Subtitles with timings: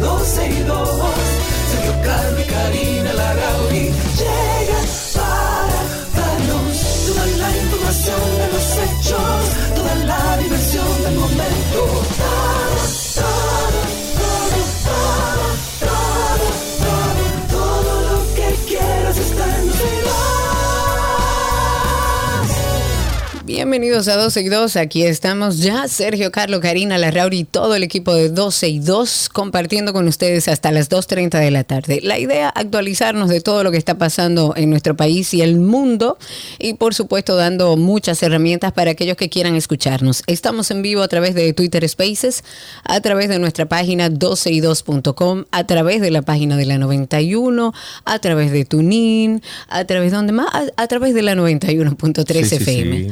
[0.00, 0.88] 12 y 2.
[1.70, 3.05] Sergio Carlos y Karina.
[23.76, 24.76] Bienvenidos a 12 y 2.
[24.76, 29.28] Aquí estamos ya, Sergio, Carlos, Karina, Larrauri y todo el equipo de 12 y 2
[29.28, 32.00] compartiendo con ustedes hasta las 2.30 de la tarde.
[32.02, 36.16] La idea, actualizarnos de todo lo que está pasando en nuestro país y el mundo
[36.58, 40.22] y por supuesto dando muchas herramientas para aquellos que quieran escucharnos.
[40.26, 42.44] Estamos en vivo a través de Twitter Spaces,
[42.82, 47.74] a través de nuestra página 12y2.com, a través de la página de la 91,
[48.06, 50.46] a través de Tunin, a través de donde más,
[50.78, 53.08] a, través de la 91.3 FM.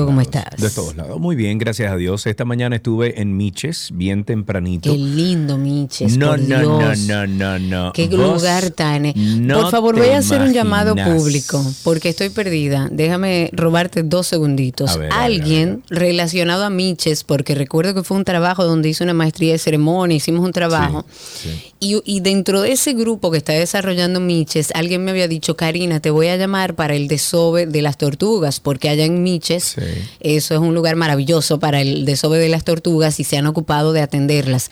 [0.00, 0.56] Amigo, ¿cómo estás?
[0.56, 1.20] De todos lados.
[1.20, 2.26] Muy bien, gracias a Dios.
[2.26, 4.90] Esta mañana estuve en Miches, bien tempranito.
[4.90, 6.16] Qué lindo Miches.
[6.16, 6.98] No, por no, Dios.
[7.00, 7.92] no, no, no, no.
[7.92, 9.12] Qué lugar tan.
[9.46, 12.88] no por favor, voy a hacer un llamado público porque estoy perdida.
[12.90, 14.90] Déjame robarte dos segunditos.
[14.90, 18.88] A ver, a ver, Alguien relacionado a Miches, porque recuerdo que fue un trabajo donde
[18.88, 21.04] hice una maestría de ceremonia, hicimos un trabajo.
[21.10, 21.66] Sí, sí.
[21.82, 26.00] Y, y dentro de ese grupo que está desarrollando Miches, alguien me había dicho, Karina,
[26.00, 29.80] te voy a llamar para el desove de las tortugas, porque allá en Miches, Sí.
[30.20, 33.92] Eso es un lugar maravilloso para el desove de las tortugas y se han ocupado
[33.92, 34.70] de atenderlas.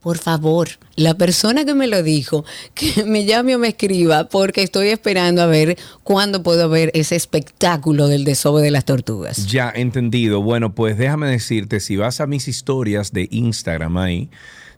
[0.00, 4.62] Por favor, la persona que me lo dijo, que me llame o me escriba, porque
[4.62, 9.46] estoy esperando a ver cuándo puedo ver ese espectáculo del desove de las tortugas.
[9.48, 10.40] Ya, entendido.
[10.40, 14.30] Bueno, pues déjame decirte, si vas a mis historias de Instagram ahí,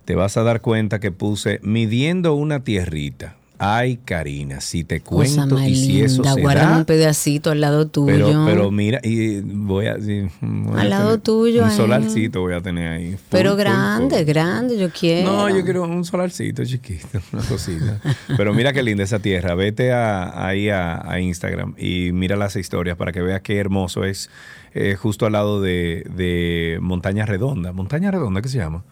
[0.06, 3.36] te vas a dar cuenta que puse midiendo una tierrita.
[3.62, 7.50] Ay, Karina, si te Cosa cuento más y si eso se guardan da, un pedacito
[7.50, 8.14] al lado tuyo.
[8.26, 11.76] pero, pero mira, y voy a, sí, voy a Al lado tuyo, un ahí.
[11.76, 13.10] solarcito voy a tener ahí.
[13.10, 14.24] Full, pero full, grande, full.
[14.24, 15.30] grande, yo quiero.
[15.30, 18.00] No, yo quiero un solarcito chiquito, una cosita.
[18.34, 19.54] Pero mira qué linda esa tierra.
[19.54, 24.04] Vete a- ahí a, a Instagram y mira las historias para que veas qué hermoso
[24.04, 24.30] es
[24.72, 27.72] eh, justo al lado de, de Montaña Redonda.
[27.72, 28.84] ¿Montaña Redonda qué se llama?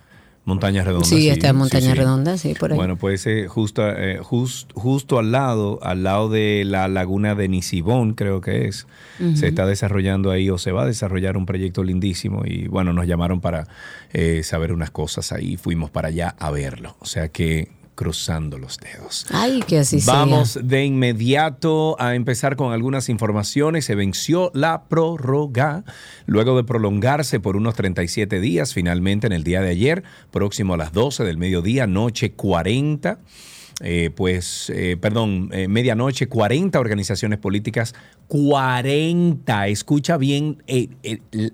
[0.48, 1.06] Montaña Redonda.
[1.06, 1.94] Sí, está en Montaña sí.
[1.94, 2.76] Redonda, sí, por ahí.
[2.76, 7.48] Bueno, pues eh, justo, eh, jus- justo al lado, al lado de la laguna de
[7.48, 8.86] Nisibón, creo que es,
[9.34, 13.06] se está desarrollando ahí o se va a desarrollar un proyecto lindísimo y bueno, nos
[13.06, 13.68] llamaron para
[14.12, 18.78] eh, saber unas cosas ahí, fuimos para allá a verlo, o sea que cruzando los
[18.78, 19.26] dedos.
[19.32, 20.14] Ay, que así sea.
[20.14, 23.86] Vamos de inmediato a empezar con algunas informaciones.
[23.86, 25.82] Se venció la prórroga
[26.24, 28.72] luego de prolongarse por unos 37 días.
[28.72, 33.18] Finalmente, en el día de ayer, próximo a las 12 del mediodía, noche 40.
[33.80, 37.96] eh, pues, eh, perdón, eh, medianoche, 40 organizaciones políticas,
[38.28, 40.62] 40, escucha bien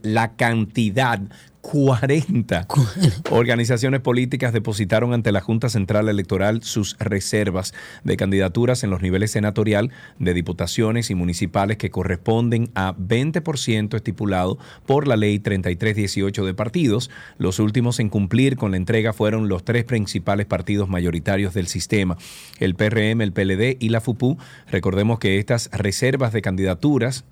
[0.02, 1.20] la cantidad,
[1.64, 2.66] 40
[3.30, 7.72] organizaciones políticas depositaron ante la Junta Central Electoral sus reservas
[8.04, 14.58] de candidaturas en los niveles senatorial de diputaciones y municipales que corresponden a 20% estipulado
[14.84, 17.10] por la Ley 3318 de partidos.
[17.38, 22.18] Los últimos en cumplir con la entrega fueron los tres principales partidos mayoritarios del sistema,
[22.60, 24.36] el PRM, el PLD y la FUPU.
[24.70, 27.24] Recordemos que estas reservas de candidaturas,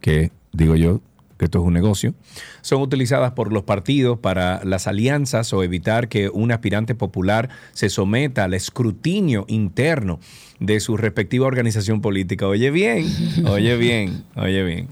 [0.00, 1.00] que digo yo,
[1.38, 2.14] que esto es un negocio,
[2.60, 7.88] son utilizadas por los partidos para las alianzas o evitar que un aspirante popular se
[7.88, 10.20] someta al escrutinio interno
[10.60, 12.46] de su respectiva organización política.
[12.46, 13.06] Oye bien,
[13.46, 14.88] oye bien, oye bien.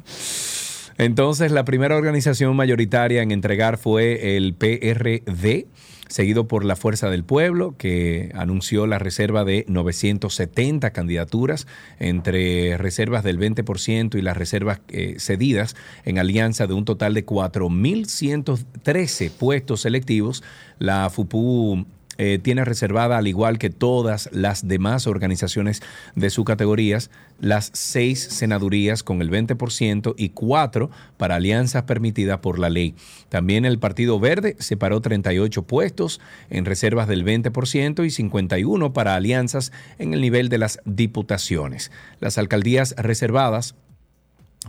[0.99, 5.67] Entonces, la primera organización mayoritaria en entregar fue el PRD,
[6.09, 11.67] seguido por la Fuerza del Pueblo, que anunció la reserva de 970 candidaturas,
[11.99, 17.25] entre reservas del 20% y las reservas eh, cedidas en alianza de un total de
[17.27, 20.43] 4.113 puestos selectivos.
[20.79, 21.87] La FUPU
[22.19, 25.83] eh, tiene reservada, al igual que todas las demás organizaciones
[26.15, 27.11] de sus categorías,
[27.41, 32.95] las seis senadurías con el 20% y cuatro para alianzas permitidas por la ley.
[33.29, 39.73] También el Partido Verde separó 38 puestos en reservas del 20% y 51 para alianzas
[39.99, 41.91] en el nivel de las diputaciones.
[42.21, 43.75] Las alcaldías reservadas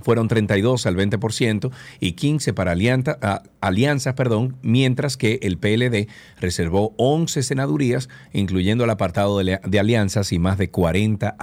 [0.01, 6.07] fueron 32 al 20% y 15 para alianza- a- alianzas, perdón, mientras que el PLD
[6.39, 11.35] reservó 11 senadurías, incluyendo el apartado de, de alianzas y más de 40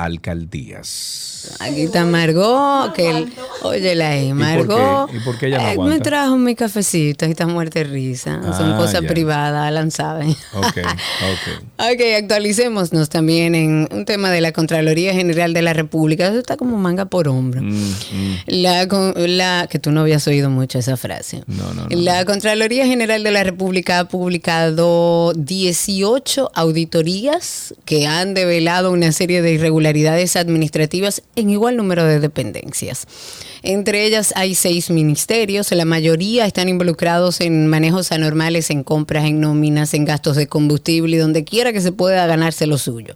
[0.65, 1.57] alcaldías.
[1.61, 5.11] Aquí está Margot, que el, óyela ahí, por Margot.
[5.15, 5.95] ¿Y por qué ella no aguanta?
[5.97, 8.41] me trajo mi cafecito y está muerta de risa.
[8.57, 9.09] Son Ah, cosas ya.
[9.09, 10.27] privadas, Alan sabe.
[10.55, 11.65] Ok, ok.
[11.79, 16.29] Ok, actualicémonos también en un tema de la Contraloría General de la República.
[16.29, 17.61] Eso está como manga por hombro.
[17.63, 18.37] Mm, mm.
[18.47, 18.87] La,
[19.17, 21.43] la que tú no habías oído mucho esa frase.
[21.47, 21.97] No, no, no.
[21.97, 29.43] La Contraloría General de la República ha publicado 18 auditorías que han develado una serie
[29.43, 33.07] de irregularidades administrativas en igual número de dependencias.
[33.67, 39.41] Entre ellas hay seis ministerios, la mayoría están involucrados en manejos anormales, en compras, en
[39.41, 43.15] nóminas, en gastos de combustible y donde quiera que se pueda ganarse lo suyo.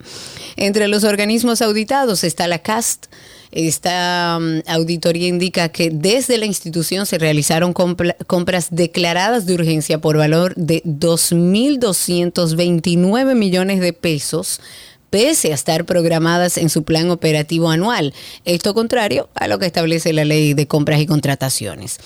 [0.56, 3.09] Entre los organismos auditados está la CAST,
[3.50, 10.17] esta mm, auditoría indica que desde la institución se realizaron compras declaradas de urgencia por
[10.17, 14.62] valor de 2.229 millones de pesos
[15.11, 18.15] pese a estar programadas en su plan operativo anual.
[18.45, 21.99] Esto contrario a lo que establece la ley de compras y contrataciones.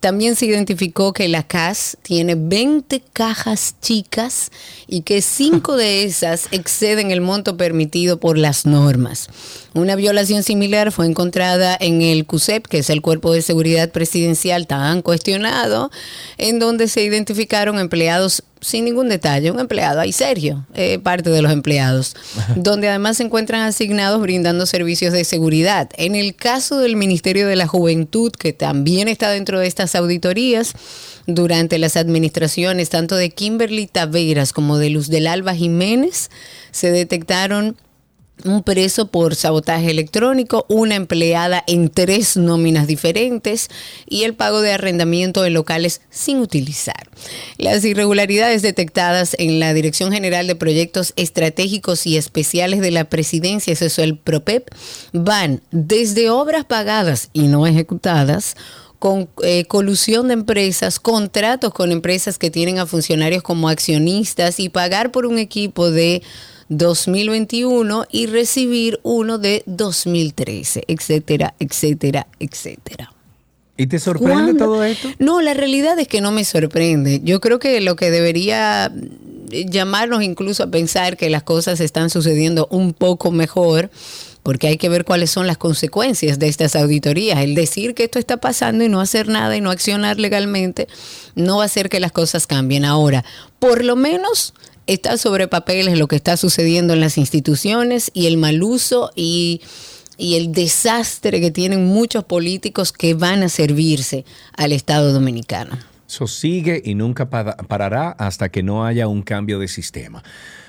[0.00, 4.52] También se identificó que la CAS tiene 20 cajas chicas
[4.86, 9.28] y que 5 de esas exceden el monto permitido por las normas.
[9.74, 14.68] Una violación similar fue encontrada en el CUSEP, que es el Cuerpo de Seguridad Presidencial
[14.68, 15.90] tan cuestionado,
[16.36, 21.42] en donde se identificaron empleados sin ningún detalle, un empleado, ahí Sergio, eh, parte de
[21.42, 22.16] los empleados,
[22.56, 25.90] donde además se encuentran asignados brindando servicios de seguridad.
[25.96, 30.74] En el caso del Ministerio de la Juventud, que también está dentro de estas auditorías,
[31.26, 36.30] durante las administraciones tanto de Kimberly Taveras como de Luz del Alba Jiménez,
[36.70, 37.76] se detectaron
[38.44, 43.68] un preso por sabotaje electrónico, una empleada en tres nóminas diferentes
[44.08, 47.08] y el pago de arrendamiento en locales sin utilizar.
[47.56, 53.72] Las irregularidades detectadas en la Dirección General de Proyectos Estratégicos y Especiales de la Presidencia,
[53.72, 54.68] eso es el PROPEP,
[55.12, 58.56] van desde obras pagadas y no ejecutadas,
[58.98, 64.68] con eh, colusión de empresas, contratos con empresas que tienen a funcionarios como accionistas y
[64.68, 66.22] pagar por un equipo de
[66.68, 73.12] 2021 y recibir uno de 2013, etcétera, etcétera, etcétera.
[73.76, 75.08] ¿Y te sorprende todo esto?
[75.20, 77.20] No, la realidad es que no me sorprende.
[77.22, 78.92] Yo creo que lo que debería
[79.50, 83.90] llamarnos incluso a pensar que las cosas están sucediendo un poco mejor,
[84.42, 87.40] porque hay que ver cuáles son las consecuencias de estas auditorías.
[87.40, 90.88] El decir que esto está pasando y no hacer nada y no accionar legalmente
[91.34, 92.84] no va a hacer que las cosas cambien.
[92.84, 93.24] Ahora,
[93.58, 94.54] por lo menos
[94.88, 99.60] está sobre papeles lo que está sucediendo en las instituciones y el mal uso y,
[100.18, 104.24] el desastre que tienen muchos políticos que van a servirse
[104.56, 105.78] al Estado dominicano.
[106.08, 110.24] Eso sigue y nunca parará hasta que no haya un cambio de sistema.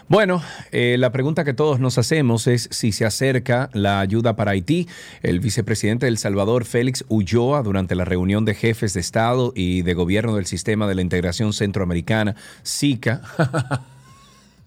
[0.10, 4.51] Bueno, eh, la pregunta que todos nos hacemos es si se acerca la ayuda para
[4.51, 4.88] Haití.
[5.21, 9.83] El vicepresidente de El Salvador, Félix Ulloa, durante la reunión de jefes de Estado y
[9.83, 13.21] de gobierno del Sistema de la Integración Centroamericana, SICA,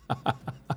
[0.08, 0.76] ハハハハ。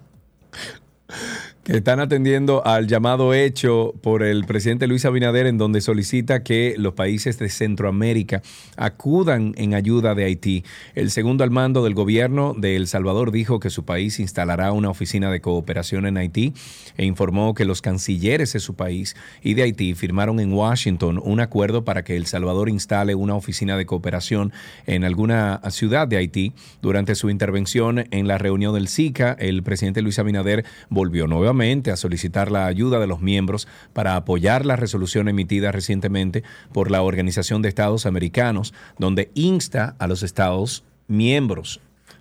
[1.68, 6.94] Están atendiendo al llamado hecho por el presidente Luis Abinader en donde solicita que los
[6.94, 8.44] países de Centroamérica
[8.78, 10.64] acudan en ayuda de Haití.
[10.94, 14.92] El segundo al mando del gobierno de El Salvador dijo que su país instalará una
[14.92, 16.54] oficina de cooperación en Haití
[16.98, 21.40] e informó que los cancilleres de su país y de Haití firmaron en Washington un
[21.40, 24.54] acuerdo para que El Salvador instale una oficina de cooperación
[24.86, 26.54] en alguna ciudad de Haití.
[26.84, 31.96] Durante su intervención en la reunión del SICA, el presidente Luis Abinader volvió nuevamente a
[31.96, 36.44] solicitar la ayuda de los miembros para apoyar la resolución emitida recientemente
[36.74, 41.80] por la Organización de Estados Americanos, donde insta a los Estados miembros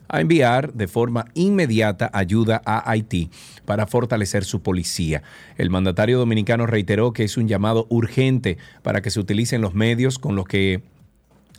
[0.09, 3.31] a enviar de forma inmediata ayuda a Haití
[3.65, 5.23] para fortalecer su policía.
[5.57, 10.19] El mandatario dominicano reiteró que es un llamado urgente para que se utilicen los medios
[10.19, 10.83] con los que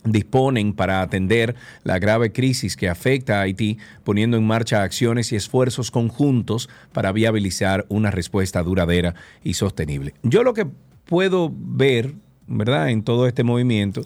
[0.04, 5.36] disponen para atender la grave crisis que afecta a Haití, poniendo en marcha acciones y
[5.36, 10.14] esfuerzos conjuntos para viabilizar una respuesta duradera y sostenible.
[10.22, 10.66] Yo lo que
[11.04, 12.14] puedo ver,
[12.46, 14.02] ¿verdad?, en todo este movimiento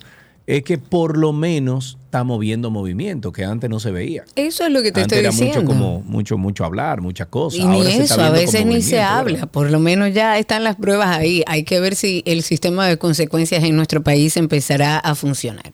[0.46, 4.24] es que por lo menos está moviendo movimiento que antes no se veía.
[4.34, 5.62] Eso es lo que te estoy era diciendo.
[5.62, 7.60] Mucho, como, mucho, mucho hablar, muchas cosas.
[7.60, 9.46] Y ni eso, a veces ni se habla.
[9.46, 11.44] Por lo menos ya están las pruebas ahí.
[11.46, 15.70] Hay que ver si el sistema de consecuencias en nuestro país empezará a funcionar.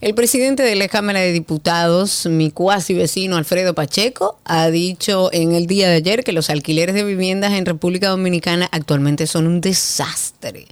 [0.00, 5.52] El presidente de la Cámara de Diputados, mi cuasi vecino Alfredo Pacheco, ha dicho en
[5.52, 9.60] el día de ayer que los alquileres de viviendas en República Dominicana actualmente son un
[9.60, 10.66] desastre.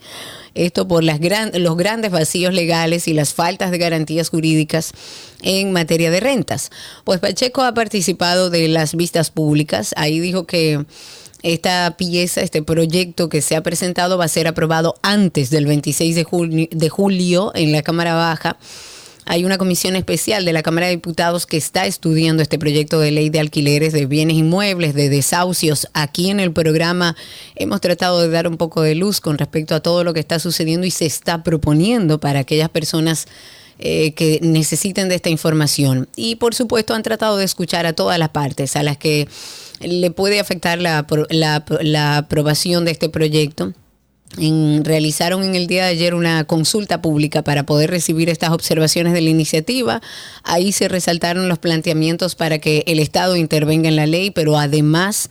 [0.55, 1.21] Esto por las
[1.55, 4.88] los grandes vacíos legales y las faltas de garantías jurídicas
[5.43, 6.71] en materia de rentas.
[7.05, 9.95] Pues Pacheco ha participado de las vistas públicas.
[9.97, 10.85] Ahí dijo que
[11.43, 16.15] esta pieza, este proyecto que se ha presentado va a ser aprobado antes del 26
[16.17, 18.59] de julio en la Cámara Baja
[19.31, 23.11] hay una comisión especial de la Cámara de Diputados que está estudiando este proyecto de
[23.11, 25.87] ley de alquileres de bienes inmuebles, de desahucios.
[25.93, 27.15] Aquí en el programa
[27.55, 30.39] hemos tratado de dar un poco de luz con respecto a todo lo que está
[30.39, 33.27] sucediendo y se está proponiendo para aquellas personas
[33.79, 36.09] eh, que necesiten de esta información.
[36.17, 39.29] Y por supuesto han tratado de escuchar a todas las partes a las que
[39.81, 43.73] le puede afectar la, la, la aprobación de este proyecto
[44.37, 49.21] realizaron en el día de ayer una consulta pública para poder recibir estas observaciones de
[49.21, 50.03] la iniciativa.
[50.43, 55.31] Ahí se resaltaron los planteamientos para que el Estado intervenga en la ley, pero además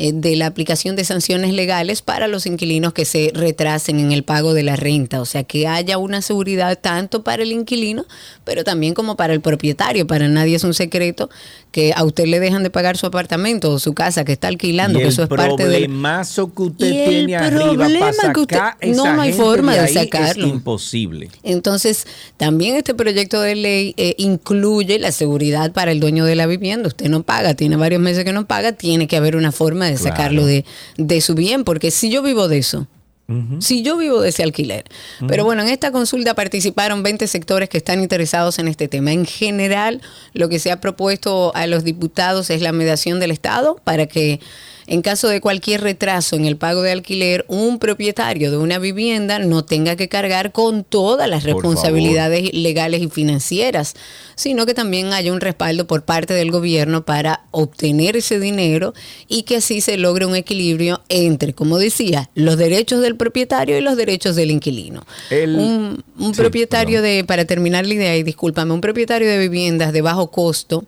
[0.00, 4.54] de la aplicación de sanciones legales para los inquilinos que se retrasen en el pago
[4.54, 5.20] de la renta.
[5.20, 8.06] O sea, que haya una seguridad tanto para el inquilino,
[8.44, 10.06] pero también como para el propietario.
[10.06, 11.28] Para nadie es un secreto
[11.70, 14.98] que a usted le dejan de pagar su apartamento o su casa que está alquilando,
[14.98, 18.58] que eso es parte del problemazo que usted tiene arriba para que usted,
[18.94, 20.46] no hay forma de, sacarlo.
[20.46, 21.28] Es imposible.
[21.42, 22.06] Entonces,
[22.38, 26.88] también este proyecto de ley eh, incluye la seguridad para el dueño de la vivienda.
[26.88, 29.89] Usted no paga, tiene varios meses que no paga, tiene que haber una forma de
[29.98, 30.64] sacarlo de,
[30.96, 32.86] de su bien, porque si yo vivo de eso,
[33.60, 34.84] si yo vivo de ese alquiler.
[35.28, 39.12] Pero bueno, en esta consulta participaron 20 sectores que están interesados en este tema.
[39.12, 40.00] En general,
[40.32, 44.40] lo que se ha propuesto a los diputados es la mediación del Estado para que
[44.90, 49.38] en caso de cualquier retraso en el pago de alquiler, un propietario de una vivienda
[49.38, 53.94] no tenga que cargar con todas las responsabilidades legales y financieras,
[54.34, 58.92] sino que también haya un respaldo por parte del gobierno para obtener ese dinero
[59.28, 63.82] y que así se logre un equilibrio entre, como decía, los derechos del propietario y
[63.82, 65.06] los derechos del inquilino.
[65.30, 66.02] un,
[66.34, 70.84] propietario de, para terminar la idea, y discúlpame, un propietario de viviendas de bajo costo,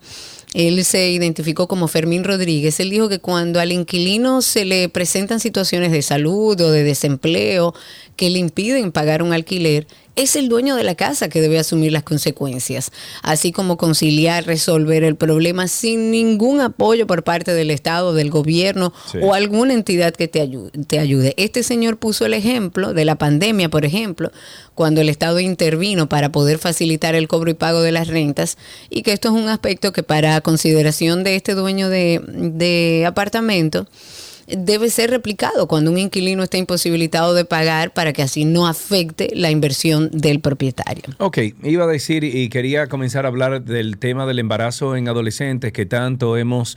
[0.55, 2.79] él se identificó como Fermín Rodríguez.
[2.81, 7.75] Él dijo que cuando al inquilino se le presentan situaciones de salud o de desempleo
[8.17, 11.93] que le impiden pagar un alquiler, es el dueño de la casa que debe asumir
[11.93, 12.93] las consecuencias,
[13.23, 18.93] así como conciliar, resolver el problema sin ningún apoyo por parte del Estado, del gobierno
[19.23, 21.35] o alguna entidad que te ayude, te ayude.
[21.37, 24.31] Este señor puso el ejemplo de la pandemia, por ejemplo,
[24.75, 28.59] cuando el Estado intervino para poder facilitar el cobro y pago de las rentas
[28.91, 33.87] y que esto es un aspecto que para consideración de este dueño de, de apartamento,
[34.47, 39.31] debe ser replicado cuando un inquilino está imposibilitado de pagar para que así no afecte
[39.35, 41.05] la inversión del propietario.
[41.19, 45.73] Ok, iba a decir y quería comenzar a hablar del tema del embarazo en adolescentes
[45.73, 46.77] que tanto hemos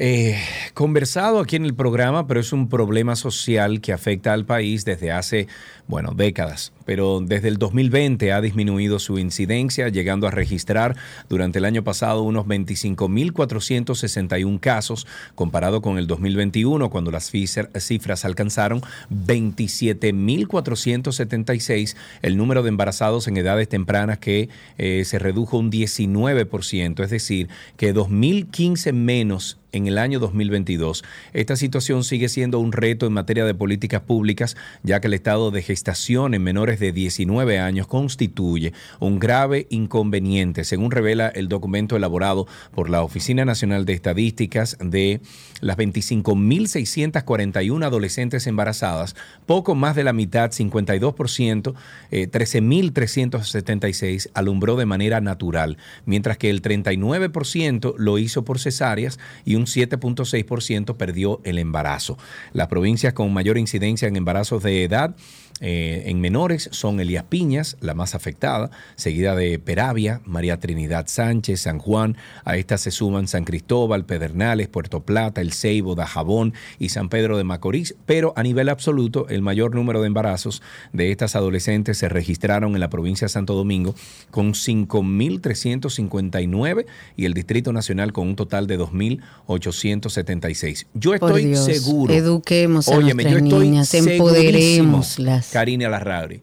[0.00, 0.38] eh,
[0.74, 5.10] conversado aquí en el programa, pero es un problema social que afecta al país desde
[5.10, 5.48] hace,
[5.88, 6.72] bueno, décadas.
[6.88, 10.96] Pero desde el 2020 ha disminuido su incidencia, llegando a registrar
[11.28, 18.80] durante el año pasado unos 25.461 casos, comparado con el 2021, cuando las cifras alcanzaron
[19.10, 27.10] 27.476, el número de embarazados en edades tempranas que eh, se redujo un 19%, es
[27.10, 31.04] decir, que 2.015 menos en el año 2022.
[31.32, 35.50] Esta situación sigue siendo un reto en materia de políticas públicas, ya que el estado
[35.50, 41.96] de gestación en menores de 19 años constituye un grave inconveniente, según revela el documento
[41.96, 45.20] elaborado por la Oficina Nacional de Estadísticas de
[45.60, 49.16] las 25.641 adolescentes embarazadas,
[49.46, 51.74] poco más de la mitad, 52%,
[52.10, 59.54] 13.376 eh, alumbró de manera natural, mientras que el 39% lo hizo por cesáreas y
[59.56, 62.18] un 7.6% perdió el embarazo.
[62.52, 65.14] Las provincias con mayor incidencia en embarazos de edad
[65.60, 71.62] eh, en menores son Elías Piñas, la más afectada, seguida de Peravia, María Trinidad Sánchez,
[71.62, 72.16] San Juan.
[72.44, 77.38] A estas se suman San Cristóbal, Pedernales, Puerto Plata, El Ceibo, Dajabón y San Pedro
[77.38, 77.94] de Macorís.
[78.06, 80.62] Pero a nivel absoluto, el mayor número de embarazos
[80.92, 83.94] de estas adolescentes se registraron en la provincia de Santo Domingo
[84.30, 86.86] con 5.359
[87.16, 90.86] y el Distrito Nacional con un total de 2.876.
[90.94, 92.14] Yo estoy seguro.
[92.14, 96.42] Eduquemos a nuestras niñas, empoderémoslas Karina Larrauri,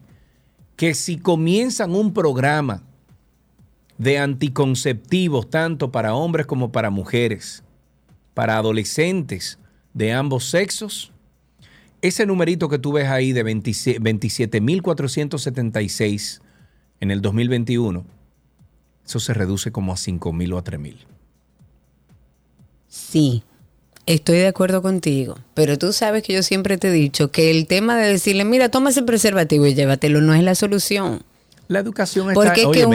[0.76, 2.82] que si comienzan un programa
[3.98, 7.64] de anticonceptivos tanto para hombres como para mujeres,
[8.34, 9.58] para adolescentes
[9.94, 11.12] de ambos sexos,
[12.02, 16.42] ese numerito que tú ves ahí de 27.476
[17.00, 18.04] en el 2021,
[19.04, 20.96] eso se reduce como a 5.000 o a 3.000.
[22.88, 23.42] Sí,
[24.06, 27.66] Estoy de acuerdo contigo, pero tú sabes que yo siempre te he dicho que el
[27.66, 31.24] tema de decirle, mira, toma ese preservativo y llévatelo no es la solución.
[31.66, 32.54] La educación está,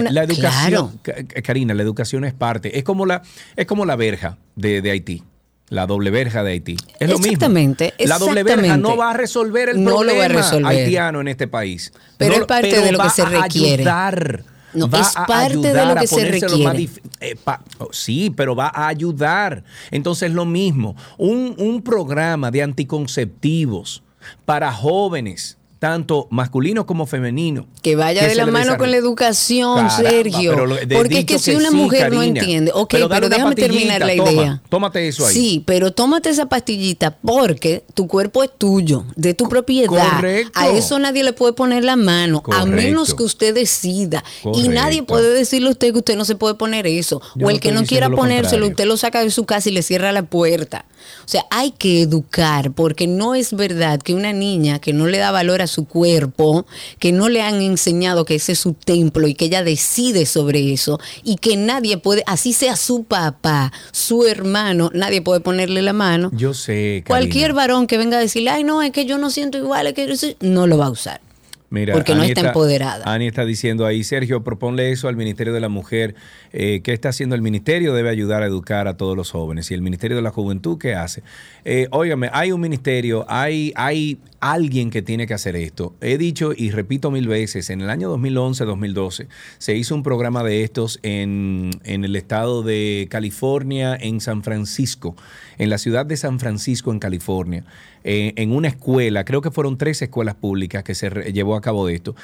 [0.10, 1.00] la educación,
[1.44, 3.22] Karina, la educación es parte, es como la,
[3.58, 5.22] es como la verja de, Haití.
[5.68, 6.78] La doble verja de Haití.
[7.00, 7.34] Es lo mismo.
[7.34, 7.94] Exactamente.
[8.00, 11.92] La doble verja no va a resolver el problema haitiano en este país.
[12.18, 13.84] Pero es parte de lo que se requiere.
[13.84, 16.90] ayudar no, es parte de lo que se requiere.
[17.20, 17.36] Eh,
[17.80, 19.64] oh, sí, pero va a ayudar.
[19.92, 24.04] Entonces, lo mismo, un, un programa de anticonceptivos
[24.46, 27.66] para jóvenes tanto masculino como femenino.
[27.82, 30.56] Que vaya de la mano con la educación, Sergio.
[30.94, 34.62] Porque es que si una mujer no entiende, ok, pero, déjame terminar la idea.
[34.70, 35.34] Tómate eso ahí.
[35.34, 40.18] Sí, pero tómate esa pastillita porque tu cuerpo es tuyo, de tu propiedad.
[40.18, 40.52] Correcto.
[40.54, 44.24] A eso nadie le puede poner la mano, a menos que usted decida.
[44.54, 47.24] Y nadie puede decirle a usted que usted no se puede poner eso.
[47.44, 50.12] o el que no quiera ponérselo, usted lo saca de su casa y le cierra
[50.12, 50.86] la puerta.
[51.26, 55.18] O sea, hay que educar, porque no es verdad que una niña que no le
[55.18, 56.66] da valor a su cuerpo,
[57.00, 60.72] que no le han enseñado que ese es su templo y que ella decide sobre
[60.72, 65.94] eso y que nadie puede, así sea su papá, su hermano, nadie puede ponerle la
[65.94, 66.30] mano.
[66.34, 67.04] Yo sé.
[67.08, 69.94] Cualquier varón que venga a decirle, ay, no, es que yo no siento igual, es
[69.94, 71.22] que yo no lo va a usar.
[71.72, 73.06] Mira, porque no está, empoderada.
[73.06, 76.16] Ani está diciendo ahí, Sergio, proponle eso al Ministerio de la Mujer.
[76.52, 77.94] Eh, ¿Qué está haciendo el Ministerio?
[77.94, 79.72] Debe ayudar a educar a todos los jóvenes.
[79.72, 81.24] ¿Y el Ministerio de la Juventud qué hace?
[81.64, 85.96] Eh, óigame, hay un ministerio, hay, hay alguien que tiene que hacer esto.
[86.02, 90.64] He dicho y repito mil veces, en el año 2011-2012 se hizo un programa de
[90.64, 95.16] estos en, en el estado de California, en San Francisco,
[95.58, 97.64] en la ciudad de San Francisco, en California.
[98.04, 101.88] Eh, en una escuela, creo que fueron tres escuelas públicas que se llevó a cabo
[101.88, 102.16] de esto.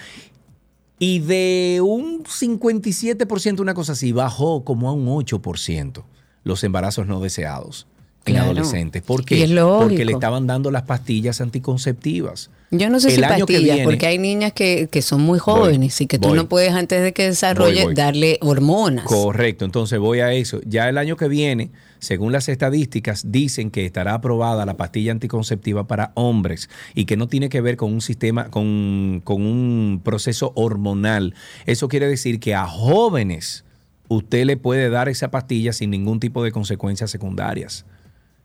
[0.99, 6.03] Y de un 57%, una cosa así, bajó como a un 8%
[6.43, 7.87] los embarazos no deseados
[8.25, 9.01] en adolescentes.
[9.01, 9.47] ¿Por qué?
[9.79, 12.49] Porque le estaban dando las pastillas anticonceptivas.
[12.71, 16.35] Yo no sé si pastillas, porque hay niñas que, son muy jóvenes y que tú
[16.35, 19.05] no puedes antes de que desarrolle darle hormonas.
[19.05, 20.59] Correcto, entonces voy a eso.
[20.65, 25.87] Ya el año que viene, según las estadísticas, dicen que estará aprobada la pastilla anticonceptiva
[25.87, 30.51] para hombres y que no tiene que ver con un sistema, con, con un proceso
[30.55, 31.33] hormonal.
[31.65, 33.65] Eso quiere decir que a jóvenes
[34.07, 37.85] usted le puede dar esa pastilla sin ningún tipo de consecuencias secundarias.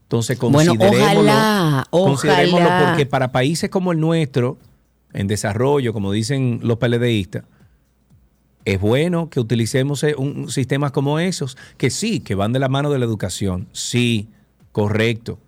[0.04, 4.58] Entonces, considerémoslo, ojalá, considerémoslo porque para países como el nuestro,
[5.12, 7.44] en desarrollo, como dicen los PLDistas,
[8.64, 12.68] es bueno que utilicemos eh, un, sistemas como esos, que sí, que van de la
[12.68, 14.28] mano de la educación, sí,
[14.70, 15.38] correcto,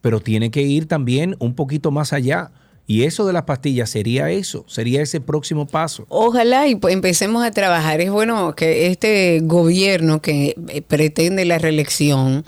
[0.00, 2.50] pero tiene que ir también un poquito más allá.
[2.86, 6.04] Y eso de las pastillas sería eso, sería ese próximo paso.
[6.10, 8.02] Ojalá y pues empecemos a trabajar.
[8.02, 12.44] Es bueno que este gobierno que eh, pretende la reelección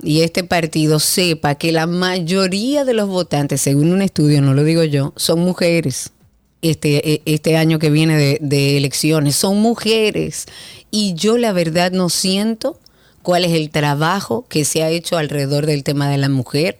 [0.00, 4.62] y este partido sepa que la mayoría de los votantes, según un estudio, no lo
[4.62, 6.12] digo yo, son mujeres.
[6.62, 10.46] Este, e, este año que viene de, de elecciones, son mujeres.
[10.90, 12.78] Y yo la verdad no siento
[13.22, 16.76] cuál es el trabajo que se ha hecho alrededor del tema de la mujer.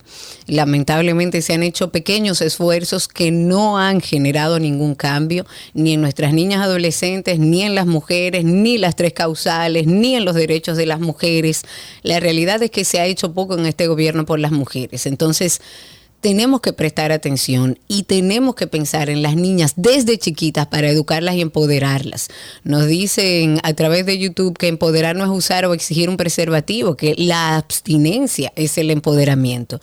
[0.46, 6.34] Lamentablemente se han hecho pequeños esfuerzos que no han generado ningún cambio, ni en nuestras
[6.34, 10.86] niñas adolescentes, ni en las mujeres, ni las tres causales, ni en los derechos de
[10.86, 11.62] las mujeres.
[12.02, 15.06] La realidad es que se ha hecho poco en este gobierno por las mujeres.
[15.06, 15.60] Entonces,
[16.22, 21.34] tenemos que prestar atención y tenemos que pensar en las niñas desde chiquitas para educarlas
[21.34, 22.28] y empoderarlas.
[22.62, 26.96] Nos dicen a través de YouTube que empoderar no es usar o exigir un preservativo,
[26.96, 29.80] que la abstinencia es el empoderamiento.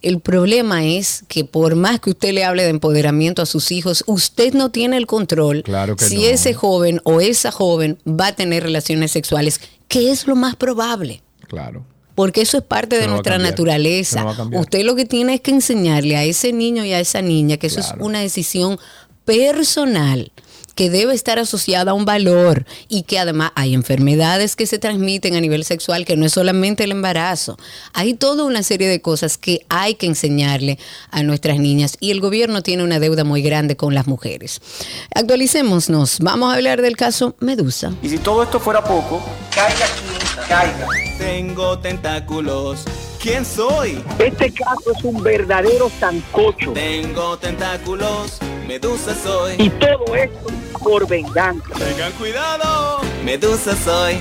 [0.00, 4.04] El problema es que por más que usted le hable de empoderamiento a sus hijos,
[4.06, 8.36] usted no tiene el control claro que si ese joven o esa joven va a
[8.36, 11.20] tener relaciones sexuales, que es lo más probable.
[11.48, 14.26] Claro porque eso es parte de nuestra naturaleza.
[14.52, 17.68] Usted lo que tiene es que enseñarle a ese niño y a esa niña que
[17.68, 18.78] eso es una decisión
[19.24, 20.32] personal
[20.80, 25.34] que debe estar asociada a un valor y que además hay enfermedades que se transmiten
[25.34, 27.58] a nivel sexual, que no es solamente el embarazo.
[27.92, 30.78] Hay toda una serie de cosas que hay que enseñarle
[31.10, 34.62] a nuestras niñas y el gobierno tiene una deuda muy grande con las mujeres.
[35.14, 37.92] Actualicémonos, vamos a hablar del caso Medusa.
[38.02, 39.22] Y si todo esto fuera poco,
[39.54, 40.09] caiga quien
[40.50, 40.88] caiga.
[41.16, 42.84] Tengo tentáculos.
[43.22, 44.02] ¿Quién soy?
[44.18, 46.72] Este caso es un verdadero sancocho.
[46.72, 49.54] Tengo tentáculos Medusa soy.
[49.58, 50.46] Y todo esto
[50.80, 51.68] por venganza.
[51.78, 53.00] Tengan cuidado.
[53.24, 54.18] Medusa soy.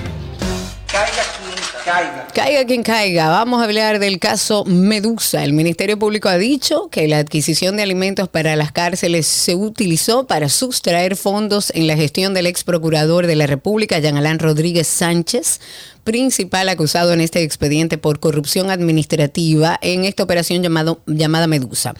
[0.91, 2.27] Caiga quien caiga.
[2.33, 3.29] Caiga quien caiga.
[3.29, 5.43] Vamos a hablar del caso Medusa.
[5.43, 10.25] El Ministerio Público ha dicho que la adquisición de alimentos para las cárceles se utilizó
[10.25, 14.87] para sustraer fondos en la gestión del ex procurador de la República, Jean Alain Rodríguez
[14.87, 15.61] Sánchez,
[16.09, 21.93] principal acusado en este expediente por corrupción administrativa en esta operación llamado, llamada Medusa.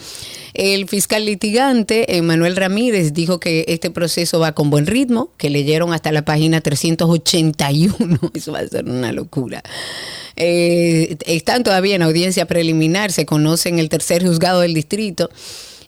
[0.56, 5.94] El fiscal litigante, Manuel Ramírez, dijo que este proceso va con buen ritmo, que leyeron
[5.94, 7.96] hasta la página 381.
[8.34, 9.62] Eso va a ser una locura.
[10.36, 15.30] Eh, están todavía en audiencia preliminar, se conoce en el tercer juzgado del distrito.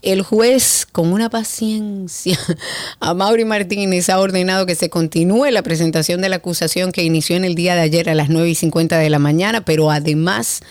[0.02, 2.40] El juez, con una paciencia,
[3.00, 7.36] a Mauri Martínez ha ordenado que se continúe la presentación de la acusación que inició
[7.36, 10.62] en el día de ayer a las 9 y 50 de la mañana, pero además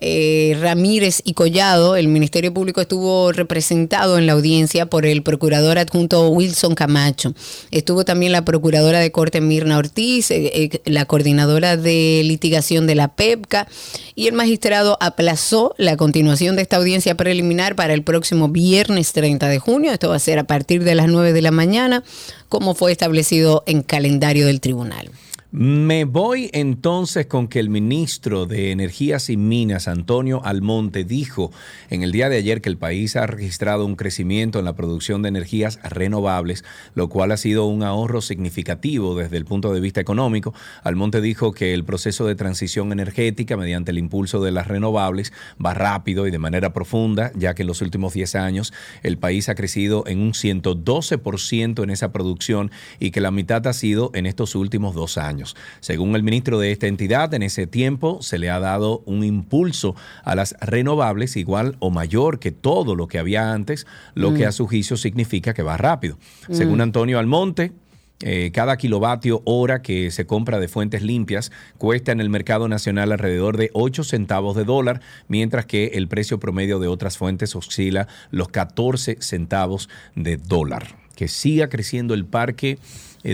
[0.00, 5.78] eh, Ramírez y Collado, el Ministerio Público estuvo representado en la audiencia por el procurador
[5.78, 7.34] adjunto Wilson Camacho.
[7.72, 12.94] Estuvo también la procuradora de corte Mirna Ortiz, eh, eh, la coordinadora de litigación de
[12.94, 13.66] la PEPCA
[14.14, 19.48] y el magistrado aplazó la continuación de esta audiencia preliminar para el próximo viernes 30
[19.48, 19.92] de junio.
[19.92, 22.04] Esto va a ser a partir de las 9 de la mañana,
[22.48, 25.10] como fue establecido en calendario del tribunal.
[25.50, 31.52] Me voy entonces con que el ministro de Energías y Minas, Antonio Almonte, dijo
[31.88, 35.22] en el día de ayer que el país ha registrado un crecimiento en la producción
[35.22, 40.02] de energías renovables, lo cual ha sido un ahorro significativo desde el punto de vista
[40.02, 40.52] económico.
[40.82, 45.32] Almonte dijo que el proceso de transición energética mediante el impulso de las renovables
[45.64, 49.48] va rápido y de manera profunda, ya que en los últimos 10 años el país
[49.48, 54.26] ha crecido en un 112% en esa producción y que la mitad ha sido en
[54.26, 55.37] estos últimos dos años.
[55.80, 59.94] Según el ministro de esta entidad, en ese tiempo se le ha dado un impulso
[60.24, 64.52] a las renovables igual o mayor que todo lo que había antes, lo que a
[64.52, 66.18] su juicio significa que va rápido.
[66.50, 67.72] Según Antonio Almonte,
[68.20, 73.12] eh, cada kilovatio hora que se compra de fuentes limpias cuesta en el mercado nacional
[73.12, 78.08] alrededor de 8 centavos de dólar, mientras que el precio promedio de otras fuentes oscila
[78.30, 80.96] los 14 centavos de dólar.
[81.14, 82.78] Que siga creciendo el parque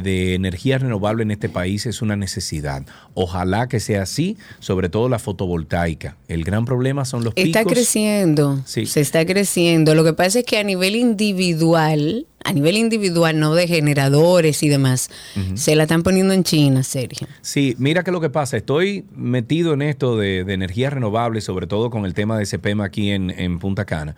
[0.00, 2.84] de energía renovable en este país es una necesidad.
[3.14, 6.16] Ojalá que sea así, sobre todo la fotovoltaica.
[6.28, 8.86] El gran problema son los Está creciendo, Sí.
[8.86, 9.94] se está creciendo.
[9.94, 14.68] Lo que pasa es que a nivel individual, a nivel individual, no de generadores y
[14.68, 15.10] demás,
[15.54, 17.26] se la están poniendo en China, Sergio.
[17.42, 21.66] Sí, mira que lo que pasa, estoy metido en esto de, de energías renovables, sobre
[21.66, 24.16] todo con el tema de CPM aquí en, en Punta Cana.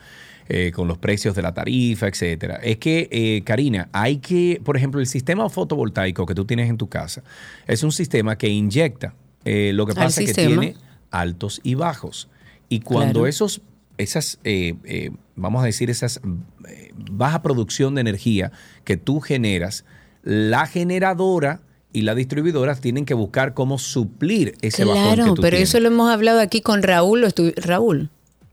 [0.48, 2.56] Eh, con los precios de la tarifa, etcétera.
[2.62, 6.76] Es que, eh, Karina, hay que, por ejemplo, el sistema fotovoltaico que tú tienes en
[6.76, 7.22] tu casa
[7.66, 9.14] es un sistema que inyecta.
[9.44, 10.74] eh, lo que pasa es que tiene
[11.12, 12.28] altos y bajos.
[12.68, 13.26] Y cuando Claro.
[13.28, 13.60] esos,
[13.96, 16.20] esas, eh, eh, vamos a decir, esas
[16.68, 18.50] eh, baja producción de energía
[18.84, 19.84] que tú generas,
[20.24, 21.60] la generadora
[21.92, 25.68] y la distribuidora tienen que buscar cómo suplir ese bajón que Claro, tú pero tienes.
[25.68, 27.20] eso lo hemos hablado aquí con Raúl.
[27.20, 27.28] lo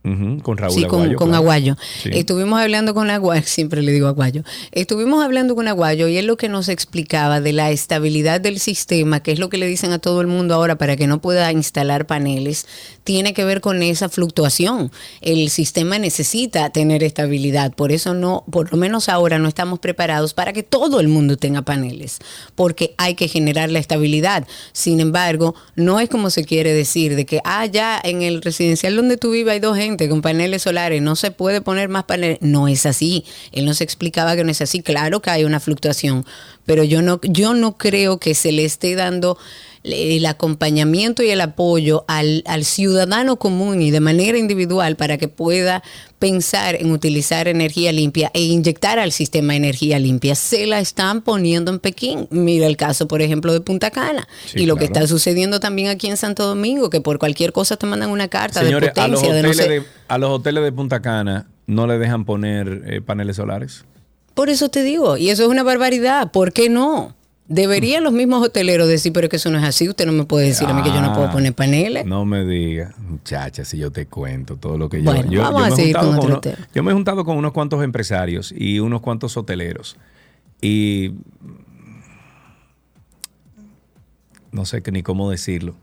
[0.04, 1.44] con Raúl sí, con, Aguayo, con claro.
[1.44, 1.78] Aguayo.
[2.02, 2.10] Sí.
[2.12, 4.44] Estuvimos hablando con Aguayo, siempre le digo Aguayo.
[4.74, 9.22] Estuvimos hablando con Aguayo y él lo que nos explicaba de la estabilidad del sistema,
[9.22, 11.50] que es lo que le dicen a todo el mundo ahora para que no pueda
[11.54, 12.68] instalar paneles,
[13.06, 14.92] tiene que ver con esa fluctuación.
[15.22, 20.34] El sistema necesita tener estabilidad, por eso no, por lo menos ahora no estamos preparados
[20.34, 22.20] para que todo el mundo tenga paneles,
[22.56, 24.46] porque hay que generar la estabilidad.
[24.74, 28.98] Sin embargo, no es como se quiere decir de que, ah, ya en el residencial
[28.98, 32.40] donde tú vives hay dos gente con paneles solares, no se puede poner más paneles.
[32.42, 33.26] No es así.
[33.52, 34.82] Él nos explicaba que no es así.
[34.82, 36.26] Claro que hay una fluctuación,
[36.66, 39.38] pero yo no, yo no creo que se le esté dando
[39.84, 45.28] el acompañamiento y el apoyo al, al ciudadano común y de manera individual para que
[45.28, 45.84] pueda
[46.20, 50.36] pensar en utilizar energía limpia e inyectar al sistema energía limpia.
[50.36, 52.28] Se la están poniendo en Pekín.
[52.32, 54.26] Mira el caso, por ejemplo, de Punta Cana.
[54.46, 57.76] Sí, y lo que está sucediendo también aquí en Santo Domingo, que por cualquier cosa
[57.76, 59.36] te mandan una carta Señores, de a los, potencia.
[59.42, 63.02] de no sé- de, a los hoteles de Punta Cana no le dejan poner eh,
[63.02, 63.84] paneles solares.
[64.34, 66.32] Por eso te digo, y eso es una barbaridad.
[66.32, 67.16] ¿Por qué no?
[67.50, 69.90] Deberían los mismos hoteleros decir, pero es que eso no es así.
[69.90, 72.06] Usted no me puede decir a mí que yo no puedo Ah, poner paneles.
[72.06, 75.12] No me digas, muchacha, si yo te cuento todo lo que yo.
[75.12, 76.68] Bueno, yo, vamos yo a me he seguir juntado con otro tema.
[76.74, 79.98] Yo me he juntado con unos cuantos empresarios y unos cuantos hoteleros.
[80.62, 81.12] Y
[84.52, 85.76] no sé ni cómo decirlo.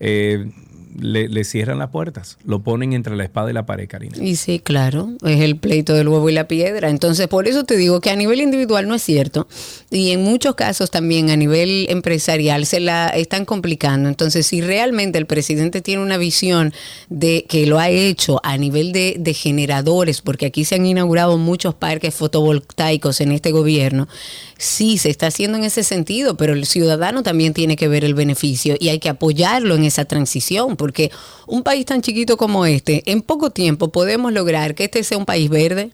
[0.00, 0.50] Eh,
[0.98, 4.16] le, le cierran las puertas, lo ponen entre la espada y la pared, Karina.
[4.20, 6.90] Y sí, claro, es el pleito del huevo y la piedra.
[6.90, 9.46] Entonces, por eso te digo que a nivel individual no es cierto.
[9.90, 14.08] Y en muchos casos también a nivel empresarial se la están complicando.
[14.08, 16.72] Entonces, si realmente el presidente tiene una visión
[17.08, 21.38] de que lo ha hecho a nivel de, de generadores, porque aquí se han inaugurado
[21.38, 24.08] muchos parques fotovoltaicos en este gobierno,
[24.64, 28.14] sí se está haciendo en ese sentido, pero el ciudadano también tiene que ver el
[28.14, 31.10] beneficio y hay que apoyarlo en esa transición, porque
[31.46, 35.26] un país tan chiquito como este, en poco tiempo podemos lograr que este sea un
[35.26, 35.90] país verde.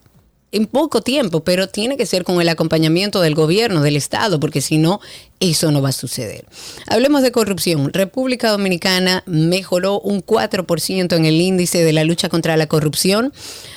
[0.53, 4.59] En poco tiempo, pero tiene que ser con el acompañamiento del gobierno, del Estado, porque
[4.59, 4.99] si no,
[5.39, 6.45] eso no va a suceder.
[6.87, 7.93] Hablemos de corrupción.
[7.93, 13.31] República Dominicana mejoró un 4% en el índice de la lucha contra la corrupción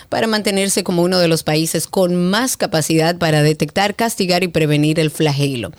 [0.09, 4.99] para mantenerse como uno de los países con más capacidad para detectar, castigar y prevenir
[4.99, 5.71] el flagelo.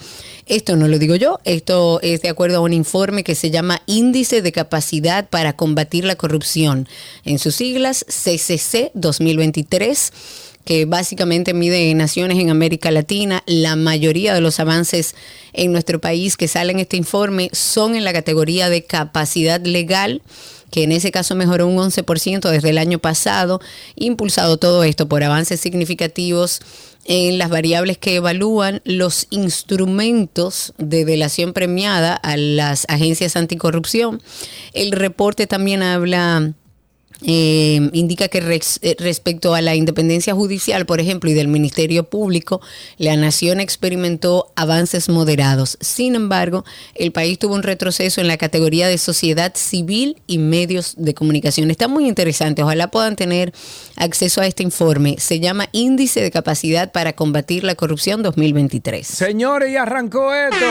[0.45, 3.81] Esto no lo digo yo, esto es de acuerdo a un informe que se llama
[3.86, 6.88] Índice de Capacidad para Combatir la Corrupción,
[7.25, 10.12] en sus siglas CCC 2023
[10.65, 13.43] que básicamente mide naciones en América Latina.
[13.45, 15.15] La mayoría de los avances
[15.54, 20.21] en nuestro país que salen en este informe son en la categoría de capacidad legal
[20.71, 23.62] que en ese caso mejoró un 11% desde el año pasado,
[23.95, 26.60] impulsado todo esto por avances significativos
[27.06, 34.21] en las variables que evalúan los instrumentos de delación premiada a las agencias anticorrupción.
[34.73, 36.54] El reporte también habla
[37.23, 42.62] eh, indica que eh, respecto a la independencia judicial, por ejemplo, y del Ministerio Público,
[42.97, 45.78] la nación experimentó avances moderados.
[45.82, 50.95] Sin embargo, el país tuvo un retroceso en la categoría de sociedad civil y medios
[50.97, 51.71] de comunicación.
[51.71, 53.54] Está muy interesante, ojalá puedan tener
[53.95, 55.15] acceso a este informe.
[55.19, 59.08] Se llama Índice de Capacidad para Combatir la Corrupción 2023.
[59.08, 60.65] Señores, y arrancó esto.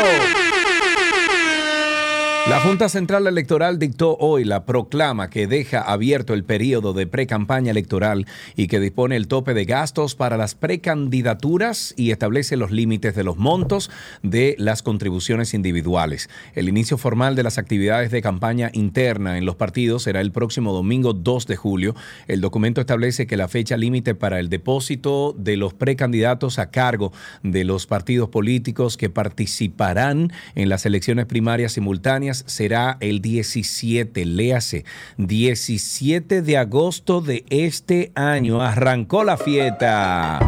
[2.46, 7.70] La Junta Central Electoral dictó hoy la proclama que deja abierto el periodo de pre-campaña
[7.70, 13.14] electoral y que dispone el tope de gastos para las precandidaturas y establece los límites
[13.14, 13.90] de los montos
[14.22, 16.28] de las contribuciones individuales.
[16.54, 20.74] El inicio formal de las actividades de campaña interna en los partidos será el próximo
[20.74, 21.96] domingo 2 de julio.
[22.28, 27.11] El documento establece que la fecha límite para el depósito de los precandidatos a cargo
[27.42, 34.85] de los partidos políticos que participarán en las elecciones primarias simultáneas será el 17, léase,
[35.18, 38.61] 17 de agosto de este año.
[38.61, 40.40] Arrancó la fiesta.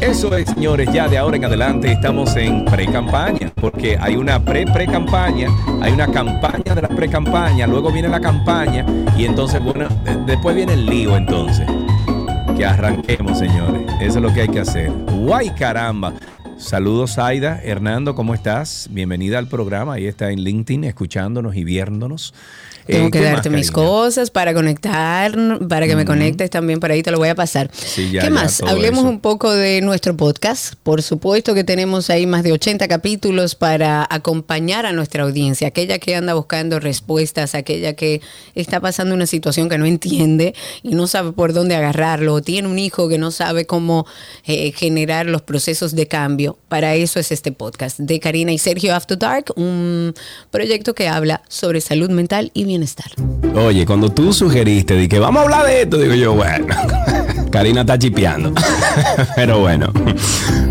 [0.00, 5.48] Eso es, señores, ya de ahora en adelante estamos en pre-campaña, porque hay una pre-pre-campaña,
[5.82, 8.86] hay una campaña de la pre-campaña, luego viene la campaña
[9.16, 9.88] y entonces, bueno,
[10.26, 11.66] después viene el lío entonces.
[12.56, 13.82] Que arranquemos, señores.
[14.00, 14.90] Eso es lo que hay que hacer.
[14.90, 16.14] ¡Guay caramba!
[16.60, 18.88] Saludos Aida, Hernando, ¿cómo estás?
[18.92, 22.34] Bienvenida al programa, ahí está en LinkedIn escuchándonos y viéndonos.
[22.90, 25.36] Tengo eh, que darte mis cosas para conectar,
[25.68, 27.70] para que me conectes también, por ahí te lo voy a pasar.
[27.94, 28.60] ¿Qué más?
[28.62, 30.74] Hablemos un poco de nuestro podcast.
[30.82, 35.98] Por supuesto que tenemos ahí más de 80 capítulos para acompañar a nuestra audiencia, aquella
[35.98, 38.20] que anda buscando respuestas, aquella que
[38.54, 42.68] está pasando una situación que no entiende y no sabe por dónde agarrarlo, o tiene
[42.68, 44.06] un hijo que no sabe cómo
[44.46, 46.58] eh, generar los procesos de cambio.
[46.68, 50.14] Para eso es este podcast de Karina y Sergio After Dark, un
[50.50, 52.79] proyecto que habla sobre salud mental y bienestar.
[53.54, 56.66] Oye, cuando tú sugeriste de que vamos a hablar de esto, digo yo, bueno,
[57.50, 58.52] Karina está chipeando.
[59.36, 59.92] Pero bueno.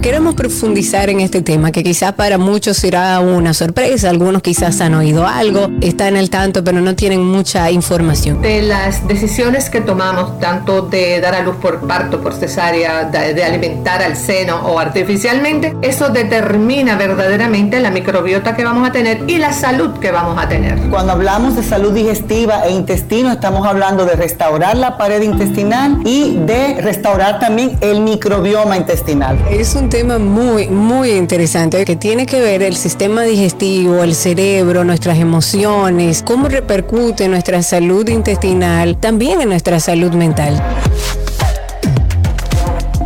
[0.01, 4.93] Queremos profundizar en este tema que quizás para muchos será una sorpresa, algunos quizás han
[4.93, 8.41] oído algo, están al tanto, pero no tienen mucha información.
[8.41, 13.43] De las decisiones que tomamos, tanto de dar a luz por parto, por cesárea, de,
[13.43, 19.37] alimentar al seno o artificialmente, eso determina verdaderamente la microbiota que vamos a tener y
[19.37, 20.79] la salud que vamos a tener.
[20.89, 26.37] Cuando hablamos de salud digestiva e intestino, estamos hablando de restaurar la pared intestinal y
[26.37, 29.37] de restaurar también el microbioma intestinal.
[29.49, 34.83] Es un tema muy, muy interesante que tiene que ver el sistema digestivo, el cerebro,
[34.83, 40.61] nuestras emociones, cómo repercute nuestra salud intestinal, también en nuestra salud mental.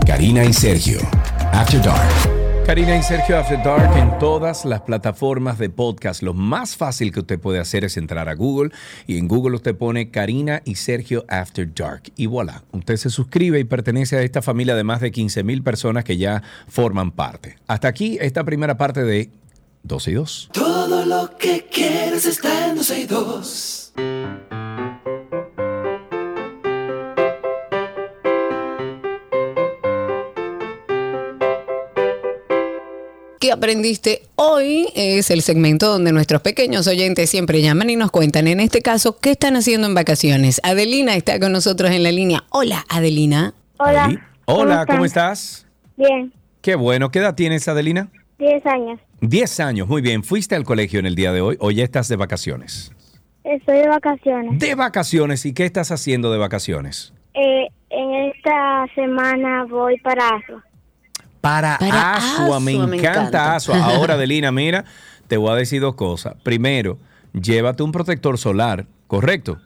[0.06, 1.00] Karina y Sergio,
[1.52, 2.33] After Dark.
[2.66, 6.24] Karina y Sergio After Dark en todas las plataformas de podcast.
[6.24, 8.72] Lo más fácil que usted puede hacer es entrar a Google
[9.06, 13.60] y en Google usted pone Karina y Sergio After Dark y voilà, usted se suscribe
[13.60, 17.58] y pertenece a esta familia de más de 15 mil personas que ya forman parte.
[17.68, 19.30] Hasta aquí esta primera parte de
[19.84, 20.50] 12 y 2.
[20.54, 23.94] Todo lo que quieres está en 12 y 2.
[33.44, 34.88] ¿Qué aprendiste hoy?
[34.96, 39.20] Es el segmento donde nuestros pequeños oyentes siempre llaman y nos cuentan, en este caso,
[39.20, 40.62] ¿qué están haciendo en vacaciones?
[40.64, 42.46] Adelina está con nosotros en la línea.
[42.52, 43.54] Hola, Adelina.
[43.80, 44.30] Hola.
[44.46, 45.68] Hola, ¿cómo estás?
[45.98, 46.32] Bien.
[46.62, 47.12] Qué bueno.
[47.12, 48.08] ¿Qué edad tienes, Adelina?
[48.40, 49.02] Diez años.
[49.20, 50.24] Diez años, muy bien.
[50.24, 52.94] ¿Fuiste al colegio en el día de hoy o ya estás de vacaciones?
[53.44, 54.58] Estoy de vacaciones.
[54.58, 55.46] De vacaciones.
[55.46, 57.14] ¿Y qué estás haciendo de vacaciones?
[57.34, 60.64] Eh, en esta semana voy para Asua.
[61.44, 63.78] Para, Asua, me, encanta, Asua.
[63.84, 64.86] Ahora, Adelina, mira,
[65.28, 66.36] te voy a decir dos cosas.
[66.42, 66.98] Primero,
[67.34, 69.60] llévate un protector solar, ¿correcto?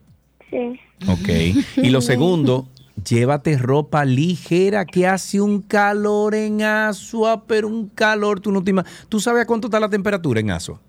[0.49, 0.79] Sí.
[1.07, 1.29] Ok.
[1.75, 2.67] Y lo segundo,
[3.07, 8.73] llévate ropa ligera que hace un calor en Asua, pero un calor, tú no te
[9.07, 10.81] ¿Tú sabes a cuánto está la temperatura en Asua?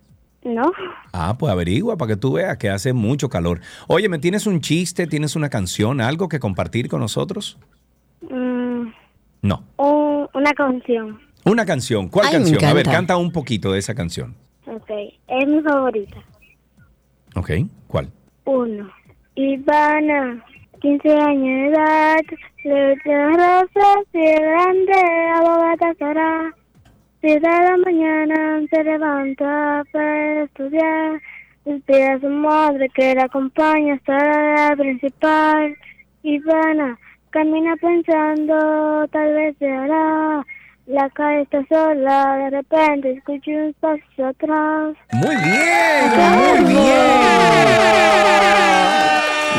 [0.43, 0.73] No.
[1.13, 3.61] Ah, pues averigua para que tú veas que hace mucho calor.
[3.89, 7.59] Oye, ¿me tienes un chiste, tienes una canción, algo que compartir con nosotros?
[8.23, 8.68] Mm,
[9.43, 9.65] no.
[9.77, 11.21] una canción.
[11.45, 12.09] Una canción.
[12.09, 12.65] ¿Cuál canción?
[12.65, 14.35] A ver, canta un poquito de esa canción.
[14.67, 14.91] Ok,
[15.29, 16.19] es mi favorita.
[17.35, 17.51] Ok,
[17.87, 18.11] ¿cuál?
[18.45, 18.91] Uno.
[19.35, 20.45] Ivana,
[20.81, 22.21] 15 años de edad,
[22.65, 22.99] le el
[24.41, 24.93] grande
[25.37, 26.55] abogada será.
[27.21, 31.21] Siete de la mañana se levanta para estudiar,
[31.65, 35.77] le pide a su madre que la acompañe hasta la principal.
[36.23, 36.99] Ivana
[37.31, 40.45] camina pensando, tal vez se hará.
[40.87, 44.97] La calle está sola, de repente escucho un paso atrás.
[45.13, 48.29] Muy bien, muy bien.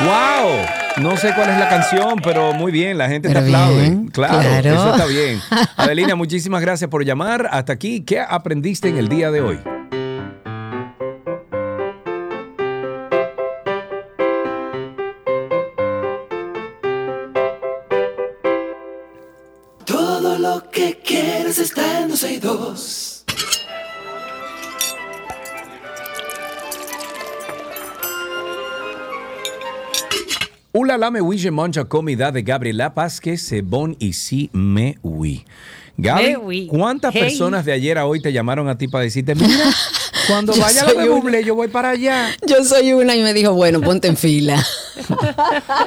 [0.06, 1.04] ¡Wow!
[1.04, 3.82] No sé cuál es la canción, pero muy bien, la gente te Pero aplaude.
[3.82, 4.70] bien, claro, claro.
[4.70, 5.40] eso está bien.
[5.78, 7.48] Adelina, muchísimas gracias por llamar.
[7.52, 9.60] Hasta aquí, ¿qué aprendiste en el día de hoy?
[20.72, 23.26] Que quieres está en 12 y 2.
[30.72, 35.46] Ula la me huye mancha comida de Gabriela Pásquez, Sebón y sí me huí.
[35.98, 36.68] Gaby, Me huí.
[36.68, 37.22] ¿cuántas Hey.
[37.24, 39.66] personas de ayer a hoy te llamaron a ti para decirte, mira,
[40.28, 41.06] cuando vaya a la.
[41.08, 42.30] Bublé, yo voy para allá?
[42.48, 44.64] Yo soy una y me dijo, bueno, ponte en fila.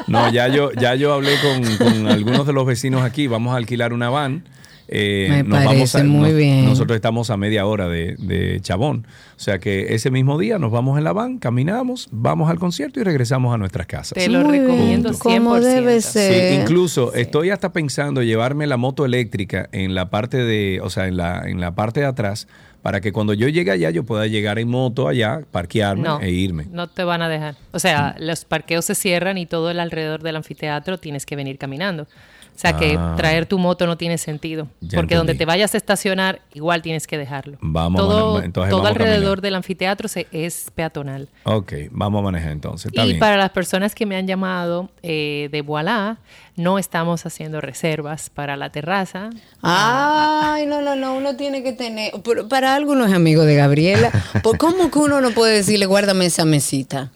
[0.09, 3.27] No, ya yo, ya yo hablé con, con algunos de los vecinos aquí.
[3.29, 4.45] Vamos a alquilar una van.
[4.95, 6.65] Eh, Me parece muy nos- bien.
[6.67, 9.07] Nosotros estamos a media hora de, de Chabón.
[9.37, 13.01] O sea que ese mismo día nos vamos en la van, caminamos, vamos al concierto
[13.01, 14.13] y regresamos a nuestras casas.
[14.13, 15.41] Te lo Muy recomiendo bien, 100%.
[15.41, 16.61] como debe Sí, ser.
[16.61, 21.17] incluso estoy hasta pensando llevarme la moto eléctrica en la parte de, o sea, en
[21.17, 22.47] la, en la parte de atrás,
[22.83, 26.31] para que cuando yo llegue allá yo pueda llegar en moto allá, parquearme No, e
[26.33, 26.67] irme.
[26.71, 27.55] no te van a dejar.
[27.73, 31.57] O sea, los parqueos se cierran y todo el alrededor del anfiteatro tienes que venir
[31.59, 32.07] caminando.
[32.55, 33.15] O sea, que Ah.
[33.17, 34.69] traer tu moto no tiene sentido.
[34.81, 37.59] Ya porque donde te vayas a estacionar, igual tienes que dejarlo.
[37.61, 41.29] Vamos a todo manejar- entonces todo vamos a alrededor del anfiteatro se, es peatonal.
[41.45, 42.87] Ok, vamos a manejar entonces.
[42.87, 43.19] Está y bien.
[43.19, 46.19] para las personas que me han llamado eh, de Voilà,
[46.55, 49.31] no estamos haciendo reservas para la terraza.
[49.63, 54.11] Ay, no, no, no, uno tiene que tener, pero para algunos amigos de Gabriela,
[54.43, 57.11] ¿por ¿cómo que uno no puede decirle, guárdame esa mesita?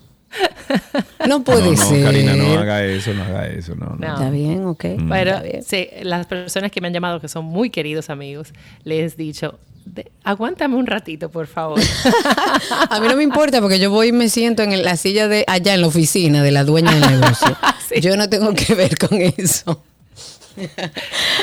[1.29, 2.05] No puede no, no, ser.
[2.05, 4.07] Karina, no haga eso, no haga eso, no, no.
[4.07, 4.85] Está bien, ok.
[5.09, 5.62] Pero está bien.
[5.62, 8.52] sí, las personas que me han llamado, que son muy queridos amigos,
[8.85, 11.81] les he dicho, "De- aguántame un ratito, por favor.
[12.90, 15.44] A mí no me importa porque yo voy y me siento en la silla de
[15.46, 17.57] allá en la oficina de la dueña del negocio.
[17.88, 18.00] Sí.
[18.00, 19.81] Yo no tengo que ver con eso.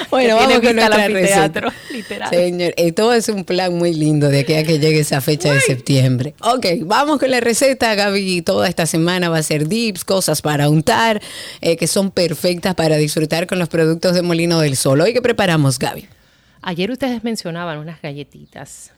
[0.09, 1.73] Bueno, vamos con nuestra receta.
[1.91, 2.29] literal.
[2.29, 5.51] Señor, eh, todo es un plan muy lindo de aquí a que llegue esa fecha
[5.53, 6.33] de septiembre.
[6.41, 8.41] Ok, vamos con la receta, Gaby.
[8.41, 11.21] Toda esta semana va a ser dips, cosas para untar,
[11.61, 15.01] eh, que son perfectas para disfrutar con los productos de Molino del Sol.
[15.01, 16.07] Hoy, ¿qué preparamos, Gaby?
[16.61, 18.91] Ayer ustedes mencionaban unas galletitas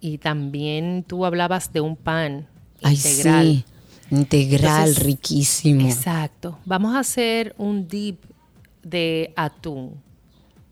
[0.00, 2.48] y también tú hablabas de un pan
[2.82, 3.46] Ay, integral.
[3.46, 3.64] sí.
[4.10, 5.88] Integral, Entonces, riquísimo.
[5.88, 6.58] Exacto.
[6.66, 8.18] Vamos a hacer un dip
[8.82, 10.00] de atún.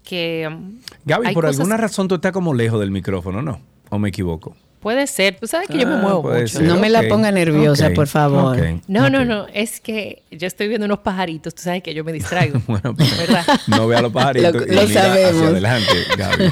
[0.03, 3.61] Que um, Gaby, por cosas- alguna razón tú estás como lejos del micrófono, ¿no?
[3.91, 4.57] ¿O me equivoco?
[4.81, 5.37] Puede ser.
[5.39, 6.47] Tú sabes que yo me Ah, muevo mucho.
[6.49, 8.57] ser, No me la ponga nerviosa, por favor.
[8.89, 9.47] No, no, no.
[9.53, 11.55] Es que yo estoy viendo unos pajaritos.
[11.55, 12.61] Tú sabes que yo me distraigo.
[12.67, 13.45] Bueno, pues, ¿Verdad?
[13.67, 15.35] no vea los pajaritos Lo- y lo mira sabemos.
[15.35, 16.51] hacia adelante, Gaby.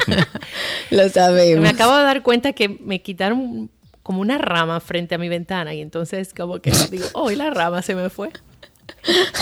[0.90, 1.62] Lo sabemos.
[1.62, 3.70] Me acabo de dar cuenta que me quitaron
[4.02, 7.80] como una rama frente a mi ventana y entonces como que digo, hoy la rama
[7.82, 8.28] se me fue.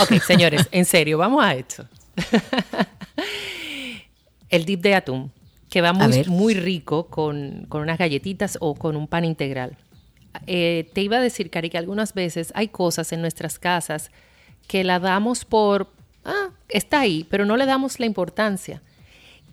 [0.01, 1.85] Ok, señores, en serio, vamos a esto.
[4.49, 5.31] El dip de atún,
[5.69, 9.77] que va muy, muy rico con, con unas galletitas o con un pan integral.
[10.45, 14.11] Eh, te iba a decir, Cari, que algunas veces hay cosas en nuestras casas
[14.67, 15.91] que la damos por,
[16.23, 18.81] ah, está ahí, pero no le damos la importancia.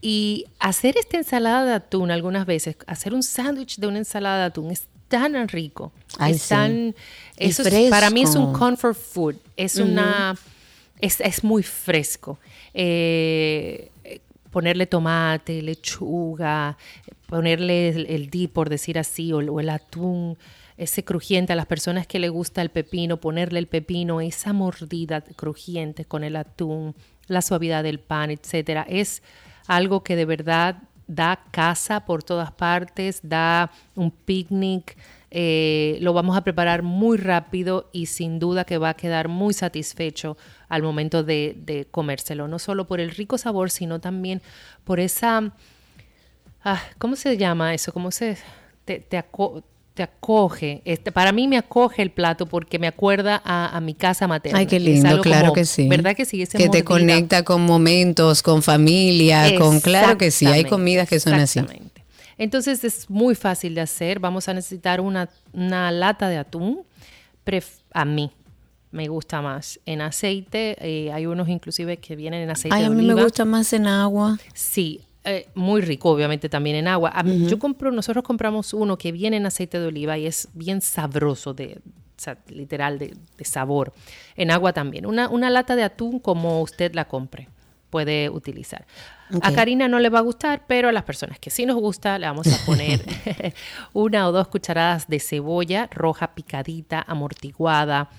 [0.01, 4.45] Y hacer esta ensalada de atún algunas veces, hacer un sándwich de una ensalada de
[4.45, 5.93] atún es tan rico.
[6.19, 6.95] Ay, es tan,
[7.37, 9.37] eso es- para mí es un comfort food.
[9.57, 10.37] Es una,
[11.01, 12.39] es, es muy fresco.
[12.75, 13.91] Eh,
[14.51, 16.77] ponerle tomate, lechuga,
[17.27, 20.37] ponerle el, el dip, por decir así, o, o el atún,
[20.77, 25.23] ese crujiente a las personas que le gusta el pepino, ponerle el pepino, esa mordida
[25.23, 26.95] crujiente con el atún,
[27.27, 29.23] la suavidad del pan, etcétera, es
[29.67, 34.97] algo que de verdad da casa por todas partes, da un picnic,
[35.37, 39.53] eh, lo vamos a preparar muy rápido y sin duda que va a quedar muy
[39.53, 40.37] satisfecho
[40.69, 44.41] al momento de, de comérselo, no solo por el rico sabor, sino también
[44.85, 45.53] por esa,
[46.63, 47.93] ah, ¿cómo se llama eso?
[47.93, 48.37] ¿Cómo se
[48.85, 49.65] te, te aco-
[49.95, 50.83] te acoge?
[50.85, 54.59] Este, para mí me acoge el plato porque me acuerda a, a mi casa materna.
[54.61, 55.89] Ay, qué lindo, claro como- que sí.
[55.89, 56.43] ¿Verdad que sí?
[56.43, 61.19] Ese que te conecta con momentos, con familia, con claro que sí, hay comidas que
[61.21, 61.59] son así.
[61.59, 62.04] exactamente.
[62.39, 64.19] Entonces es muy fácil de hacer.
[64.21, 66.83] Vamos a necesitar una, una lata de atún.
[67.45, 68.31] Pref- a mí
[68.91, 69.81] me gusta más.
[69.87, 73.15] En aceite, eh, hay unos inclusive que vienen en aceite Ay, de a mí me
[73.23, 74.39] gusta más en agua.
[74.55, 77.13] Sí, eh, muy rico, obviamente, también en agua.
[77.25, 81.55] Yo compro, nosotros compramos uno que viene en aceite de oliva y es bien sabroso,
[81.55, 83.93] de, o sea, literal, de, de sabor.
[84.37, 85.07] En agua también.
[85.07, 87.49] Una, una lata de atún como usted la compre,
[87.91, 88.87] puede utilizar.
[89.43, 89.53] A.
[89.53, 92.27] Karina no le va a gustar, pero a las personas que sí nos gusta, le
[92.27, 93.01] vamos a poner
[93.93, 98.11] una o dos cucharadas de cebolla roja picadita, amortiguada,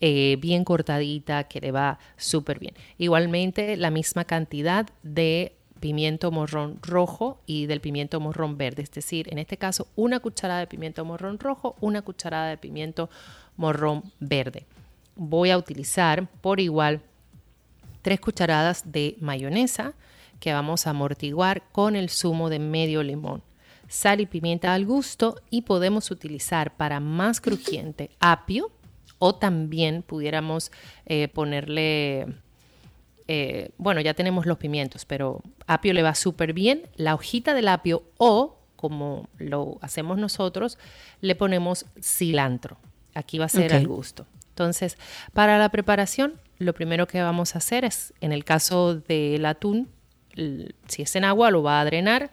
[0.00, 2.74] eh, bien cortadita, que le va súper bien.
[2.98, 8.82] Igualmente, la misma cantidad de pimiento morrón rojo y del pimiento morrón verde.
[8.82, 13.10] Es decir, en este caso, una cucharada de pimiento morrón rojo, una cucharada de pimiento
[13.56, 14.66] morrón verde.
[15.16, 17.02] Voy a utilizar por igual
[18.02, 19.94] tres cucharadas de mayonesa
[20.40, 23.42] que vamos a amortiguar con el zumo de medio limón.
[23.88, 28.72] Sal y pimienta al gusto y podemos utilizar para más crujiente apio
[29.18, 30.70] o también pudiéramos
[31.06, 32.26] eh, ponerle,
[33.28, 36.88] eh, bueno, ya tenemos los pimientos, pero apio le va súper bien.
[36.96, 40.78] La hojita del apio o, como lo hacemos nosotros,
[41.20, 42.76] le ponemos cilantro.
[43.14, 44.26] Aquí va a ser al gusto.
[44.50, 44.98] Entonces,
[45.32, 49.88] para la preparación, lo primero que vamos a hacer es, en el caso del atún,
[50.88, 52.30] si es en agua, lo va a drenar.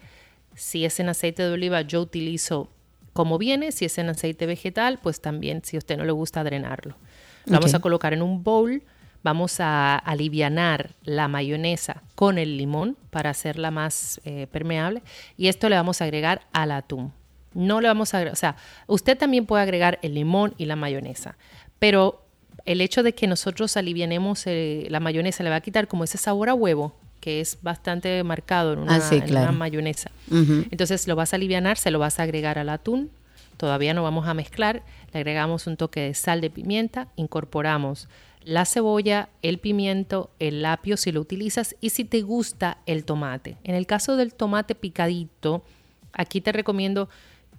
[0.54, 2.68] Si es en aceite de oliva, yo utilizo
[3.12, 3.72] como viene.
[3.72, 6.96] Si es en aceite vegetal, pues también, si a usted no le gusta, drenarlo.
[7.46, 8.82] Lo vamos a colocar en un bowl.
[9.22, 15.02] Vamos a alivianar la mayonesa con el limón para hacerla más eh, permeable.
[15.36, 17.12] Y esto le vamos a agregar al atún.
[17.54, 20.74] No le vamos a agregar, o sea, usted también puede agregar el limón y la
[20.74, 21.36] mayonesa,
[21.78, 22.24] pero
[22.64, 26.16] el hecho de que nosotros alivianemos eh, la mayonesa le va a quitar como ese
[26.16, 29.52] sabor a huevo que es bastante marcado en una, Ah, sí, en una claro.
[29.52, 30.10] mayonesa.
[30.30, 33.10] Entonces lo vas a alivianar, se lo vas a agregar al atún.
[33.56, 34.82] Todavía no vamos a mezclar.
[35.12, 37.06] Le agregamos un toque de sal de pimienta.
[37.14, 38.08] Incorporamos
[38.44, 43.56] la cebolla, el pimiento, el apio si lo utilizas y si te gusta el tomate.
[43.62, 45.62] En el caso del tomate picadito,
[46.12, 47.08] aquí te recomiendo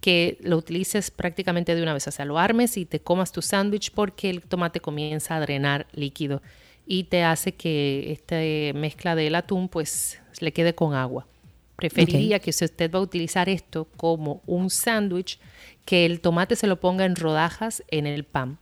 [0.01, 2.05] que lo utilices prácticamente de una vez.
[2.07, 5.87] O sea, lo armes y te comas tu sándwich porque el tomate comienza a drenar
[5.93, 6.41] líquido
[6.85, 8.35] y te hace que esta
[8.77, 11.27] mezcla del atún pues le quede con agua.
[11.75, 15.39] Preferiría que si usted va a utilizar esto como un sándwich,
[15.85, 18.57] que el tomate se lo ponga en rodajas en el pan.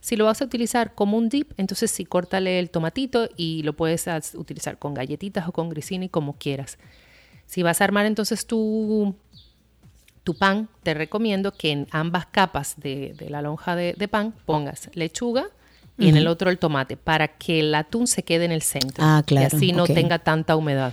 [0.00, 3.72] Si lo vas a utilizar como un dip, entonces sí, córtale el tomatito y lo
[3.72, 6.78] puedes utilizar con galletitas o con grisini como quieras.
[7.46, 9.14] Si vas a armar entonces tu,
[10.22, 14.34] tu pan, te recomiendo que en ambas capas de, de la lonja de, de pan
[14.46, 15.50] pongas lechuga
[15.98, 19.04] y en el otro el tomate para que el atún se quede en el centro
[19.06, 20.92] Ah, claro, y así no tenga tanta humedad.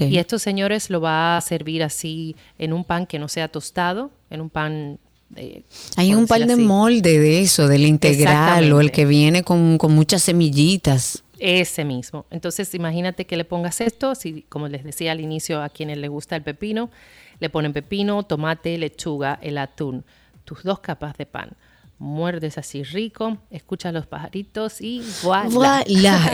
[0.00, 4.10] Y estos señores lo va a servir así en un pan que no sea tostado,
[4.30, 4.98] en un pan...
[5.36, 5.62] eh,
[5.96, 6.62] Hay un pan de así.
[6.62, 11.22] molde de eso, del integral o el que viene con, con muchas semillitas.
[11.38, 12.24] Ese mismo.
[12.30, 16.10] Entonces, imagínate que le pongas esto, si, como les decía al inicio, a quienes les
[16.10, 16.90] gusta el pepino,
[17.38, 20.02] le ponen pepino, tomate, lechuga, el atún,
[20.44, 21.50] tus dos capas de pan.
[21.98, 25.48] Muerdes así rico, escuchas los pajaritos y voilà.
[25.48, 25.82] Voilà,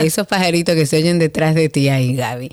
[0.01, 2.51] esos pajaritos que se oyen detrás de ti ahí, Gaby.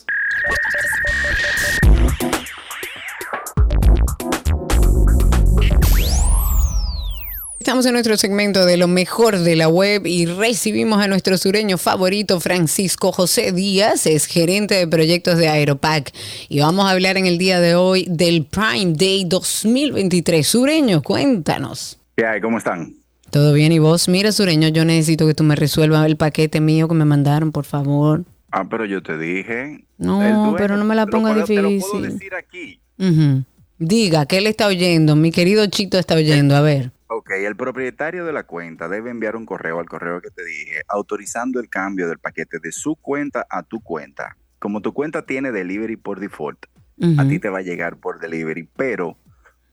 [7.61, 11.79] estamos en nuestro segmento de lo mejor de la web y recibimos a nuestro sureño
[11.79, 16.11] favorito, Francisco José Díaz, es gerente de proyectos de Aeropac.
[16.49, 20.45] Y vamos a hablar en el día de hoy del Prime Day 2023.
[20.45, 22.01] Sureño, cuéntanos.
[22.17, 22.41] ¿Qué hay?
[22.41, 23.00] ¿Cómo están?
[23.31, 23.71] ¿Todo bien?
[23.73, 24.09] ¿Y vos?
[24.09, 27.65] Mira, Sureño, yo necesito que tú me resuelvas el paquete mío que me mandaron, por
[27.65, 28.25] favor.
[28.51, 29.85] Ah, pero yo te dije.
[29.99, 32.03] No, dueño- pero no me la te lo ponga puedo- Te lo puedo difícil.
[32.03, 32.81] decir aquí.
[32.99, 33.45] Ujú.
[33.79, 35.15] Diga, ¿qué le está oyendo?
[35.15, 36.91] Mi querido Chito está oyendo, a ver.
[37.07, 40.83] Ok, el propietario de la cuenta debe enviar un correo al correo que te dije
[40.89, 44.37] autorizando el cambio del paquete de su cuenta a tu cuenta.
[44.59, 46.67] Como tu cuenta tiene delivery por default,
[47.03, 47.29] a Ujú.
[47.29, 49.17] ti te va a llegar por delivery, pero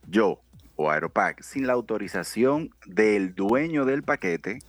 [0.09, 0.39] yo
[0.77, 4.59] o Aeropack, sin la autorización del dueño del paquete,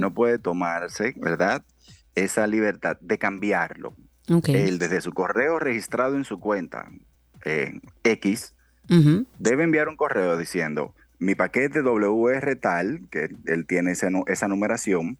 [0.00, 1.62] no puede tomarse, ¿verdad?
[2.14, 3.94] Esa libertad de cambiarlo.
[4.54, 6.88] Él desde su correo registrado en su cuenta
[7.44, 8.54] eh, X
[9.38, 15.18] debe enviar un correo diciendo mi paquete WR tal, que él tiene nu- esa numeración,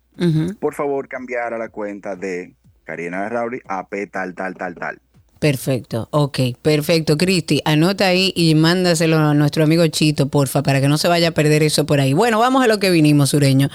[0.60, 5.00] por favor cambiar a la cuenta de Karina Rauri AP tal, tal, tal, tal.
[5.42, 7.18] Perfecto, ok, perfecto.
[7.18, 11.30] Cristi, anota ahí y mándaselo a nuestro amigo Chito, porfa, para que no se vaya
[11.30, 12.12] a perder eso por ahí.
[12.12, 13.68] Bueno, vamos a lo que vinimos, Sureño.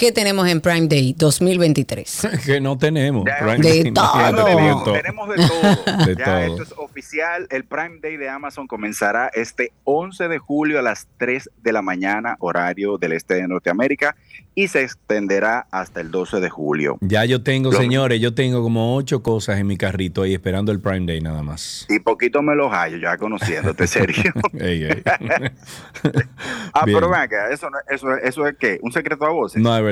[0.00, 2.28] ¿Qué tenemos en Prime Day 2023?
[2.46, 3.22] que no tenemos.
[3.26, 4.92] Ya, Prime De Day, todo.
[4.94, 6.06] tenemos de todo.
[6.06, 6.38] De ya todo.
[6.38, 7.46] esto es oficial.
[7.50, 11.82] El Prime Day de Amazon comenzará este 11 de julio a las 3 de la
[11.82, 14.16] mañana, horario del este de Norteamérica,
[14.54, 16.96] y se extenderá hasta el 12 de julio.
[17.02, 20.80] Ya yo tengo, señores, yo tengo como ocho cosas en mi carrito ahí esperando el
[20.80, 21.84] Prime Day nada más.
[21.90, 24.32] Y poquito me los hallo ya conociéndote, Sergio.
[24.58, 25.02] Ey, ey.
[26.72, 26.96] ah, Bien.
[26.96, 28.78] pero ven acá, eso, no- eso, eso es qué?
[28.82, 29.60] ¿Un secreto a voces?
[29.60, 29.89] No, es verdad,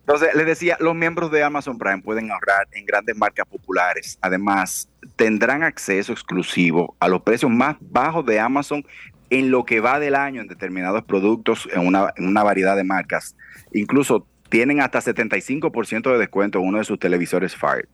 [0.00, 4.18] Entonces, les decía, los miembros de Amazon Prime pueden ahorrar en grandes marcas populares.
[4.20, 8.84] Además, tendrán acceso exclusivo a los precios más bajos de Amazon
[9.30, 12.84] en lo que va del año en determinados productos en una, en una variedad de
[12.84, 13.34] marcas.
[13.72, 17.88] Incluso tienen hasta 75% de descuento en uno de sus televisores Fire.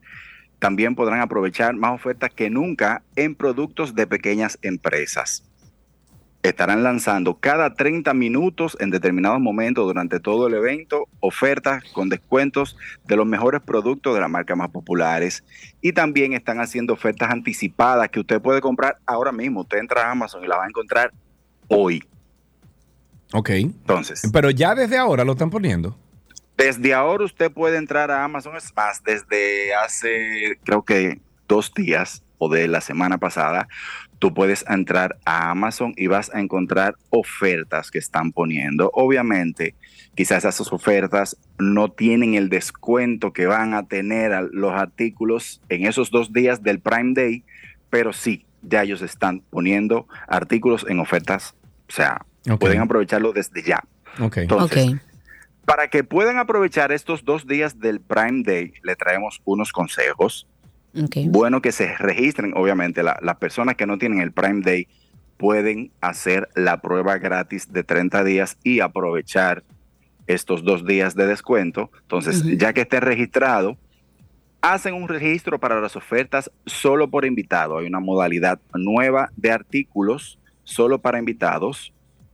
[0.59, 5.43] También podrán aprovechar más ofertas que nunca en productos de pequeñas empresas
[6.43, 12.77] estarán lanzando cada 30 minutos en determinados momentos durante todo el evento ofertas con descuentos
[13.05, 15.43] de los mejores productos de la marca más populares
[15.81, 19.61] y también están haciendo ofertas anticipadas que usted puede comprar ahora mismo.
[19.61, 21.11] Usted entra a Amazon y la va a encontrar
[21.69, 22.03] hoy.
[23.31, 23.49] Ok.
[23.51, 25.97] Entonces, Pero ya desde ahora lo están poniendo.
[26.57, 32.21] desde ahora usted puede entrar a Amazon, es más, desde hace creo que dos días
[32.37, 33.67] o de la semana pasada,
[34.23, 38.89] tú puedes entrar a Amazon y vas a encontrar ofertas que están poniendo.
[38.93, 39.75] Obviamente,
[40.15, 45.85] quizás esas ofertas no tienen el descuento que van a tener a los artículos en
[45.85, 47.43] esos dos días del Prime Day,
[47.89, 51.53] pero sí, ya ellos están poniendo artículos en ofertas,
[51.89, 52.25] o sea,
[52.61, 53.83] pueden aprovecharlo desde ya.
[54.21, 54.37] Ok.
[54.37, 54.99] Entonces, ok.
[55.65, 60.47] para que puedan aprovechar estos dos días del Prime Day, le traemos unos consejos.
[61.29, 64.87] Bueno que se registren, obviamente, la- las personas que no tienen el Prime Day
[65.37, 69.63] pueden hacer la prueba gratis de 30 días y aprovechar
[70.27, 71.89] estos dos días de descuento.
[72.03, 73.77] Entonces, ya que esté registrado,
[74.61, 77.77] hacen un registro para las ofertas solo por invitado.
[77.79, 81.91] Hay una modalidad nueva de artículos solo para invitados.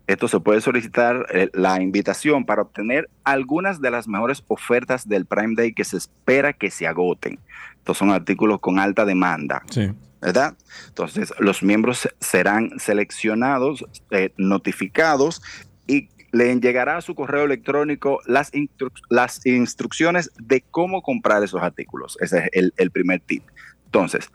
[0.10, 5.26] Esto se puede solicitar eh, la invitación para obtener algunas de las mejores ofertas del
[5.26, 7.39] Prime Day que se espera que se agoten.
[7.78, 9.62] Estos son artículos con alta demanda.
[9.70, 9.91] Sí.
[10.22, 10.57] ¿verdad?
[10.88, 15.41] Entonces, los miembros serán seleccionados, eh, notificados
[15.88, 21.62] y le llegará a su correo electrónico las, instru- las instrucciones de cómo comprar esos
[21.62, 22.18] artículos.
[22.20, 23.43] Ese es el, el primer tip.
[23.86, 24.30] Entonces,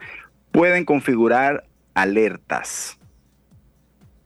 [0.52, 2.98] pueden configurar alertas.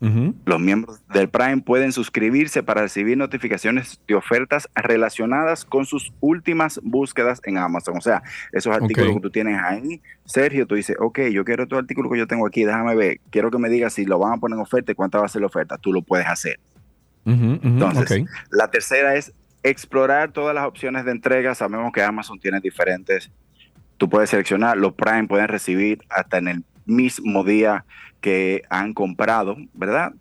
[0.00, 6.80] Los miembros del Prime pueden suscribirse para recibir notificaciones de ofertas relacionadas con sus últimas
[6.84, 7.96] búsquedas en Amazon.
[7.96, 8.22] O sea,
[8.52, 12.18] esos artículos que tú tienes ahí, Sergio, tú dices, ok, yo quiero tu artículo que
[12.18, 14.62] yo tengo aquí, déjame ver, quiero que me digas si lo van a poner en
[14.62, 15.78] oferta y cuánta va a ser la oferta.
[15.78, 16.60] Tú lo puedes hacer.
[17.24, 18.28] Entonces, ok.
[18.52, 21.54] la tercera es explorar todas las opciones de entrega.
[21.54, 23.30] Sabemos que Amazon tiene diferentes.
[23.96, 27.84] Tú puedes seleccionar, los Prime pueden recibir hasta en el mismo día
[28.20, 30.12] que han comprado, ¿verdad?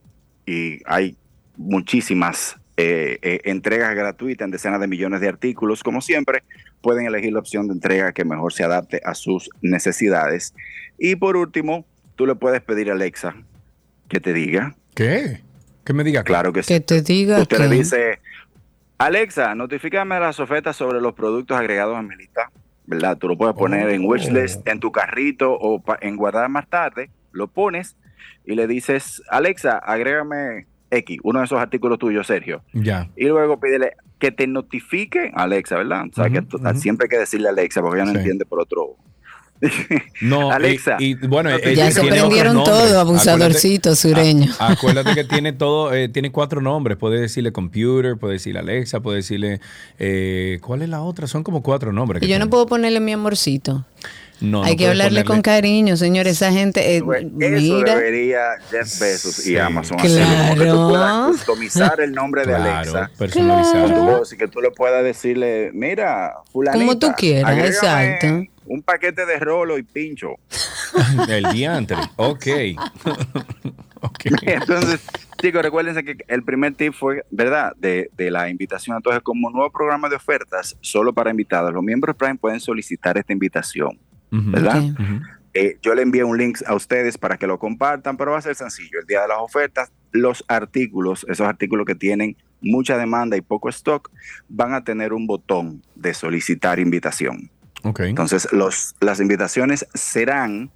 [0.45, 1.17] Y hay
[1.55, 5.83] muchísimas eh, eh, entregas gratuitas en decenas de millones de artículos.
[5.83, 6.43] Como siempre,
[6.81, 10.53] pueden elegir la opción de entrega que mejor se adapte a sus necesidades.
[10.97, 11.85] Y por último,
[12.15, 13.35] tú le puedes pedir a Alexa
[14.07, 14.75] que te diga.
[14.95, 15.41] ¿Qué?
[15.83, 16.73] Que me diga Claro que sí.
[16.73, 17.63] Que te diga Usted que...
[17.67, 18.19] le dice,
[18.97, 22.51] Alexa, notifícame las ofertas sobre los productos agregados a mi lista,
[22.85, 23.17] ¿verdad?
[23.17, 24.09] Tú lo puedes poner en Oh.
[24.09, 27.95] wishlist, en tu carrito o en guardar más tarde, lo pones
[28.45, 32.61] y le dices, Alexa, agrégame X, uno de esos artículos tuyos, Sergio.
[32.73, 33.09] Ya.
[33.15, 36.05] Y luego pídele que te notifique Alexa, ¿verdad?
[36.11, 36.43] O sea, que
[36.79, 38.17] siempre hay que decirle a Alexa porque ella no Sí.
[38.19, 38.95] entiende por otro.
[40.21, 40.97] No, Alexa.
[40.99, 44.51] Y, y, bueno, Ya ella se prendieron todo, abusadorcito sureño.
[44.59, 46.97] A- acuérdate que tiene todo, eh, tiene cuatro nombres.
[46.97, 49.59] Puede decirle computer, puede decirle Alexa, puede decirle.
[49.99, 51.27] eh, ¿Cuál es la otra?
[51.27, 52.21] Son como cuatro nombres.
[52.23, 53.85] Y yo no puedo ponerle mi amorcito.
[54.39, 56.27] No, Hay no que hablarle con cariño, señor.
[56.27, 57.95] Esa gente, eh, Eso mira.
[57.95, 59.57] debería Jeff Bezos y Sí.
[59.57, 60.89] Amazon hacerlo, como que tú Claro.
[60.89, 63.11] puedas customizar el nombre de Claro, Alexa.
[64.37, 66.77] que tú le puedas decirle, mira, fulanita.
[66.85, 68.43] Como tú quieras, exacto.
[68.67, 70.35] Un paquete de rolo y pincho.
[71.29, 71.97] El diantre.
[72.17, 72.45] Ok.
[74.01, 74.25] ok.
[74.41, 74.99] Entonces,
[75.41, 77.73] chicos, recuérdense que el primer tip fue, ¿verdad?
[77.77, 78.97] De, de la invitación.
[78.97, 83.33] Entonces, como nuevo programa de ofertas, solo para invitados, los miembros Prime pueden solicitar esta
[83.33, 83.97] invitación,
[84.31, 84.83] ¿verdad?
[85.53, 88.41] Eh, yo le envié un link a ustedes para que lo compartan, pero va a
[88.41, 88.99] ser sencillo.
[88.99, 93.69] El día de las ofertas, los artículos, esos artículos que tienen mucha demanda y poco
[93.69, 94.11] stock,
[94.49, 97.49] van a tener un botón de solicitar invitación.
[97.83, 100.71] Entonces, los, las invitaciones serán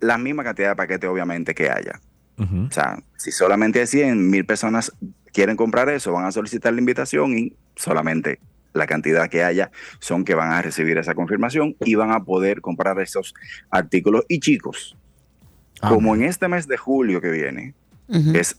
[0.00, 2.00] la misma cantidad de paquetes, obviamente, que haya.
[2.38, 4.92] O sea, si solamente hay 100 mil personas
[5.32, 8.40] quieren comprar eso, van a solicitar la invitación y solamente
[8.76, 12.60] la cantidad que haya son que van a recibir esa confirmación y van a poder
[12.60, 13.34] comprar esos
[13.70, 14.24] artículos.
[14.28, 14.96] Y chicos,
[15.80, 17.74] Ah, como en este mes de julio que viene,
[18.08, 18.56] es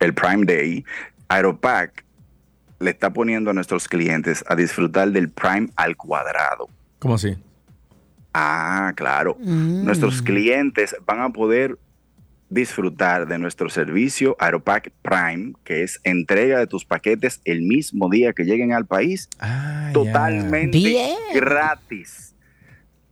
[0.00, 0.84] el Prime Day,
[1.28, 2.04] Aeropack
[2.80, 6.68] le está poniendo a nuestros clientes a disfrutar del Prime al cuadrado.
[6.98, 7.36] ¿Cómo así?
[8.34, 9.36] Ah, claro.
[9.40, 9.84] Mm.
[9.84, 11.78] Nuestros clientes van a poder
[12.52, 18.32] disfrutar de nuestro servicio Aeropack Prime, que es entrega de tus paquetes el mismo día
[18.32, 22.34] que lleguen al país, Ah, totalmente gratis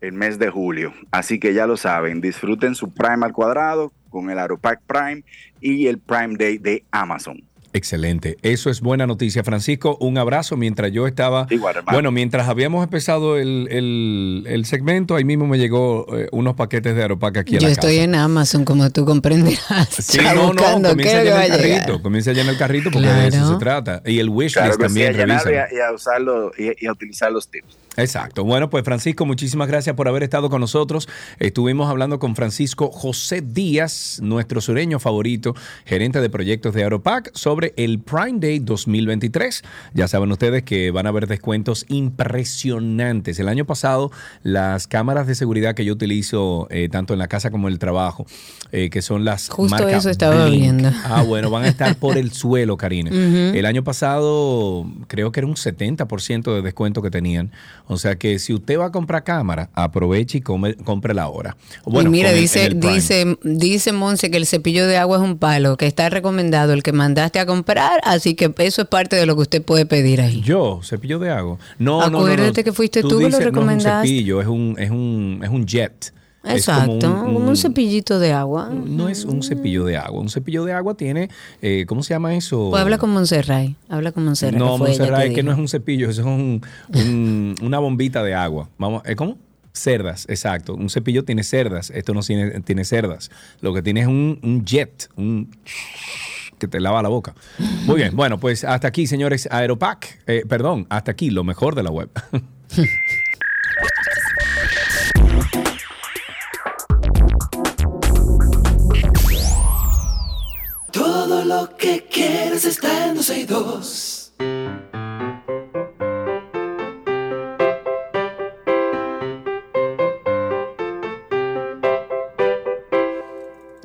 [0.01, 0.95] el mes de julio.
[1.11, 5.25] Así que ya lo saben, disfruten su Prime al cuadrado con el Aeropack Prime
[5.61, 7.43] y el Prime Day de Amazon.
[7.73, 8.37] Excelente.
[8.43, 9.97] Eso es buena noticia, Francisco.
[10.01, 11.47] Un abrazo mientras yo estaba.
[11.51, 11.77] Igual.
[11.91, 16.97] Bueno, mientras habíamos empezado el, el- el segmento, ahí mismo me llegó eh, unos paquetes
[16.97, 18.05] de Aeropac aquí a Yo la estoy casa.
[18.05, 19.89] en Amazon, como tú comprenderás.
[20.01, 23.07] Sí, no, no, comienza a llenar a el carrito, comienza a llenar el carrito porque
[23.09, 24.03] de eso se trata.
[24.05, 25.69] Y el wishlist Claro que sí, también a llenarlo revisa.
[25.73, 27.77] y a, y a usarlo y, y a utilizar los tips.
[27.97, 28.45] Exacto.
[28.45, 31.09] Bueno, pues Francisco, muchísimas gracias por haber estado con nosotros.
[31.39, 37.75] Estuvimos hablando con Francisco José Díaz, nuestro sureño favorito, gerente de proyectos de Aeropac, sobre
[37.77, 39.63] el Prime Day 2023.
[39.95, 43.39] Ya saben ustedes que van a haber descuentos impresionantes.
[43.41, 44.13] El año pasado,
[44.43, 47.79] las cámaras de seguridad que yo utilizo eh, tanto en la casa como en el
[47.79, 48.25] trabajo,
[48.73, 50.61] eh, que son las Justo eso estaba Blink.
[50.61, 50.91] viendo.
[51.05, 53.11] Ah, bueno, van a estar por el suelo, Karina.
[53.51, 57.51] El año pasado creo que era un 70% de descuento que tenían.
[57.93, 61.57] O sea que si usted va a comprar cámara, aproveche y come, cómprela ahora.
[61.87, 65.23] y mira, con el- dice, el dice, dice Monse que el cepillo de agua es
[65.25, 69.17] un palo, que está recomendado el que mandaste a comprar, así que eso es parte
[69.17, 70.41] de lo que usted puede pedir ahí.
[70.43, 71.59] Yo, cepillo de agua.
[71.79, 72.19] No, no, no, no.
[72.19, 73.89] Acuérdate que fuiste tú que lo recomendaste.
[73.91, 76.13] No es un cepillo, es un, es un, es un jet.
[76.43, 78.71] Es Exacto, como un, cepillito de agua.
[78.73, 80.21] No es un cepillo de agua.
[80.23, 81.29] Un cepillo de agua tiene,
[81.61, 82.69] eh, ¿cómo se llama eso?
[82.71, 84.59] Pues habla con Monserrat, habla con Monserrat.
[84.59, 86.63] No, Montserrat, es que no es un cepillo, eso es un-
[86.95, 88.71] un- una bombita de agua.
[88.79, 89.37] Vamos, ¿eh, ¿Cómo?
[89.75, 90.75] Cerdas, exacto.
[90.75, 93.31] Un cepillo tiene cerdas, esto no tiene, tiene cerdas.
[93.61, 95.51] Lo que tiene es un, un jet, un
[96.59, 97.35] que te lava la boca.
[97.85, 100.21] Muy bien, bueno, pues hasta aquí, señores, Aeropac.
[100.27, 102.09] Eh, perdón, hasta aquí, lo mejor de la web.
[112.61, 114.33] quieres está en 262.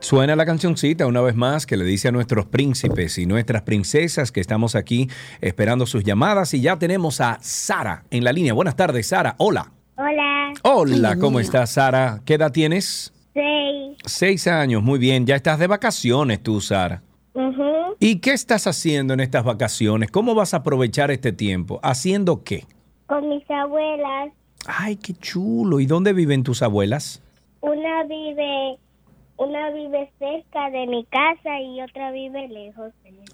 [0.02, 4.32] Suena la cancioncita una vez más que le dice a nuestros príncipes y nuestras princesas
[4.32, 5.10] que estamos aquí
[5.42, 8.54] esperando sus llamadas y ya tenemos a Sara en la línea.
[8.54, 9.36] Buenas tardes, Sara.
[9.40, 9.72] Hola.
[9.98, 10.54] Hola.
[10.62, 12.22] Hola, ¿cómo estás, Sara?
[12.24, 13.12] ¿Qué edad tienes?
[13.34, 13.98] Seis.
[14.06, 15.26] Seis años, muy bien.
[15.26, 17.02] Ya estás de vacaciones tú, Sara.
[18.00, 20.12] ¿Y qué estás haciendo en estas vacaciones?
[20.12, 21.80] ¿Cómo vas a aprovechar este tiempo?
[21.84, 22.66] ¿Haciendo qué?
[23.08, 24.32] Con mis abuelas.
[24.68, 25.80] Ay, qué chulo.
[25.80, 27.22] ¿Y dónde viven tus abuelas?
[27.62, 28.78] Una vive,
[29.38, 32.92] una vive cerca de mi casa y otra vive lejos.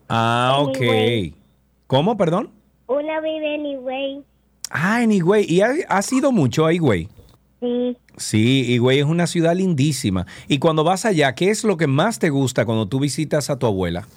[0.10, 0.76] Ah, En ok.
[0.82, 1.36] Higüey.
[1.88, 2.52] ¿Cómo, perdón?
[2.88, 4.24] Una vive en Higüey.
[4.70, 5.46] Ah, en Higüey.
[5.50, 7.10] ¿Y ha- has ido mucho a Higüey?
[7.60, 7.98] Sí.
[8.18, 10.26] Sí, Higüey es una ciudad lindísima.
[10.48, 13.58] Y cuando vas allá, ¿qué es lo que más te gusta cuando tú visitas a
[13.60, 14.08] tu abuela?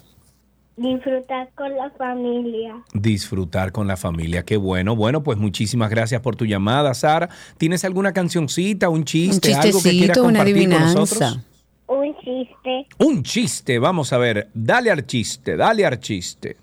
[0.77, 2.83] Disfrutar con la familia.
[2.93, 4.95] Disfrutar con la familia, qué bueno.
[4.95, 7.29] Bueno, pues muchísimas gracias por tu llamada, Sara.
[7.57, 11.39] ¿Tienes alguna cancioncita, un chiste, algo que quieras chistecito, una compartir con nosotros?
[11.87, 12.87] Un chiste.
[12.97, 14.49] Un chiste, vamos a ver.
[14.53, 16.57] Dale al chiste, dale al chiste.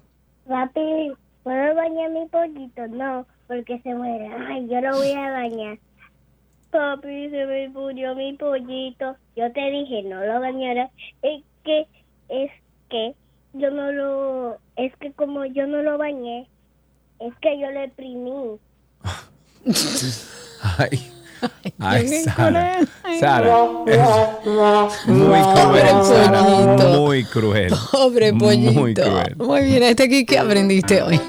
[0.46, 2.86] Papi, ¿puedo bañar mi pollito?
[2.88, 4.28] No, porque se muere.
[4.48, 5.78] Ay, yo lo voy a bañar.
[6.70, 9.16] Papi, se me murió mi pollito.
[9.36, 10.90] Yo te dije, no lo bañara.
[11.22, 11.86] Es que,
[12.28, 12.50] es
[12.90, 13.14] que,
[13.54, 16.48] yo no lo, es que como yo no lo bañé,
[17.20, 18.58] es que yo lo exprimí.
[20.78, 21.12] Ay.
[21.80, 22.78] Ay, Sara.
[23.18, 23.68] Sara.
[23.86, 26.42] es Muy Pobre cruel, Sara.
[26.42, 27.72] Muy cruel.
[27.90, 28.72] Pobre pollito.
[28.72, 29.36] Muy cruel.
[29.36, 31.20] Muy bien, hasta aquí, ¿qué aprendiste hoy?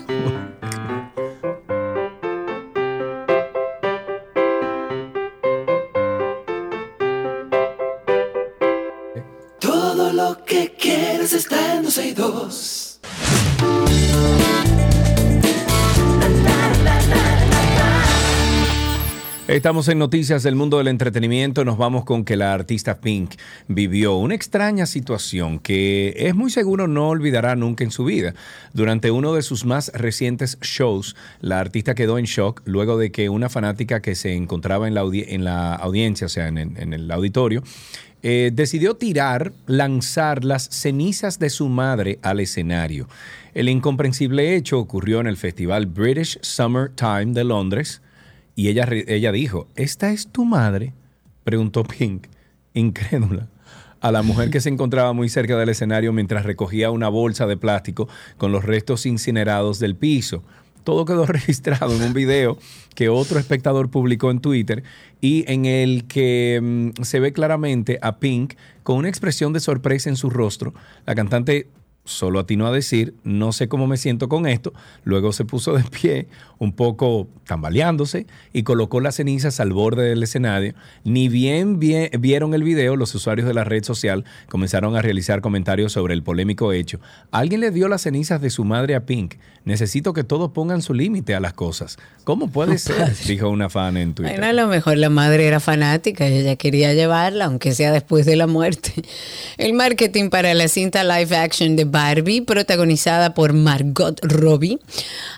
[19.54, 21.64] Estamos en noticias del mundo del entretenimiento.
[21.64, 23.36] Nos vamos con que la artista Pink
[23.68, 28.34] vivió una extraña situación que es muy seguro no olvidará nunca en su vida.
[28.74, 33.30] Durante uno de sus más recientes shows, la artista quedó en shock luego de que
[33.30, 37.12] una fanática que se encontraba en la, audi- en la audiencia, o sea, en el
[37.12, 37.62] auditorio,
[38.24, 43.08] eh, decidió tirar, lanzar las cenizas de su madre al escenario.
[43.54, 48.02] El incomprensible hecho ocurrió en el festival British Summer Time de Londres.
[48.56, 50.94] Y ella, ella dijo, ¿esta es tu madre?
[51.44, 52.28] Preguntó Pink,
[52.74, 53.48] incrédula,
[54.00, 57.58] a la mujer que se encontraba muy cerca del escenario mientras recogía una bolsa de
[57.58, 60.44] plástico con los restos incinerados del piso.
[60.84, 62.58] Todo quedó registrado en un video
[62.96, 64.84] que otro espectador publicó en Twitter
[65.22, 70.10] y en el que mm, se ve claramente a Pink con una expresión de sorpresa
[70.10, 70.74] en su rostro.
[71.06, 71.68] La cantante
[72.06, 74.74] solo atinó a decir, no sé cómo me siento con esto.
[75.04, 76.28] Luego se puso de pie,
[76.60, 80.74] un poco tambaleándose, y colocó las cenizas al borde del escenario.
[81.06, 85.42] Ni bien vie- vieron el video, los usuarios de la red social comenzaron a realizar
[85.42, 87.00] comentarios sobre el polémico hecho.
[87.32, 89.36] Alguien le dio las cenizas de su madre a Pink.
[89.66, 91.98] Necesito que todos pongan su límite a las cosas.
[92.26, 93.16] ¿Cómo puede ser?
[93.28, 94.34] Dijo una fan en Twitter.
[94.38, 98.26] Bueno, a lo mejor la madre era fanática y ella quería llevarla, aunque sea después
[98.26, 98.92] de la muerte.
[99.58, 104.80] El marketing para la cinta live action de Barbie, protagonizada por Margot Robbie,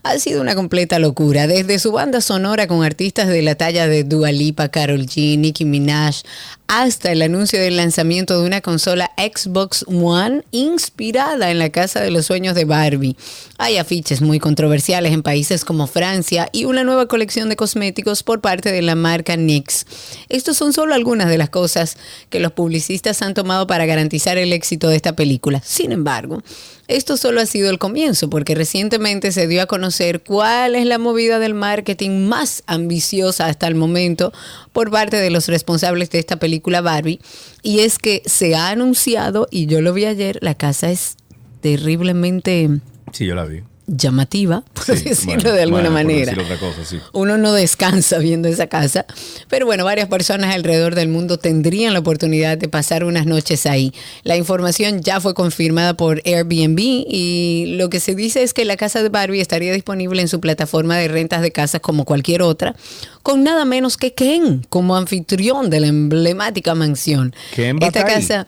[0.04, 1.48] ha sido una completa locura.
[1.48, 5.66] Desde su banda sonora con artistas de la talla de Dua Lipa, Karol G, Nicki
[5.66, 6.24] Minaj,
[6.68, 12.12] hasta el anuncio del lanzamiento de una consola Xbox One inspirada en la casa de
[12.12, 13.16] los sueños de Barbie.
[13.58, 18.42] Hay afiches muy controversiales en países como Francia y una nueva colección de cosméticos por
[18.42, 19.86] parte de la marca NYX.
[20.30, 21.98] Estos son solo algunas de las cosas
[22.30, 25.62] que los publicistas han tomado para garantizar el éxito de esta película.
[25.64, 26.42] Sin embargo,
[26.88, 30.98] esto solo ha sido el comienzo, porque recientemente se dio a conocer cuál es la
[30.98, 34.32] movida del marketing más ambiciosa hasta el momento
[34.74, 37.20] por parte de los responsables de esta película Barbie.
[37.64, 41.18] Y es que se ha anunciado, y yo lo vi ayer, la casa es
[41.62, 42.70] terriblemente
[43.12, 43.64] Sí, yo la vi.
[43.88, 46.34] Llamativa, por Sí, decirlo bueno, de alguna bueno, manera.
[46.34, 47.00] otra cosa, sí.
[47.14, 49.06] Uno no descansa viendo esa casa,
[49.48, 53.94] pero bueno, varias personas alrededor del mundo tendrían la oportunidad de pasar unas noches ahí.
[54.24, 58.76] La información ya fue confirmada por Airbnb y lo que se dice es que la
[58.78, 62.76] casa de Barbie estaría disponible en su plataforma de rentas de casas como cualquier otra,
[63.24, 67.36] con nada menos que Ken como anfitrión de la emblemática mansión.
[67.56, 68.48] ¿Ken Esta casa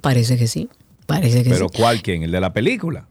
[0.00, 0.68] parece que sí,
[1.06, 1.76] parece que Pero sí.
[1.76, 2.22] ¿cuál quién?
[2.22, 3.06] ¿El de la película?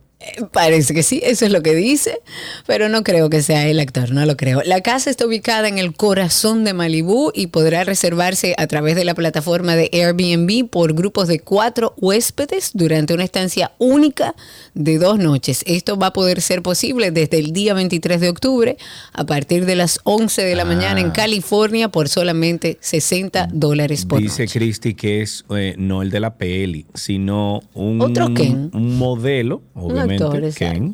[0.51, 2.19] Parece que sí, eso es lo que dice,
[2.67, 4.61] pero no creo que sea el actor, no lo creo.
[4.65, 9.05] La casa está ubicada en el corazón de Malibú y podrá reservarse a través de
[9.05, 14.35] la plataforma de Airbnb por grupos de cuatro huéspedes durante una estancia única
[14.73, 15.63] de dos noches.
[15.65, 18.77] Esto va a poder ser posible desde el día 23 de octubre
[19.13, 24.19] a partir de las 11 de la mañana en California por solamente 60 dólares por
[24.19, 24.59] Dice noche.
[24.59, 28.69] Cristi que es eh, no el de la peli, sino un, Otro Ken.
[28.73, 30.91] un modelo, obviamente, actor, Ken,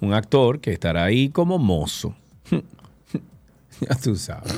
[0.00, 2.14] un actor que estará ahí como mozo.
[3.80, 4.54] ya tú sabes.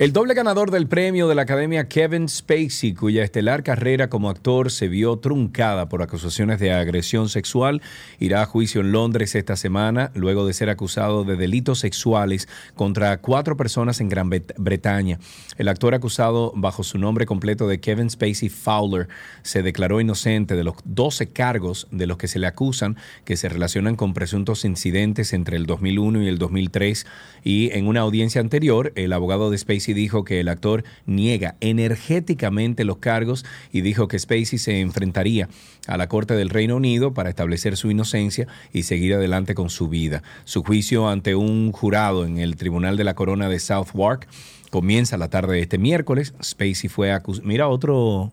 [0.00, 4.70] El doble ganador del premio de la Academia Kevin Spacey, cuya estelar carrera como actor
[4.70, 7.82] se vio truncada por acusaciones de agresión sexual,
[8.18, 13.18] irá a juicio en Londres esta semana luego de ser acusado de delitos sexuales contra
[13.18, 15.18] cuatro personas en Gran Bretaña.
[15.58, 19.06] El actor acusado bajo su nombre completo de Kevin Spacey Fowler
[19.42, 22.96] se declaró inocente de los 12 cargos de los que se le acusan
[23.26, 27.04] que se relacionan con presuntos incidentes entre el 2001 y el 2003
[27.44, 32.84] y en una audiencia anterior el abogado de Spacey dijo que el actor niega energéticamente
[32.84, 35.48] los cargos y dijo que Spacey se enfrentaría
[35.86, 39.88] a la Corte del Reino Unido para establecer su inocencia y seguir adelante con su
[39.88, 40.22] vida.
[40.44, 44.28] Su juicio ante un jurado en el Tribunal de la Corona de Southwark
[44.70, 46.34] comienza la tarde de este miércoles.
[46.42, 47.46] Spacey fue acusado.
[47.46, 48.32] Mira otro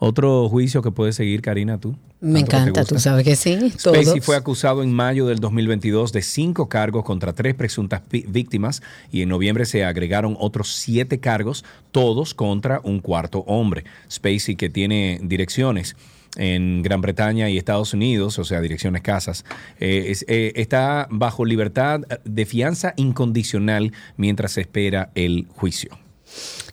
[0.00, 1.96] Otro juicio que puedes seguir, Karina, tú.
[2.20, 3.56] Me encanta, tú sabes que sí.
[3.78, 9.22] Spacey fue acusado en mayo del 2022 de cinco cargos contra tres presuntas víctimas y
[9.22, 13.84] en noviembre se agregaron otros siete cargos, todos contra un cuarto hombre.
[14.10, 15.94] Spacey, que tiene direcciones
[16.36, 19.44] en Gran Bretaña y Estados Unidos, o sea, direcciones casas,
[19.78, 25.96] eh, es- eh, está bajo libertad de fianza incondicional mientras se espera el juicio.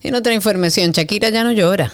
[0.02, 1.92] En otra información, Shakira ya no llora.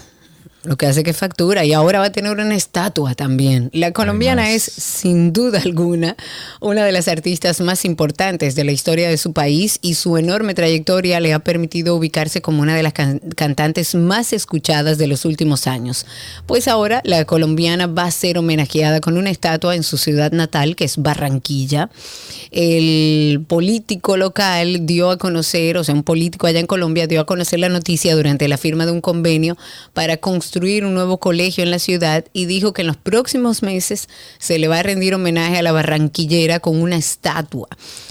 [0.63, 3.71] Lo que hace que factura y ahora va a tener una estatua también.
[3.73, 6.15] La colombiana es, sin duda alguna,
[6.59, 10.53] una de las artistas más importantes de la historia de su país y su enorme
[10.53, 15.25] trayectoria le ha permitido ubicarse como una de las can- cantantes más escuchadas de los
[15.25, 16.05] últimos años.
[16.45, 20.75] Pues ahora la colombiana va a ser homenajeada con una estatua en su ciudad natal,
[20.75, 21.89] que es Barranquilla.
[22.51, 27.25] El político local dio a conocer, o sea, un político allá en Colombia dio a
[27.25, 29.57] conocer la noticia durante la firma de un convenio
[29.93, 34.07] para construir un nuevo colegio en la ciudad y dijo que en los próximos meses
[34.37, 37.67] se le va a rendir homenaje a la barranquillera con una estatua.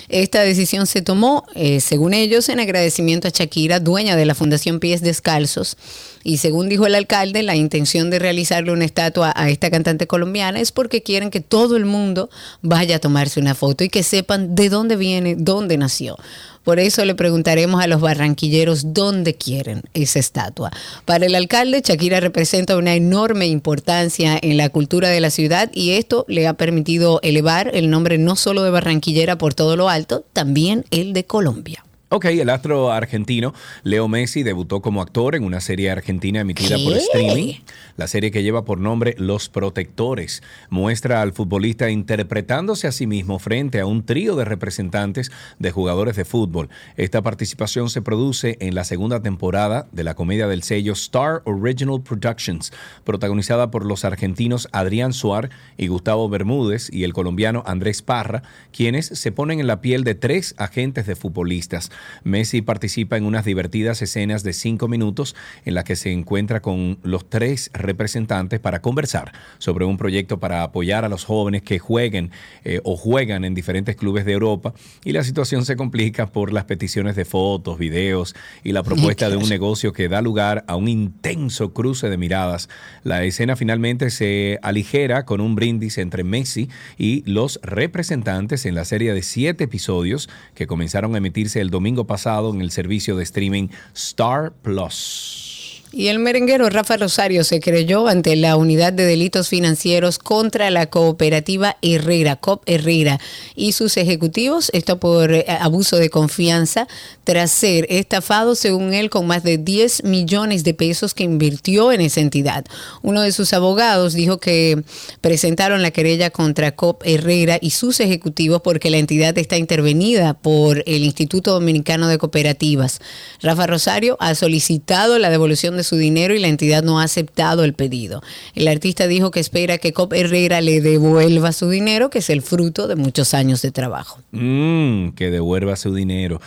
[0.08, 4.80] Esta decisión se tomó, eh, según ellos, en agradecimiento a Shakira, dueña de la Fundación
[4.80, 5.76] Pies Descalzos.
[6.22, 10.60] Y según dijo el alcalde, la intención de realizarle una estatua a esta cantante colombiana
[10.60, 12.28] es porque quieren que todo el mundo
[12.60, 16.18] vaya a tomarse una foto y que sepan de dónde viene, dónde nació.
[16.64, 20.70] Por eso le preguntaremos a los barranquilleros dónde quieren esa estatua.
[21.04, 25.92] Para el alcalde, Shakira representa una enorme importancia en la cultura de la ciudad y
[25.92, 30.24] esto le ha permitido elevar el nombre no solo de barranquillera por todo lo alto,
[30.32, 31.84] también el de Colombia.
[32.12, 33.54] Ok, el astro argentino
[33.84, 37.54] Leo Messi debutó como actor en una serie argentina emitida por streaming.
[37.96, 43.38] La serie que lleva por nombre Los Protectores muestra al futbolista interpretándose a sí mismo
[43.38, 45.30] frente a un trío de representantes
[45.60, 46.68] de jugadores de fútbol.
[46.96, 52.02] Esta participación se produce en la segunda temporada de la comedia del sello Star Original
[52.02, 52.72] Productions,
[53.04, 58.42] protagonizada por los argentinos Adrián Suar y Gustavo Bermúdez y el colombiano Andrés Parra,
[58.72, 61.92] quienes se ponen en la piel de tres agentes de futbolistas.
[62.24, 65.34] Messi participa en unas divertidas escenas de cinco minutos
[65.64, 70.62] en las que se encuentra con los tres representantes para conversar sobre un proyecto para
[70.62, 72.30] apoyar a los jóvenes que jueguen
[72.64, 74.74] eh, o juegan en diferentes clubes de Europa
[75.04, 78.34] y la situación se complica por las peticiones de fotos, videos
[78.64, 82.68] y la propuesta de un negocio que da lugar a un intenso cruce de miradas.
[83.04, 88.84] La escena finalmente se aligera con un brindis entre Messi y los representantes en la
[88.84, 93.22] serie de siete episodios que comenzaron a emitirse el domingo pasado en el servicio de
[93.24, 95.49] streaming Star Plus.
[95.92, 100.86] Y el merenguero Rafa Rosario se creyó ante la Unidad de Delitos Financieros contra la
[100.86, 103.18] cooperativa Herrera, COP Herrera,
[103.56, 106.86] y sus ejecutivos, esto por eh, abuso de confianza,
[107.24, 112.02] tras ser estafado, según él, con más de 10 millones de pesos que invirtió en
[112.02, 112.64] esa entidad.
[113.02, 114.84] Uno de sus abogados dijo que
[115.20, 120.84] presentaron la querella contra COP Herrera y sus ejecutivos porque la entidad está intervenida por
[120.86, 123.00] el Instituto Dominicano de Cooperativas.
[123.42, 127.64] Rafa Rosario ha solicitado la devolución de su dinero y la entidad no ha aceptado
[127.64, 128.22] el pedido.
[128.54, 132.42] El artista dijo que espera que COP Herrera le devuelva su dinero, que es el
[132.42, 134.20] fruto de muchos años de trabajo.
[134.32, 136.40] Mm, que devuelva su dinero.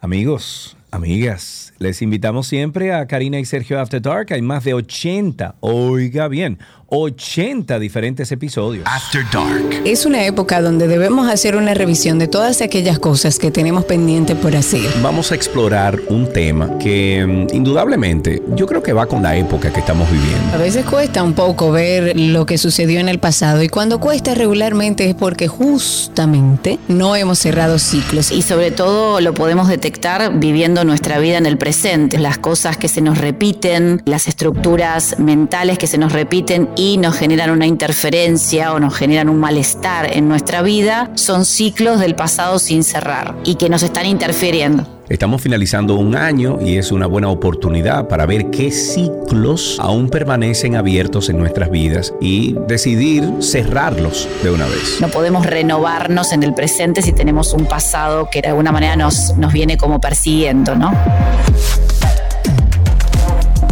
[0.00, 4.32] Amigos, amigas, les invitamos siempre a Karina y Sergio After Dark.
[4.32, 6.58] Hay más de 80, oiga bien,
[6.96, 8.86] 80 diferentes episodios.
[8.86, 9.82] After Dark.
[9.84, 14.36] Es una época donde debemos hacer una revisión de todas aquellas cosas que tenemos pendiente
[14.36, 14.88] por hacer.
[15.02, 19.72] Vamos a explorar un tema que mm, indudablemente yo creo que va con la época
[19.72, 20.54] que estamos viviendo.
[20.54, 24.34] A veces cuesta un poco ver lo que sucedió en el pasado y cuando cuesta
[24.34, 28.30] regularmente es porque justamente no hemos cerrado ciclos.
[28.30, 32.86] Y sobre todo lo podemos detectar viviendo nuestra vida en el presente, las cosas que
[32.86, 38.72] se nos repiten, las estructuras mentales que se nos repiten y nos generan una interferencia
[38.72, 43.54] o nos generan un malestar en nuestra vida, son ciclos del pasado sin cerrar y
[43.54, 44.86] que nos están interfiriendo.
[45.08, 50.76] Estamos finalizando un año y es una buena oportunidad para ver qué ciclos aún permanecen
[50.76, 54.98] abiertos en nuestras vidas y decidir cerrarlos de una vez.
[55.00, 59.36] No podemos renovarnos en el presente si tenemos un pasado que de alguna manera nos,
[59.36, 60.92] nos viene como persiguiendo, ¿no?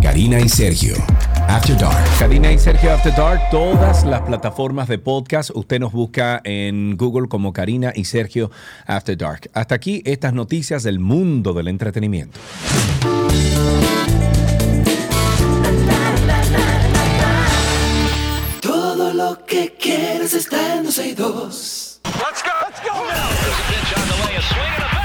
[0.02, 0.94] Karina y Sergio.
[1.49, 2.05] After Dark.
[2.18, 5.51] Karina y Sergio After Dark, todas las plataformas de podcast.
[5.55, 8.51] Usted nos busca en Google como Karina y Sergio
[8.86, 9.51] After Dark.
[9.55, 12.38] Hasta aquí estas noticias del mundo del entretenimiento.
[18.61, 22.01] Todo lo que quieres está en 12 y 2.
[22.05, 22.51] Let's go.
[22.66, 22.93] Let's go.
[24.28, 25.01] There's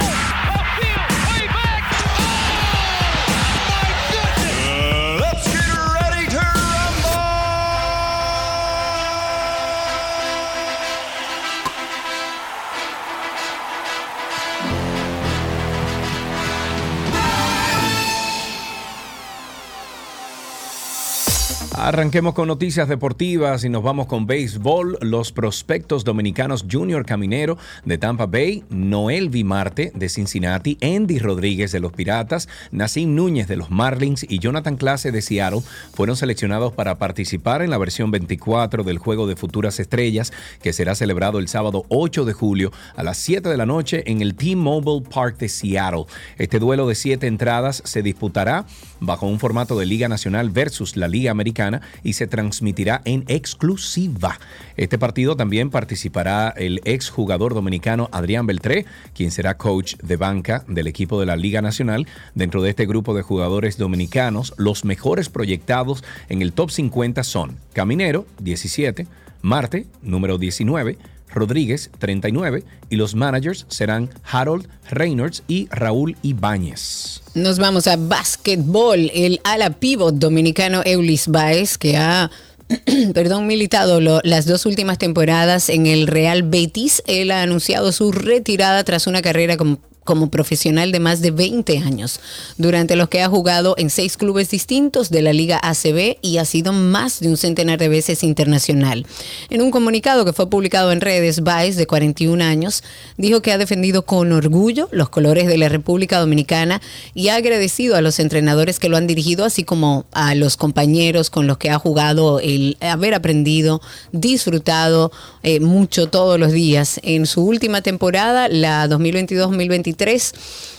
[21.80, 24.98] Arranquemos con noticias deportivas y nos vamos con béisbol.
[25.00, 31.80] Los prospectos dominicanos Junior Caminero de Tampa Bay, Noel Vimarte de Cincinnati, Andy Rodríguez de
[31.80, 35.62] los Piratas, Nassim Núñez de los Marlins y Jonathan Clase de Seattle
[35.94, 40.96] fueron seleccionados para participar en la versión 24 del Juego de Futuras Estrellas que será
[40.96, 45.08] celebrado el sábado 8 de julio a las 7 de la noche en el T-Mobile
[45.14, 46.06] Park de Seattle.
[46.40, 48.66] Este duelo de siete entradas se disputará
[49.00, 51.67] bajo un formato de Liga Nacional versus la Liga Americana
[52.04, 54.40] y se transmitirá en exclusiva.
[54.76, 60.64] Este partido también participará el ex jugador dominicano Adrián Beltré, quien será coach de banca
[60.68, 62.08] del equipo de la Liga Nacional.
[62.36, 67.58] Dentro de este grupo de jugadores dominicanos, los mejores proyectados en el top 50 son
[67.74, 69.08] Caminero, 17,
[69.42, 70.98] Marte, número 19,
[71.30, 77.22] Rodríguez, 39, y los managers serán Harold Reynolds y Raúl Ibáñez.
[77.34, 79.12] Nos vamos a básquetbol.
[79.14, 82.32] El ala pivot dominicano Eulis Baez, que ha
[83.14, 88.84] perdón, militado las dos últimas temporadas en el Real Betis, él ha anunciado su retirada
[88.84, 92.20] tras una carrera como como profesional de más de 20 años,
[92.58, 96.46] durante los que ha jugado en seis clubes distintos de la Liga ACB y ha
[96.46, 99.06] sido más de un centenar de veces internacional.
[99.50, 102.84] En un comunicado que fue publicado en redes, Baez, de 41 años,
[103.18, 106.82] dijo que ha defendido con orgullo los colores de la República Dominicana
[107.14, 111.30] y ha agradecido a los entrenadores que lo han dirigido, así como a los compañeros
[111.30, 113.82] con los que ha jugado, el haber aprendido,
[114.14, 115.12] disfrutado
[115.44, 117.02] eh, mucho todos los días.
[117.04, 119.97] En su última temporada, la 2022-2023,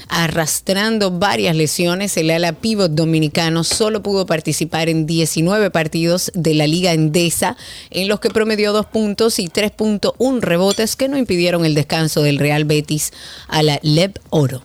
[0.09, 6.67] arrastrando varias lesiones, el ala pivot dominicano solo pudo participar en 19 partidos de la
[6.67, 7.57] Liga Endesa,
[7.91, 12.39] en los que promedió dos puntos y 3.1 rebotes que no impidieron el descanso del
[12.39, 13.13] Real Betis
[13.49, 14.63] a la Leb Oro.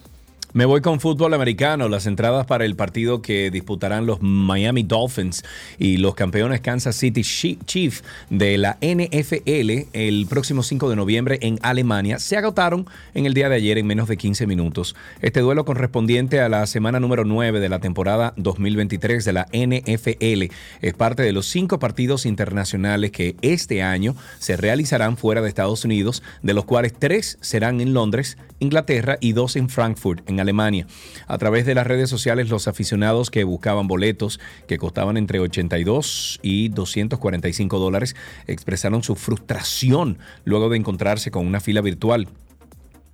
[0.56, 1.90] Me voy con fútbol americano.
[1.90, 5.44] Las entradas para el partido que disputarán los Miami Dolphins
[5.80, 11.40] y los campeones Kansas City Chi- Chief de la NFL el próximo 5 de noviembre
[11.42, 12.86] en Alemania se agotaron
[13.16, 14.96] en el día de ayer en menos de 15 minutos.
[15.24, 20.52] Este duelo correspondiente a la semana número 9 de la temporada 2023 de la NFL
[20.82, 25.84] es parte de los cinco partidos internacionales que este año se realizarán fuera de Estados
[25.84, 30.88] Unidos, de los cuales tres serán en Londres, Inglaterra y dos en Frankfurt, en Alemania.
[31.28, 36.40] A través de las redes sociales, los aficionados que buscaban boletos que costaban entre 82
[36.42, 38.16] y 245 dólares
[38.48, 42.28] expresaron su frustración luego de encontrarse con una fila virtual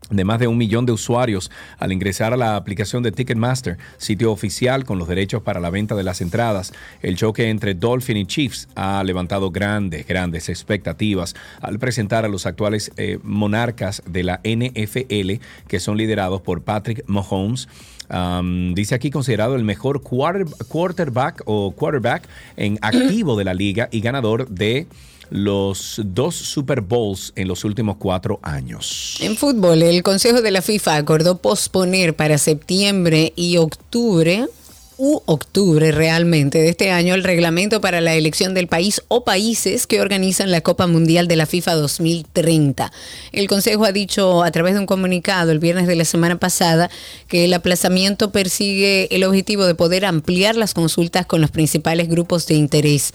[0.09, 4.31] de más de un millón de usuarios al ingresar a la aplicación de Ticketmaster, sitio
[4.31, 6.73] oficial con los derechos para la venta de las entradas.
[7.01, 12.45] El choque entre Dolphin y Chiefs ha levantado grandes, grandes expectativas al presentar a los
[12.45, 15.33] actuales eh, monarcas de la NFL,
[15.67, 17.67] que son liderados por Patrick Mahomes.
[18.73, 24.01] Dice aquí considerado el mejor quarter- quarterback o quarterback en activo de la liga y
[24.01, 24.87] ganador de
[25.29, 29.17] los dos Super Bowls en los últimos cuatro años.
[29.21, 34.47] En fútbol, el Consejo de la FIFA acordó posponer para septiembre y octubre
[35.01, 39.87] u octubre realmente de este año el reglamento para la elección del país o países
[39.87, 42.91] que organizan la Copa Mundial de la FIFA 2030.
[43.31, 46.91] El Consejo ha dicho a través de un comunicado el viernes de la semana pasada
[47.29, 52.45] que el aplazamiento persigue el objetivo de poder ampliar las consultas con los principales grupos
[52.45, 53.13] de interés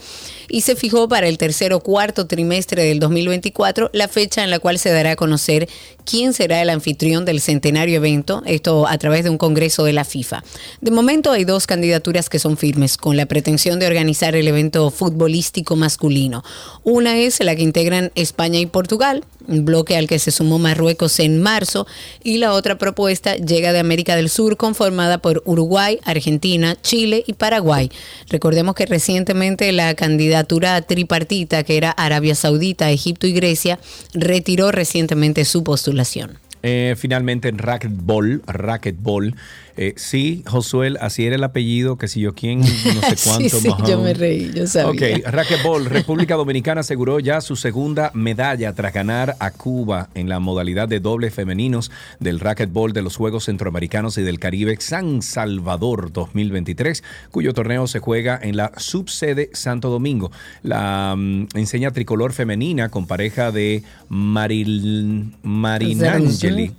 [0.49, 4.57] y se fijó para el tercer o cuarto trimestre del 2024 la fecha en la
[4.57, 5.69] cual se dará a conocer
[6.05, 10.05] quién será el anfitrión del centenario evento, esto a través de un congreso de la
[10.05, 10.43] FIFA.
[10.81, 14.89] De momento hay dos candidaturas que son firmes con la pretensión de organizar el evento
[14.91, 16.41] futbolístico masculino.
[16.85, 21.19] Una es la que integran España y Portugal, un bloque al que se sumó Marruecos
[21.19, 21.85] en marzo,
[22.23, 27.33] y la otra propuesta llega de América del Sur conformada por Uruguay, Argentina, Chile y
[27.33, 27.91] Paraguay.
[28.29, 33.79] Recordemos que recientemente la candidatura tripartita, que era Arabia Saudita, Egipto y Grecia,
[34.13, 36.39] retiró recientemente su postulación.
[36.67, 39.35] Eh, finalmente en racquetball, racquetball.
[39.77, 43.49] Eh, sí, Josuel, así era el apellido, que si yo quién, no sé cuánto.
[43.59, 45.17] sí, sí, yo me reí, yo sabía.
[45.17, 45.85] Ok, racquetball.
[45.85, 50.99] República Dominicana aseguró ya su segunda medalla tras ganar a Cuba en la modalidad de
[50.99, 57.53] dobles femeninos del racquetball de los Juegos Centroamericanos y del Caribe San Salvador 2023, cuyo
[57.53, 60.31] torneo se juega en la subsede Santo Domingo.
[60.63, 66.73] La mm, enseña tricolor femenina con pareja de Maril, Marinangeli.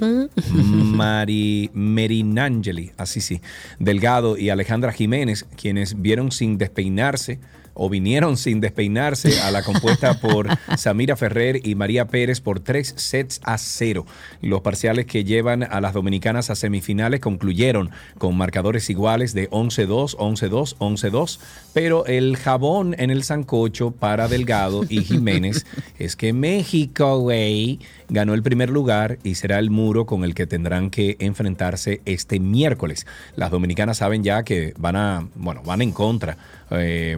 [0.97, 3.41] Mari Merinangeli, así sí,
[3.79, 7.39] Delgado y Alejandra Jiménez, quienes vieron sin despeinarse
[7.77, 12.95] o vinieron sin despeinarse a la compuesta por Samira Ferrer y María Pérez por tres
[12.97, 14.07] sets a cero.
[14.41, 20.17] Los parciales que llevan a las dominicanas a semifinales concluyeron con marcadores iguales de 11-2,
[20.17, 21.39] 11-2, 11-2,
[21.73, 25.67] pero el jabón en el sancocho para Delgado y Jiménez
[25.99, 30.47] es que México, güey, ganó el primer lugar y será el muro con el que
[30.47, 33.07] tendrán que enfrentarse este miércoles.
[33.35, 36.37] Las dominicanas saben ya que van a, bueno, van en contra
[36.71, 37.17] eh,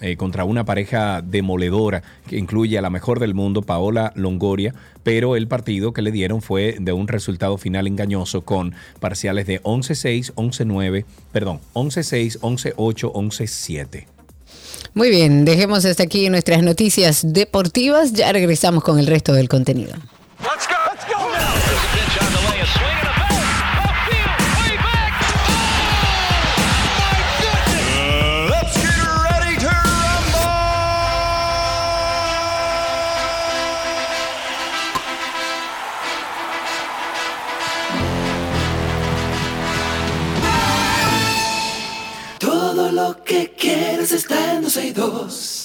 [0.00, 5.36] eh, contra una pareja demoledora que incluye a la mejor del mundo, Paola Longoria, pero
[5.36, 10.34] el partido que le dieron fue de un resultado final engañoso con parciales de 11-6,
[10.34, 14.06] 11-9, perdón, 11-6, 11-8, 11-7.
[14.94, 18.12] Muy bien, dejemos hasta aquí nuestras noticias deportivas.
[18.12, 19.94] Ya regresamos con el resto del contenido.
[20.40, 20.76] Let's go.
[20.86, 21.18] Let's go.
[21.32, 23.44] There's a pitch on the way, a swing and a belt.
[23.80, 25.12] Left field, way back.
[27.88, 30.50] Oh, Let's get ready to rumble.
[42.38, 45.55] Todo lo que quieres está en 12 y 2.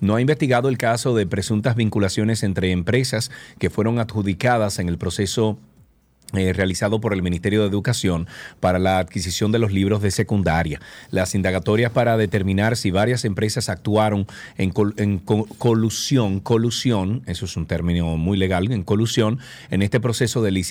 [0.00, 3.30] no ha investigado el caso de presuntas vinculaciones entre empresas
[3.60, 5.60] que fueron adjudicadas en el proceso
[6.34, 8.26] eh, realizado por el Ministerio de Educación
[8.60, 10.80] para la adquisición de los libros de secundaria.
[11.10, 14.26] Las indagatorias para determinar si varias empresas actuaron
[14.56, 19.38] en, col- en co- colusión, colusión, eso es un término muy legal, en colusión,
[19.70, 20.64] en este proceso de,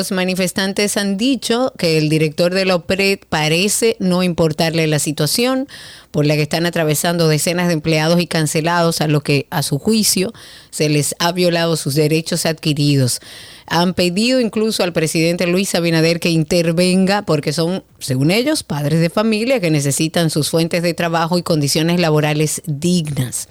[0.06, 5.66] Los manifestantes han dicho que el director de la OPRED parece no importarle la situación
[6.12, 9.80] por la que están atravesando decenas de empleados y cancelados a lo que a su
[9.80, 10.32] juicio
[10.70, 13.18] se les ha violado sus derechos adquiridos.
[13.66, 19.10] Han pedido incluso al presidente Luis Abinader que intervenga porque son, según ellos, padres de
[19.10, 23.48] familia que necesitan sus fuentes de trabajo y condiciones laborales dignas.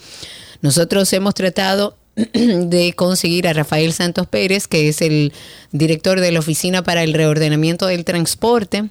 [0.62, 1.98] Nosotros hemos tratado
[2.34, 5.34] de conseguir a Rafael Santos Pérez, que es el
[5.72, 8.90] director de la Oficina para el Reordenamiento del Transporte.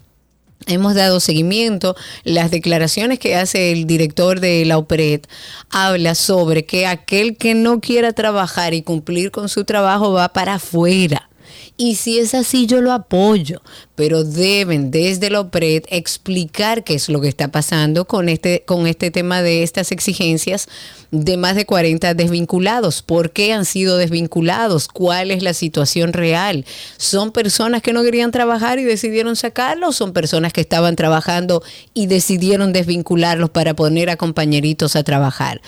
[0.67, 1.95] Hemos dado seguimiento.
[2.25, 5.23] Las declaraciones que hace el director de la OPRED
[5.71, 10.55] habla sobre que aquel que no quiera trabajar y cumplir con su trabajo va para
[10.55, 11.29] afuera.
[11.77, 13.61] Y si es así, yo lo apoyo,
[13.95, 18.87] pero deben desde la OPRED explicar qué es lo que está pasando con este, con
[18.87, 20.69] este tema de estas exigencias
[21.11, 23.03] de más de 40 desvinculados.
[23.03, 24.89] ¿Por qué han sido desvinculados?
[24.89, 26.65] ¿Cuál es la situación real?
[26.97, 29.97] ¿Son personas que no querían trabajar y decidieron sacarlos?
[29.97, 31.63] ¿Son personas que estaban trabajando
[31.93, 35.61] y decidieron desvincularlos para poner a compañeritos a trabajar?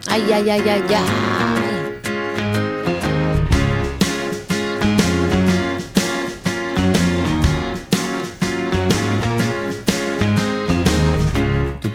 [0.09, 1.64] Ay, ay, ay, ay, ay.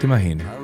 [0.00, 0.59] Te imaginas?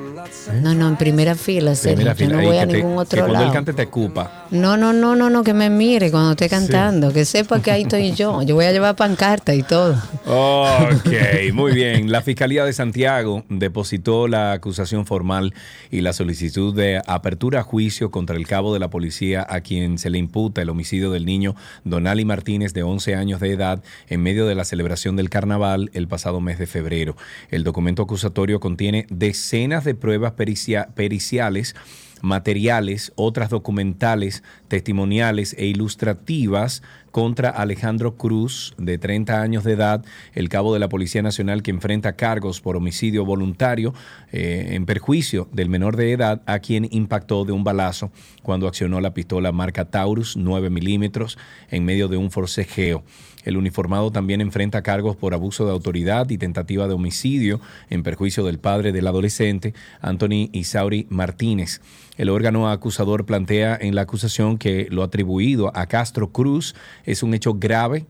[0.67, 1.73] No, no, en primera fila.
[1.81, 3.53] Primera Yo fila, no ahí voy a te- ningún que otro cuando él lado.
[3.53, 4.47] cante te escupa.
[4.51, 7.83] No, no, no, no, no, que me mire cuando esté cantando, que sepa que ahí
[7.83, 8.41] estoy yo.
[8.41, 9.95] Yo voy a llevar pancarta y todo.
[10.25, 12.11] Ok, muy bien.
[12.11, 15.53] La Fiscalía de Santiago depositó la acusación formal
[15.91, 19.97] y la solicitud de apertura a juicio contra el cabo de la policía a quien
[19.97, 24.21] se le imputa el homicidio del niño Donali Martínez de 11 años de edad en
[24.21, 27.15] medio de la celebración del carnaval el pasado mes de febrero.
[27.49, 31.75] El documento acusatorio contiene decenas de pruebas pericia- periciales
[32.23, 36.81] materiales, otras documentales, testimoniales e ilustrativas
[37.11, 40.03] contra Alejandro Cruz, de 30 años de edad,
[40.33, 43.93] el cabo de la Policía Nacional que enfrenta cargos por homicidio voluntario
[44.31, 48.11] eh, en perjuicio del menor de edad a quien impactó de un balazo
[48.41, 51.37] cuando accionó la pistola marca Taurus 9 milímetros
[51.69, 53.03] en medio de un forcejeo.
[53.47, 58.43] El uniformado también enfrenta cargos por abuso de autoridad y tentativa de homicidio en perjuicio
[58.43, 61.79] del padre del adolescente, Anthony Isauri Martínez.
[62.17, 66.75] El órgano acusador plantea en la acusación que lo atribuido a Castro Cruz
[67.05, 68.05] es un hecho grave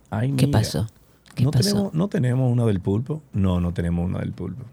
[0.09, 0.87] Ay, ¿Qué pasó?
[1.35, 1.69] ¿Qué ¿No, pasó?
[1.69, 3.21] Tenemos, ¿No tenemos una del pulpo?
[3.33, 4.65] No, no tenemos una del pulpo.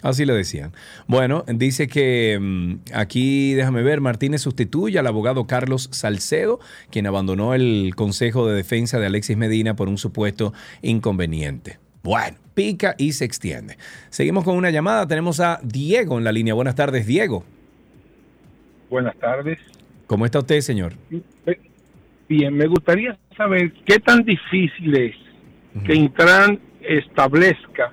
[0.02, 0.72] Así le decían.
[1.06, 6.60] Bueno, dice que mm, aquí, déjame ver, Martínez sustituye al abogado Carlos Salcedo,
[6.90, 10.52] quien abandonó el Consejo de Defensa de Alexis Medina por un supuesto
[10.82, 11.78] inconveniente.
[12.02, 13.76] Bueno, pica y se extiende.
[14.08, 15.06] Seguimos con una llamada.
[15.06, 16.54] Tenemos a Diego en la línea.
[16.54, 17.44] Buenas tardes, Diego.
[18.90, 19.58] Buenas tardes.
[20.06, 20.94] ¿Cómo está usted, señor?
[22.28, 25.14] Bien, me gustaría saber qué tan difícil es
[25.84, 27.92] que Intran establezca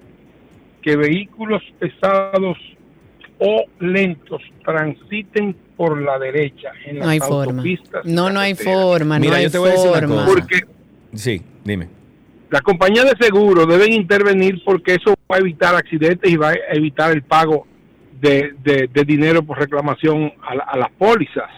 [0.82, 2.58] que vehículos pesados
[3.40, 7.52] o lentos transiten por la derecha en las No hay forma.
[7.62, 8.06] autopistas.
[8.06, 10.26] No, no hay forma, no Mira, hay yo te voy a decir una forma.
[10.26, 10.28] cosa.
[10.40, 10.62] Porque
[11.16, 11.88] Sí, dime.
[12.54, 16.56] Las compañías de seguro deben intervenir porque eso va a evitar accidentes y va a
[16.74, 17.66] evitar el pago
[18.22, 21.50] de, de- de dinero por reclamación a, la- a las pólizas.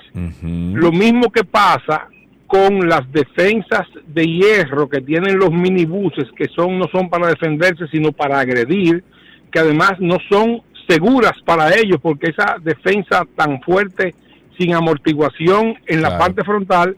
[0.81, 2.07] Lo mismo que pasa
[2.47, 7.87] con las defensas de hierro que tienen los minibuses, que son no son para defenderse,
[7.91, 9.03] sino para agredir,
[9.51, 14.15] que además no son seguras para ellos, porque esa defensa tan fuerte,
[14.57, 16.95] sin amortiguación en la parte frontal,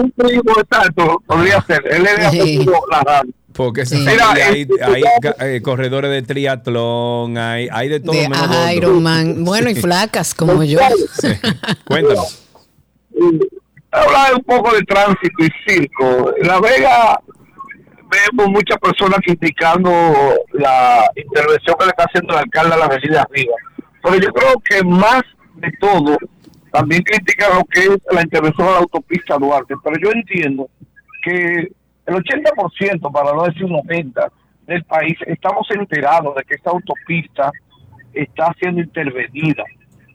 [0.00, 1.82] un primo exacto, podría ser.
[1.90, 2.66] Él le Sí.
[2.90, 3.32] la radio.
[3.52, 3.96] Porque Sí.
[3.96, 5.02] Mira, hay, este, hay
[5.56, 8.72] eh, corredores de triatlón, hay, hay de todo De menos gordo.
[8.72, 9.44] Ironman.
[9.44, 10.78] Bueno, y flacas como yo.
[11.86, 12.44] Cuéntanos.
[13.90, 16.32] Habla un poco de tránsito y circo.
[16.42, 17.18] La Vega
[18.30, 19.90] vemos muchas personas criticando
[20.52, 23.54] la intervención que le está haciendo el alcalde a la avenida arriba.
[24.02, 25.22] Pero yo creo que más
[25.54, 26.16] de todo,
[26.72, 29.74] también critican lo que es la intervención a la autopista Duarte.
[29.82, 30.68] Pero yo entiendo
[31.22, 31.68] que
[32.06, 34.30] el 80%, para no decir un 90%,
[34.68, 37.50] del país estamos enterados de que esta autopista
[38.12, 39.64] está siendo intervenida.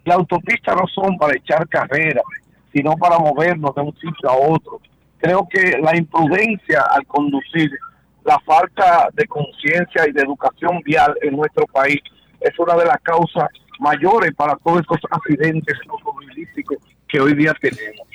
[0.05, 2.23] Las autopistas no son para echar carreras,
[2.71, 4.79] sino para movernos de un sitio a otro.
[5.17, 7.71] Creo que la imprudencia al conducir,
[8.25, 11.99] la falta de conciencia y de educación vial en nuestro país
[12.39, 16.77] es una de las causas mayores para todos estos accidentes automovilísticos
[17.07, 18.07] que hoy día tenemos.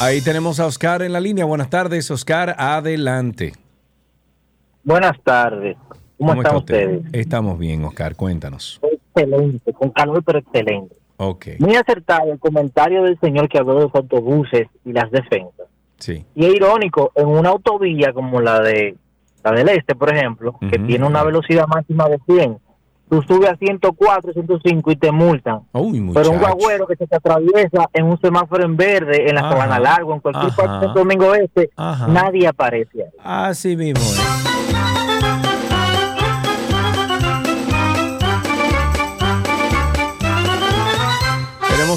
[0.00, 1.44] Ahí tenemos a Oscar en la línea.
[1.46, 2.54] Buenas tardes, Oscar.
[2.58, 3.54] Adelante.
[4.84, 5.76] Buenas tardes.
[6.18, 6.96] ¿Cómo, está están usted?
[6.96, 7.14] ustedes?
[7.14, 8.14] Estamos bien, Oscar.
[8.14, 8.80] Cuéntanos.
[8.82, 10.94] Excelente, con calor pero excelente.
[11.18, 11.46] Ok.
[11.58, 15.66] Muy acertado el comentario del señor que habló de los autobuses y las defensas.
[15.98, 16.24] Sí.
[16.34, 18.96] Y es irónico, en una autovía como la de
[19.42, 22.58] la del este, por ejemplo, que tiene una velocidad máxima de 100,
[23.08, 25.60] tú subes a 104, 105 y te multan.
[25.72, 29.42] Uy, Pero un guagüero que se te atraviesa en un semáforo en verde, en la
[29.42, 32.08] Sabana Largo, en cualquier ajá, parte de Domingo Este, ajá.
[32.08, 33.10] nadie aparece ahí.
[33.22, 34.02] Así mismo.
[34.02, 34.65] ¿eh?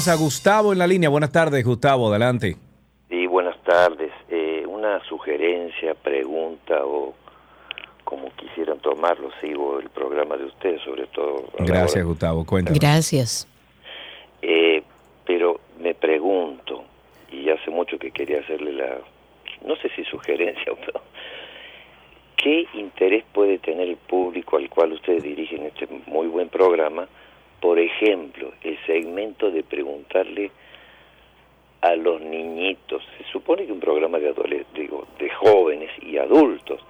[0.00, 1.10] Tenemos a Gustavo en la línea.
[1.10, 2.08] Buenas tardes, Gustavo.
[2.08, 2.56] Adelante.
[3.10, 4.10] Sí, buenas tardes.
[4.30, 7.12] Eh, una sugerencia, pregunta o
[8.04, 11.44] como quisieran tomarlo, sigo el programa de ustedes, sobre todo.
[11.58, 12.46] Gracias, hora- Gustavo.
[12.46, 12.80] Cuéntanos.
[12.80, 13.46] Gracias.
[14.40, 14.82] Eh,
[15.26, 16.84] pero me pregunto,
[17.30, 18.96] y hace mucho que quería hacerle la,
[19.66, 20.72] no sé si sugerencia,
[22.36, 27.06] ¿qué interés puede tener el público al cual ustedes dirigen este muy buen programa?
[27.60, 30.50] Por ejemplo, el segmento de preguntarle
[31.82, 33.02] a los niñitos.
[33.18, 34.32] Se supone que un programa de
[34.74, 36.80] digo, de jóvenes y adultos.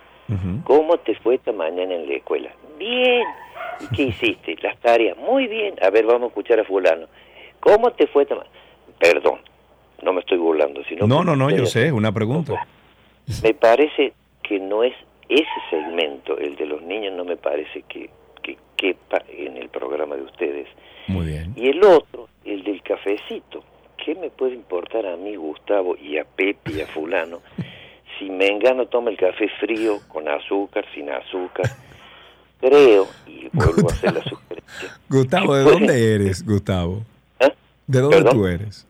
[0.62, 2.50] ¿Cómo te fue esta mañana en la escuela?
[2.78, 3.24] Bien.
[3.80, 4.56] ¿Y qué hiciste?
[4.62, 5.16] Las tareas.
[5.18, 5.74] Muy bien.
[5.82, 7.06] A ver, vamos a escuchar a fulano.
[7.58, 8.54] ¿Cómo te fue esta mañana?
[8.98, 9.40] Perdón,
[10.02, 12.66] no me estoy burlando, sino No, no, no, yo sé, una pregunta.
[13.42, 14.94] Me parece que no es
[15.28, 18.10] ese segmento, el de los niños, no me parece que,
[18.42, 20.68] que quepa en el programa de ustedes.
[21.08, 21.52] Muy bien.
[21.56, 23.64] Y el otro, el del cafecito.
[24.02, 27.40] ¿Qué me puede importar a mí, Gustavo, y a Pepe y a fulano,
[28.18, 31.66] si Mengano toma el café frío, con azúcar, sin azúcar?
[32.60, 37.02] Creo, y vuelvo a hacer la sugerencia, Gustavo, ¿de dónde eres, Gustavo?
[37.38, 37.52] ¿Eh?
[37.86, 38.36] ¿De dónde ¿Perdón?
[38.36, 38.86] tú eres?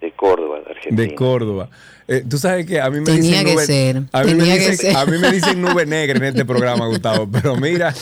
[0.00, 1.02] De Córdoba, de Argentina.
[1.02, 1.68] De Córdoba.
[2.08, 4.38] Eh, tú sabes que a mí me Tenía dicen que nube, ser, A mí, me
[4.40, 4.96] tenía que dicen, ser.
[4.96, 7.94] a mí me dicen nube negra en este programa, Gustavo, pero mira.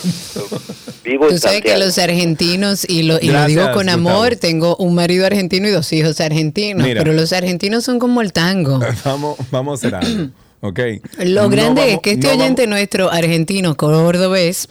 [1.04, 4.08] Vivo Tú sabes que los argentinos, y lo, y lo digo con Gustavo.
[4.10, 7.02] amor, tengo un marido argentino y dos hijos argentinos, Mira.
[7.02, 8.80] pero los argentinos son como el tango.
[9.04, 10.30] Vamos, vamos a hacer algo.
[10.60, 10.80] ¿Ok?
[11.24, 14.68] Lo No grande vamos- es que este no vamos- oyente nuestro argentino, cordobés,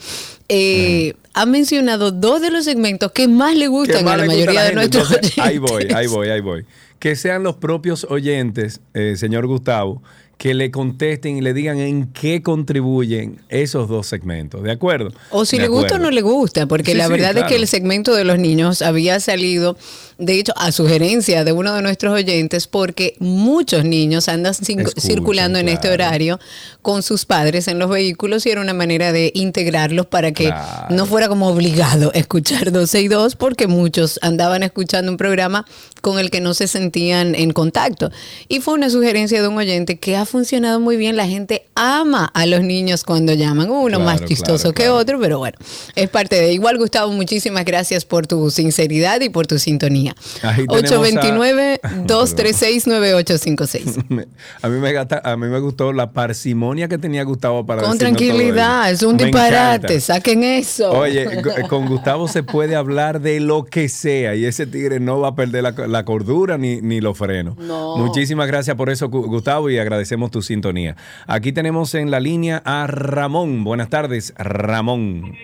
[0.48, 4.64] eh, ha mencionado dos de los segmentos que más le gustan más a la mayoría
[4.64, 5.96] de nuestros Entonces, Ahí voy, oyentes.
[5.96, 6.64] ahí voy, ahí voy.
[6.98, 10.02] Que sean los propios oyentes, eh, señor Gustavo,
[10.36, 14.62] que le contesten y le digan en qué contribuyen esos dos segmentos.
[14.62, 15.12] ¿De acuerdo?
[15.30, 17.44] O si De le gusta o no le gusta, porque Sí, la sí, verdad es
[17.44, 19.76] que el segmento de los niños había salido,
[20.18, 25.68] de hecho, a sugerencia de uno de nuestros oyentes, porque muchos niños andan circulando en
[25.68, 26.40] este horario
[26.82, 30.94] con sus padres en los vehículos y era una manera de integrarlos para que Claro.
[30.94, 35.64] no fuera como obligado escuchar 12 y 2, porque muchos andaban escuchando un programa
[36.00, 38.10] con el que no se sentían en contacto.
[38.48, 41.16] Y fue una sugerencia de un oyente que ha funcionado muy bien.
[41.16, 45.38] La gente ama a los niños cuando llaman, uno Claro, más chistoso que otro, pero
[45.38, 45.56] bueno,
[45.94, 46.52] es parte de.
[46.52, 50.07] Igual, Gustavo, muchísimas gracias por tu sinceridad y por tu sintonía.
[50.42, 54.04] Ahí tenemos a- 829-236-9856.
[54.08, 54.26] Me-
[54.62, 57.98] a, mí me gata- a mí me gustó la parsimonia que tenía Gustavo para Con
[57.98, 60.00] tranquilidad, es un Me disparate, encanta.
[60.00, 60.90] saquen eso.
[60.92, 65.20] Oye, go- con Gustavo se puede hablar de lo que sea y ese tigre no
[65.20, 67.56] va a perder la, la cordura ni, ni los frenos.
[67.58, 67.96] No.
[67.96, 70.96] Muchísimas gracias por eso, Gu- Gustavo, y agradecemos tu sintonía.
[71.26, 73.64] Aquí tenemos en la línea a Ramón.
[73.64, 75.34] Buenas tardes, Ramón.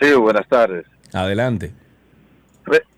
[0.00, 0.86] Sí, buenas tardes.
[1.12, 1.72] Adelante.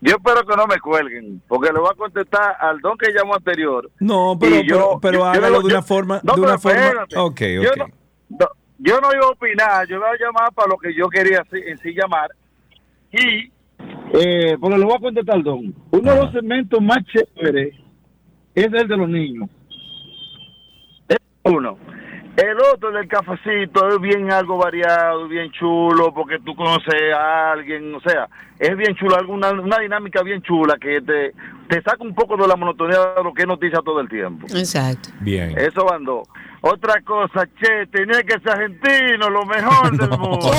[0.01, 3.35] Yo espero que no me cuelguen, porque le voy a contestar al don que llamó
[3.35, 3.89] anterior.
[3.99, 6.19] No, pero, yo- pero, pero yo- hágalo de una forma.
[6.23, 6.79] no, de una forma.
[6.85, 7.17] espérate.
[7.17, 7.77] Ok, Yo ok.
[7.77, 7.87] no,
[8.39, 8.47] no,
[8.79, 11.61] yo no iba a opinar, yo iba a llamar para lo que yo quería sí-
[11.65, 12.29] en sí llamar.
[13.11, 13.51] Y,
[14.13, 15.73] eh, porque le voy a contestar al don.
[15.91, 17.75] Uno de los segmentos más chéveres
[18.55, 19.49] es el de los niños.
[21.07, 21.77] Es uno.
[22.37, 27.93] El otro del cafecito es bien algo variado, bien chulo, porque tú conoces a alguien,
[27.93, 31.33] o sea, es bien chulo, alguna una dinámica bien chula que te,
[31.67, 34.47] te saca un poco de la monotonía de lo que es noticia todo el tiempo.
[34.55, 35.09] Exacto.
[35.19, 35.57] Bien.
[35.57, 36.27] Eso van dos.
[36.61, 40.51] Otra cosa, che, tenía que ser argentino, lo mejor del mundo.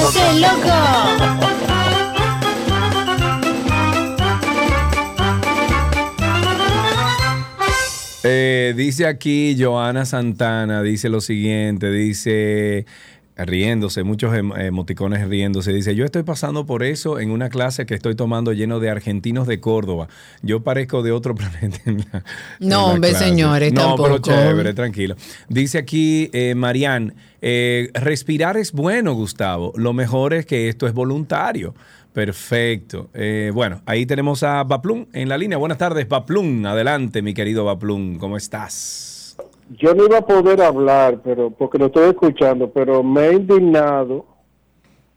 [8.24, 12.86] Eh, dice aquí Joana Santana, dice lo siguiente, dice
[13.34, 17.94] riéndose, muchos em- emoticones riéndose, dice, yo estoy pasando por eso en una clase que
[17.94, 20.06] estoy tomando lleno de argentinos de Córdoba.
[20.42, 21.78] Yo parezco de otro planeta.
[21.86, 22.18] en la-
[22.60, 23.24] en No, la hombre, clase".
[23.24, 25.16] señores, No, pero chévere, tranquilo.
[25.48, 29.72] Dice aquí eh, Marian, eh, respirar es bueno, Gustavo.
[29.76, 31.74] Lo mejor es que esto es voluntario.
[32.12, 33.08] Perfecto.
[33.14, 35.56] Eh, bueno, ahí tenemos a Baplum en la línea.
[35.58, 36.66] Buenas tardes, Baplum.
[36.66, 38.18] Adelante, mi querido Baplum.
[38.18, 39.36] ¿Cómo estás?
[39.78, 44.26] Yo no iba a poder hablar, pero porque lo estoy escuchando, pero me he indignado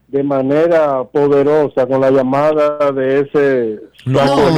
[0.07, 4.49] de manera poderosa con la llamada de ese No, no,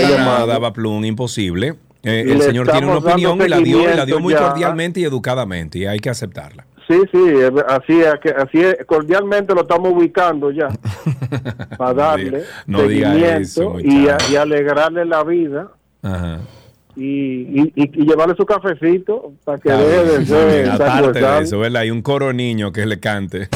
[0.00, 0.46] llamado.
[0.46, 1.74] nada, Baplum, imposible.
[2.02, 4.48] Eh, el señor tiene una opinión y la dio, y la dio muy ya.
[4.48, 6.66] cordialmente y educadamente, y hay que aceptarla.
[6.88, 7.18] Sí, sí,
[7.68, 10.68] así así es, cordialmente lo estamos ubicando ya
[11.78, 15.68] para darle no diga eso, y, a- y alegrarle la vida
[16.02, 16.38] Ajá.
[16.94, 20.70] y, y, y- y llevarle su cafecito para que deje de ser.
[20.70, 21.82] Aparte de eso, ¿verdad?
[21.82, 23.48] Hay un coro niño que le cante.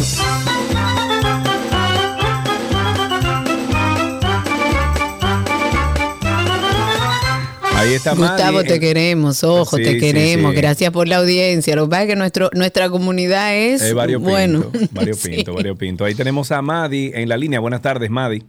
[7.80, 10.52] Ahí está Gustavo, te queremos, ojo, Sí, te queremos.
[10.52, 10.60] sí.
[10.60, 11.74] Gracias por la audiencia.
[11.76, 14.70] Lo que pasa es que nuestro, nuestra comunidad es, Es variopinto, bueno.
[14.92, 16.04] variopinto, variopinto.
[16.04, 17.58] Ahí tenemos a Madi en la línea.
[17.58, 18.42] Buenas tardes, Madi.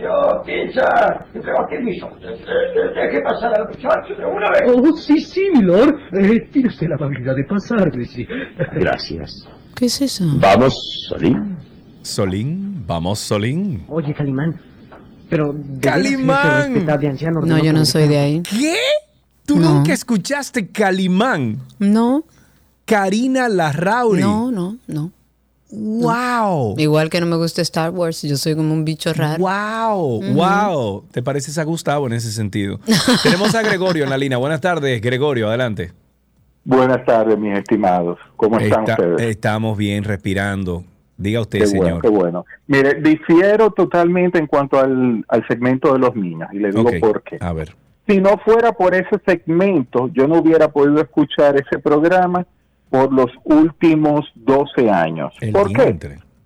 [0.00, 2.08] Yo, pizza, pero ¿qué hizo?
[2.20, 4.62] Deje pasar al muchacho de una vez.
[4.72, 5.96] Oh, sí, sí, milord.
[6.12, 8.24] Eh, tiene usted la amabilidad de pasar, sí.
[8.74, 9.48] Gracias.
[9.74, 10.24] ¿Qué es eso?
[10.36, 10.72] Vamos,
[11.08, 11.56] Solín.
[12.02, 13.84] Solín, vamos, Solín.
[13.88, 14.60] Oye, Calimán.
[15.28, 15.54] Pero.
[15.80, 16.86] ¡Calimán!
[16.86, 18.42] De No, yo no soy de ahí.
[18.42, 18.76] ¿Qué?
[19.46, 19.74] ¿Tú No.
[19.74, 21.58] nunca escuchaste Calimán?
[21.78, 22.24] No.
[22.84, 24.20] Karina Larrauri.
[24.22, 25.12] No, no, no.
[25.70, 26.76] ¡Wow!
[26.78, 29.38] Igual que no me gusta Star Wars, yo soy como un bicho raro.
[29.44, 30.22] ¡Wow!
[30.32, 31.04] ¡Wow!
[31.10, 32.80] ¿Te pareces a Gustavo en ese sentido?
[33.22, 34.38] Tenemos a Gregorio en la línea.
[34.38, 35.92] Buenas tardes, Gregorio, adelante.
[36.64, 38.18] Buenas tardes, mis estimados.
[38.36, 39.30] ¿Cómo están Está- ustedes?
[39.30, 40.84] estamos bien, respirando.
[41.18, 41.84] Diga usted, Qué señor.
[41.84, 42.46] bueno, qué bueno.
[42.68, 46.94] Mire, difiero totalmente en cuanto al, al segmento de los niños y le digo Ok,
[47.00, 47.36] por qué.
[47.40, 47.74] A ver.
[48.08, 52.46] Si no fuera por ese segmento, yo no hubiera podido escuchar ese programa
[52.88, 55.34] por los últimos 12 años.
[55.52, 55.98] ¿Por qué?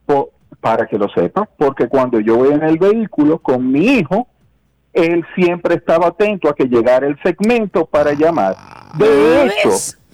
[0.06, 0.30] Po-
[0.60, 4.26] para que lo sepa, porque cuando yo voy en el vehículo con mi hijo,
[4.92, 8.54] él siempre estaba atento a que llegara el segmento para llamar.
[8.98, 9.70] De hecho,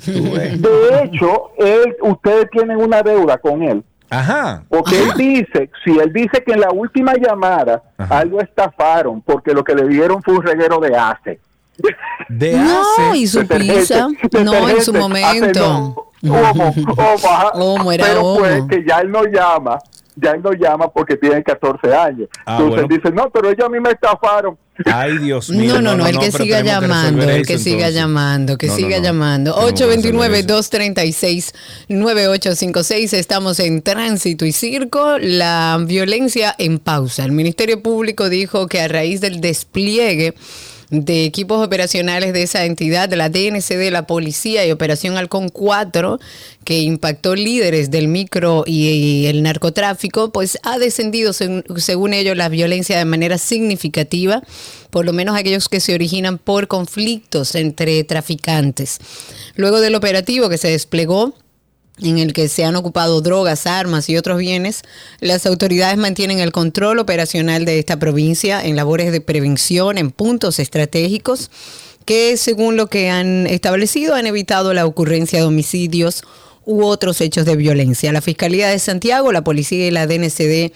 [0.07, 3.83] de hecho, él, ustedes tienen una deuda con él.
[4.11, 4.65] Ajá.
[4.69, 9.63] Porque él dice, si él dice que en la última llamada algo estafaron porque lo
[9.63, 11.41] que le dieron fue un reguero de ace.
[12.29, 14.09] De No, y su pizza.
[14.43, 16.11] No, en su momento.
[16.25, 17.51] Homo, homo, ajá.
[17.55, 18.39] Homo, era Pero homo.
[18.41, 19.79] pues que ya él no llama
[20.23, 22.29] ya él no llama porque tiene 14 años.
[22.47, 22.97] Ah, Entonces bueno.
[23.03, 24.57] dice, no, pero ellos a mí me estafaron.
[24.87, 25.75] Ay, Dios mío.
[25.75, 27.95] No, no, no, el que siga que llamando, resolver el que eso, siga entonces.
[27.97, 29.03] llamando, que No, siga no.
[29.05, 29.55] llamando.
[29.55, 30.71] Tenemos que resolver eso.
[31.89, 37.25] 829-236-9856, estamos en tránsito y circo, la violencia en pausa.
[37.25, 40.35] El Ministerio Público dijo que a raíz del despliegue
[40.91, 46.19] de equipos operacionales de esa entidad, de la DNCD, la policía y Operación Halcón 4,
[46.65, 52.97] que impactó líderes del micro y, el narcotráfico, pues ha descendido, según ellos, la violencia
[52.97, 54.43] de manera significativa,
[54.91, 58.99] por lo menos aquellos que se originan por conflictos entre traficantes.
[59.57, 61.35] Luego del operativo que se desplegó,
[62.03, 64.83] en el que se han ocupado drogas, armas y otros bienes,
[65.21, 70.59] las autoridades mantienen el control operacional de esta provincia en labores de prevención en puntos
[70.59, 71.51] estratégicos
[72.05, 76.23] que, según lo que han establecido, han evitado la ocurrencia de homicidios
[76.65, 78.13] u otros hechos de violencia.
[78.13, 80.73] La Fiscalía de Santiago, la Policía y la DNCD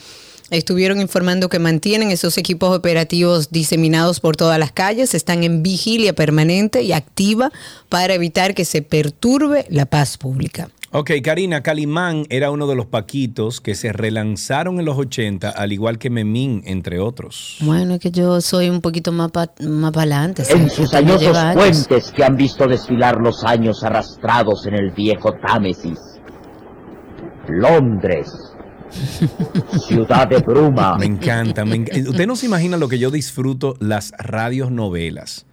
[0.51, 6.15] estuvieron informando que mantienen esos equipos operativos diseminados por todas las calles, están en vigilia
[6.15, 7.51] permanente y activa
[7.89, 10.69] para evitar que se perturbe la paz pública.
[10.95, 15.73] Ok, Karina, Calimán era uno de los paquitos que se relanzaron en los 80, al
[15.73, 17.57] igual que Memín, entre otros.
[17.63, 20.43] Bueno, es que yo soy un poquito más para más adelante.
[20.51, 25.99] En sus añosos puentes que han visto desfilar los años arrastrados en el viejo Támesis.
[27.49, 28.31] Londres.
[29.89, 30.99] Ciudad de bruma.
[30.99, 35.47] Me encanta, me enc- Usted no se imagina lo que yo disfruto las radios novelas.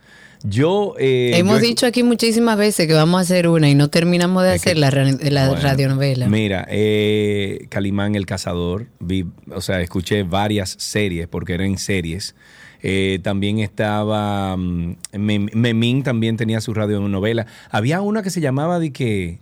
[0.44, 0.96] Yo.
[1.00, 4.44] eh, Hemos yo- dicho aquí muchísimas veces que vamos a hacer una y no terminamos
[4.44, 6.28] de hacer la, la Bueno, radionovela.
[6.28, 12.36] Mira, eh, Calimán el Cazador, vi, o sea, escuché varias series porque eran series.
[12.82, 17.46] Eh, también estaba mm, Mem- Memín también tenía su radionovela.
[17.70, 19.40] Había una que se llamaba de que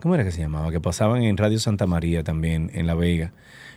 [0.00, 0.70] ¿cómo era que se llamaba?
[0.70, 3.32] Que pasaban en Radio Santa María también en La Vega.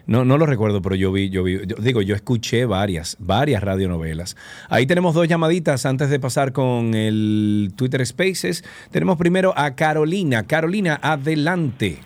[0.07, 3.63] No, no lo recuerdo, pero yo vi, yo vi, yo- digo, yo escuché varias, varias
[3.63, 4.35] radionovelas.
[4.69, 8.63] Ahí tenemos dos llamaditas antes de pasar con el Twitter Spaces.
[8.91, 10.43] Tenemos primero a Carolina.
[10.47, 11.99] Carolina, adelante.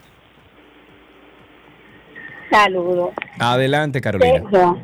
[2.52, 3.10] Saludos.
[3.40, 4.40] Adelante, Carolina.
[4.40, 4.78] Sergio,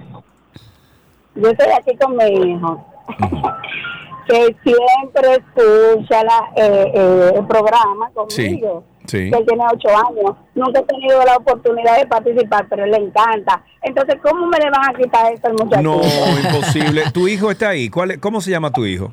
[1.35, 2.85] yo estoy aquí con mi hijo,
[4.27, 8.83] que siempre escucha la, eh, eh, el programa conmigo.
[9.00, 9.00] Sí.
[9.17, 10.35] Que Él tiene ocho años.
[10.55, 13.63] Nunca he tenido la oportunidad de participar, pero le encanta.
[13.81, 15.81] Entonces, ¿cómo me le van a quitar esto al muchacho?
[15.81, 16.01] No,
[16.43, 17.03] imposible.
[17.13, 17.89] ¿Tu hijo está ahí?
[17.89, 19.11] ¿Cuál, es- ¿Cómo se llama tu hijo?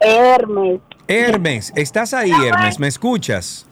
[0.00, 0.80] Hermes.
[1.06, 2.78] Hermes, ¿estás ahí, Hermes?
[2.78, 3.66] ¿Me escuchas?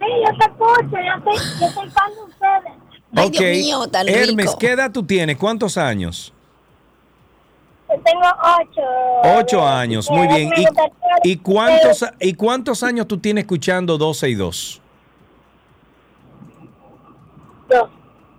[0.00, 4.06] Sí, yo te escucho, yo estoy, yo estoy fan de ustedes.
[4.06, 4.08] ok.
[4.08, 5.36] Hermes, ¿qué edad tú tienes?
[5.36, 6.32] ¿Cuántos años?
[7.96, 8.26] Yo tengo
[8.60, 9.38] ocho.
[9.38, 10.50] Ocho años, muy bien.
[11.24, 14.80] ¿Y, y cuántos, ¿Y cuántos años tú tienes escuchando 12 y 2?
[17.68, 17.88] Dos.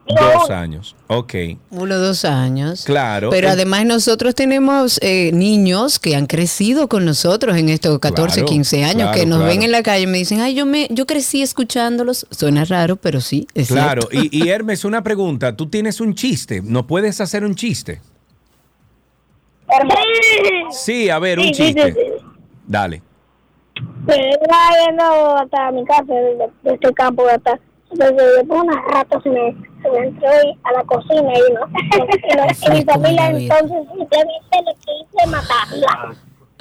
[0.07, 1.33] Dos años, ok.
[1.71, 2.83] Uno o dos años.
[2.85, 3.31] Claro.
[3.31, 8.41] Pero Eh, además nosotros tenemos eh, niños que han crecido con nosotros en estos 14,
[8.41, 9.51] Claro, 15 años, claro, que nos claro.
[9.51, 12.27] ven en la calle y me dicen, ay, yo me yo crecí escuchándolos.
[12.29, 14.29] Suena raro, pero sí, es Claro, cierto.
[14.31, 15.55] y, y Hermes, una pregunta.
[15.57, 17.99] Tú tienes un chiste, ¿no puedes hacer un chiste?
[20.71, 21.95] Sí, a ver, un chiste.
[22.67, 23.01] Dale.
[24.05, 27.59] Pues iba yendo hasta mi casa desde, desde el campo de atrás.
[27.91, 30.27] Entonces después una rata se me, se me entró
[30.63, 35.27] a la cocina y, no, y, no- y mi familia entonces usted dice le quise
[35.27, 36.15] matarla.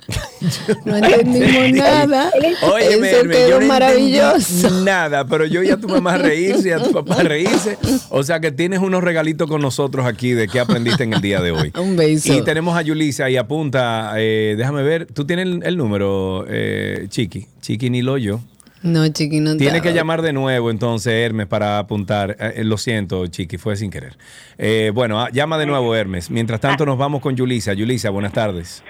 [0.85, 2.31] No entendimos nada.
[2.63, 4.71] Óyeme, Eso quedó no maravilloso.
[4.83, 7.79] Nada, pero yo ya a tu mamá reírse y a tu papá reírse.
[8.11, 11.41] O sea que tienes unos regalitos con nosotros aquí de qué aprendiste en el día
[11.41, 11.73] de hoy.
[11.79, 12.33] Un beso.
[12.33, 17.07] Y tenemos a Yulisa y apunta, eh, déjame ver, tú tienes el, el número, eh,
[17.09, 17.47] Chiqui.
[17.61, 18.41] Chiqui ni lo yo.
[18.83, 22.37] No, chiqui, no Tiene que llamar de nuevo entonces Hermes para apuntar.
[22.39, 24.19] Eh, eh, lo siento, Chiqui, fue sin querer.
[24.93, 26.31] Bueno, ah, llama de nuevo Hermes.
[26.31, 27.73] Mientras tanto nos vamos con Yulisa.
[27.73, 28.83] Yulisa, buenas tardes.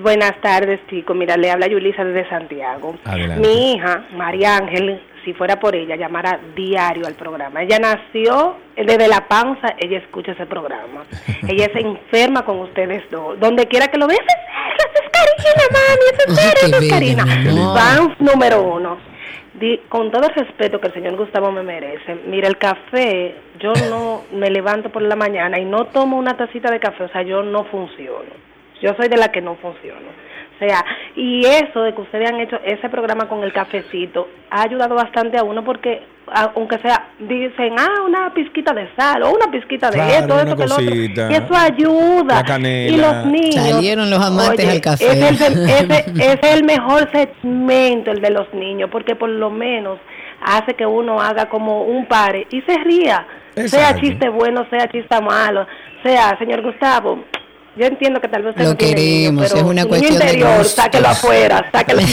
[0.00, 1.14] Buenas tardes, chicos.
[1.16, 2.94] Mira, le habla Yulisa desde Santiago.
[3.04, 3.46] Adelante.
[3.46, 7.62] Mi hija, María Ángel, si fuera por ella, llamara diario al programa.
[7.62, 11.04] Ella nació desde la panza, ella escucha ese programa.
[11.48, 13.38] ella se enferma con ustedes dos.
[13.38, 17.80] Donde quiera que lo veas, esa es Karina, mami, es Karina, es.
[17.80, 18.98] Fans número uno.
[19.54, 23.72] Di- con todo el respeto que el señor Gustavo me merece, mira, el café, yo
[23.90, 27.22] no me levanto por la mañana y no tomo una tacita de café, o sea,
[27.22, 28.50] yo no funciono.
[28.82, 30.08] Yo soy de la que no funciono.
[30.54, 30.84] O sea,
[31.16, 35.36] y eso de que ustedes han hecho ese programa con el cafecito ha ayudado bastante
[35.36, 36.02] a uno porque,
[36.32, 40.38] a- aunque sea, dicen, ah, una pizquita de sal o una pizquita de Claro, esto,
[40.38, 40.94] esto, que lo otro.
[41.32, 42.44] Y eso ayuda.
[42.60, 43.54] Y los niños.
[43.70, 45.04] Salieron los amantes Oye, al café.
[45.10, 49.98] Es el, ese- es el mejor segmento, el de los niños, porque por lo menos
[50.44, 53.26] hace que uno haga como un pare y se ría.
[53.66, 55.66] Sea chiste bueno, sea chiste malo,
[56.04, 57.24] sea, señor Gustavo,
[57.76, 60.24] yo entiendo que tal vez Lo no tiene niño, queremos, pero es una cuestión de
[60.24, 60.72] interior, gustos.
[60.72, 62.02] sáquelo afuera, sáquelo.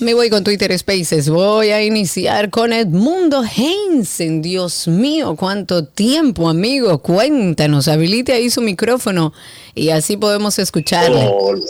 [0.00, 1.28] Me voy con Twitter Spaces.
[1.28, 4.42] Voy a iniciar con Edmundo Heinzen.
[4.42, 7.00] Dios mío, cuánto tiempo, amigo.
[7.00, 9.32] Cuéntanos, habilite ahí su micrófono
[9.74, 11.28] y así podemos escucharle.
[11.28, 11.60] Hola,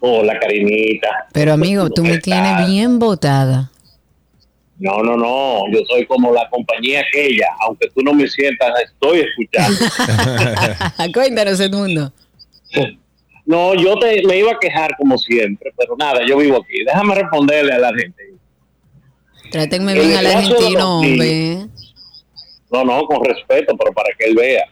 [0.00, 1.26] hola Karinita.
[1.32, 3.70] Pero amigo, tú me ¿Cómo tienes bien botada.
[4.78, 9.20] No, no, no, yo soy como la compañía aquella, aunque tú no me sientas, estoy
[9.20, 9.78] escuchando.
[11.14, 12.12] Cuéntanos, Edmundo.
[13.46, 16.82] No, yo te, me iba a quejar como siempre, pero nada, yo vivo aquí.
[16.84, 18.34] Déjame responderle a la gente.
[19.50, 21.66] Trátenme El bien al argentino, hombre.
[22.72, 24.64] No, no, con respeto, pero para que él vea.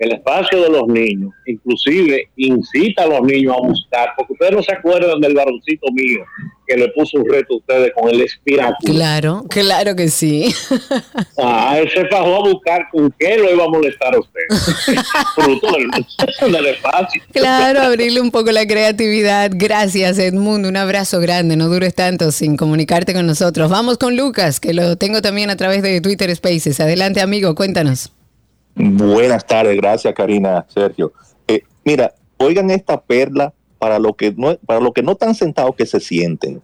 [0.00, 4.62] El espacio de los niños, inclusive incita a los niños a buscar, porque ustedes no
[4.62, 6.24] se acuerdan del varoncito mío
[6.66, 8.94] que le puso un reto a ustedes con el espiráculo.
[8.94, 10.54] Claro, claro que sí.
[11.42, 14.40] Ah, él se bajó a buscar con qué lo iba a molestar a usted.
[15.34, 17.22] Fruto del, del espacio.
[17.32, 19.50] Claro, abrirle un poco la creatividad.
[19.54, 20.68] Gracias, Edmundo.
[20.68, 21.56] Un abrazo grande.
[21.56, 23.70] No dures tanto sin comunicarte con nosotros.
[23.70, 26.78] Vamos con Lucas, que lo tengo también a través de Twitter Spaces.
[26.80, 28.12] Adelante, amigo, cuéntanos.
[28.82, 31.12] Buenas tardes, gracias Karina, Sergio.
[31.46, 35.76] Eh, mira, oigan esta perla para lo que no, para lo que no están sentados
[35.76, 36.62] que se sienten.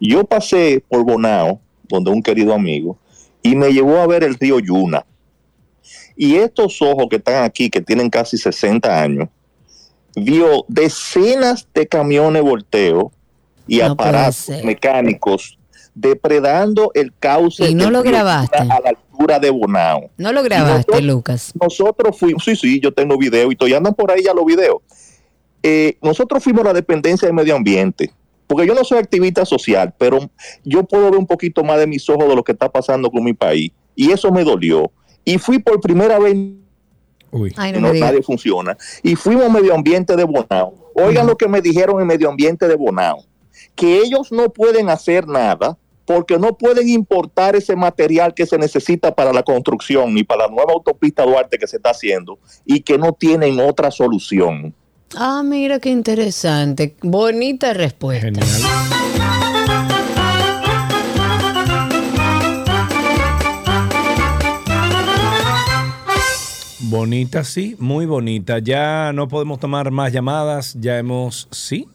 [0.00, 2.98] Yo pasé por Bonao, donde un querido amigo,
[3.42, 5.04] y me llevó a ver el río Yuna.
[6.16, 9.28] Y estos ojos que están aquí, que tienen casi 60 años,
[10.16, 13.12] vio decenas de camiones volteo
[13.66, 15.58] y No aparatos mecánicos
[15.94, 18.58] depredando el cauce Y no lo grabaste.
[18.58, 18.94] Yuna a la
[19.26, 20.10] de Bonao.
[20.16, 21.52] No lo grabaste, nosotros- Lucas.
[21.60, 24.78] Nosotros fuimos, sí, sí, yo tengo video y todavía andan por ahí ya los videos.
[25.62, 28.12] Eh, nosotros fuimos a la dependencia de medio ambiente,
[28.46, 30.30] porque yo no soy activista social, pero
[30.64, 33.24] yo puedo ver un poquito más de mis ojos de lo que está pasando con
[33.24, 34.90] mi país, y eso me dolió.
[35.24, 36.34] Y fui por primera vez,
[37.56, 38.10] Ay, no no, me digas.
[38.10, 40.74] nadie funciona, y fuimos a medio ambiente de Bonao.
[40.94, 43.24] Oigan lo que me dijeron en medio ambiente de Bonao,
[43.74, 45.76] que ellos no pueden hacer nada
[46.08, 50.54] porque no pueden importar ese material que se necesita para la construcción y para la
[50.54, 54.74] nueva autopista Duarte que se está haciendo y que no tienen otra solución.
[55.14, 56.96] Ah, mira qué interesante.
[57.02, 58.40] Bonita respuesta.
[66.90, 68.60] Bonita, sí, muy bonita.
[68.60, 71.86] Ya no podemos tomar más llamadas, ya hemos, sí,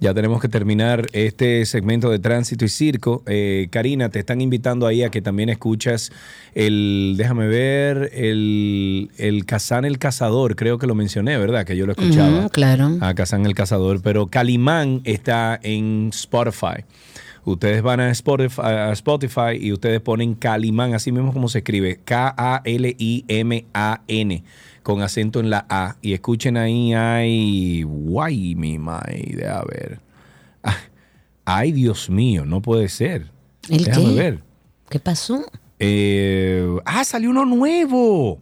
[0.00, 3.22] ya tenemos que terminar este segmento de tránsito y circo.
[3.26, 6.10] Eh, Karina, te están invitando ahí a que también escuchas
[6.56, 11.64] el, déjame ver, el, el Kazán el Cazador, creo que lo mencioné, ¿verdad?
[11.64, 12.48] Que yo lo escuchaba.
[12.48, 12.98] Claro.
[13.00, 16.84] A Kazán el Cazador, pero Calimán está en Spotify.
[17.44, 22.00] Ustedes van a Spotify, a Spotify y ustedes ponen Calimán, así mismo como se escribe,
[23.10, 24.44] K-A-L-I-M-A-N,
[24.82, 25.96] con acento en la A.
[26.02, 30.00] Y escuchen ahí, ay, guay, mi madre, a ver.
[30.62, 30.76] Ah,
[31.44, 33.30] Ay, Dios mío, no puede ser.
[33.68, 34.14] ¿El Déjame qué?
[34.14, 34.42] ver.
[34.88, 35.44] ¿Qué pasó?
[35.78, 38.40] Eh, ah, salió uno nuevo.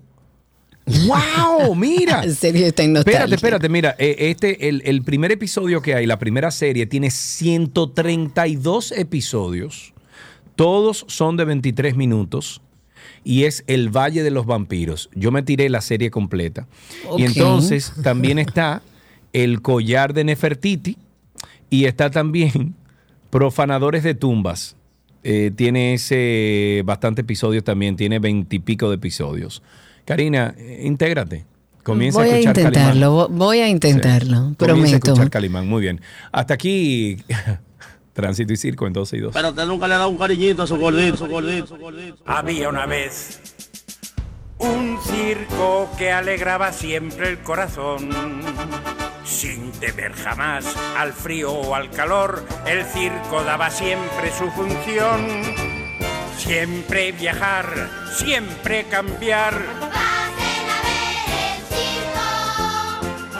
[1.06, 1.74] ¡Wow!
[1.74, 2.22] Mira.
[2.24, 6.86] Está Espérate, espérate, mira, eh, este, el, el primer episodio que hay, la primera serie,
[6.86, 9.92] tiene 132 episodios.
[10.56, 12.60] Todos son de 23 minutos.
[13.24, 15.10] Y es El Valle de los Vampiros.
[15.14, 16.66] Yo me tiré la serie completa.
[17.16, 18.82] Y entonces también está
[19.32, 20.96] El Collar de Nefertiti.
[21.70, 22.74] Y está también
[23.30, 24.76] Profanadores de Tumbas.
[25.24, 29.62] Eh, tiene ese bastante episodio también, tiene veintipico de episodios.
[30.12, 31.44] Karina, eh, intégrate.
[31.82, 33.10] Comienza voy a a escuchar intentarlo, Calimán.
[33.12, 34.96] vo- voy a intentarlo, Comienza a prometo.
[34.96, 36.00] escuchar Calimán, muy bien.
[36.32, 37.18] Hasta aquí,
[38.14, 39.34] Tránsito y Circo en 12 y 2.
[39.34, 42.16] Pero usted nunca le ha dado un cariñito a su gordito, su gordito, su gordito.
[42.24, 43.38] Había una vez
[44.56, 48.08] un circo que alegraba siempre el corazón.
[49.26, 50.64] Sin temer jamás
[50.96, 55.20] al frío o al calor, el circo daba siempre su función.
[56.38, 59.54] Siempre viajar, siempre cambiar.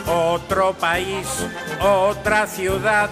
[0.07, 1.27] Otro país,
[1.81, 3.09] otra ciudad.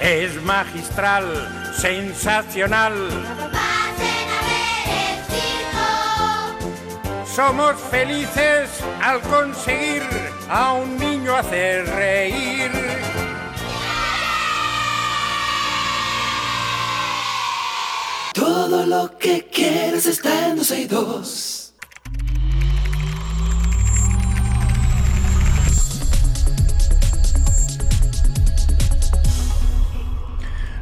[0.00, 2.92] Es magistral, sensacional.
[7.34, 8.68] Somos felices
[9.02, 10.02] al conseguir
[10.48, 12.83] a un niño hacer reír.
[18.54, 21.74] Todo lo que quieras está en dos dos.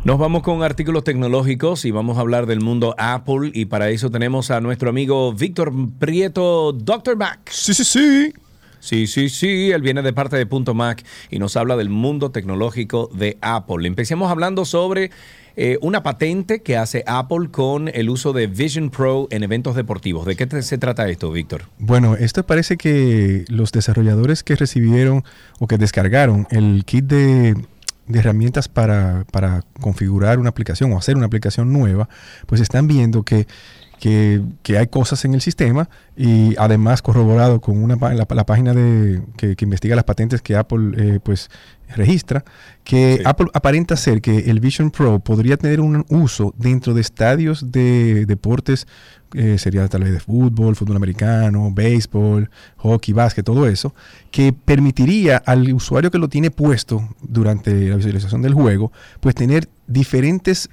[0.05, 4.11] Nos vamos con artículos tecnológicos y vamos a hablar del mundo Apple y para eso
[4.11, 7.16] tenemos a nuestro amigo Víctor Prieto, Dr.
[7.16, 7.49] Mac.
[7.51, 8.35] Sí, sí, sí.
[8.83, 12.33] Sí, sí, sí, él viene de parte de Punto Mac y nos habla del mundo
[12.33, 13.87] tecnológico de Apple.
[13.87, 15.13] Empecemos hablando sobre
[15.55, 20.27] eh, una patente que hace Apple con el uso de Vision Pro en eventos deportivos.
[20.27, 21.67] ¿De qué se trata esto, Víctor?
[21.79, 25.23] Bueno, esto parece que los desarrolladores que recibieron
[25.61, 27.55] o que descargaron el kit de,
[28.13, 29.25] herramientas para
[29.81, 32.09] configurar una aplicación o hacer una aplicación nueva,
[32.47, 33.47] pues están viendo que,
[34.03, 38.74] que, que hay cosas en el sistema y además corroborado con una, la, la página
[38.74, 41.51] de, que, que investiga las patentes que Apple eh, pues
[41.95, 42.45] registra,
[42.83, 47.70] que Apple aparenta ser que el Vision Pro podría tener un uso dentro de estadios
[47.70, 48.89] de deportes,
[49.35, 53.95] eh, sería tal vez de fútbol, fútbol americano, béisbol, hockey, básquet, todo eso,
[54.33, 59.69] que permitiría al usuario que lo tiene puesto durante la visualización del juego, pues tener
[59.87, 60.70] diferentes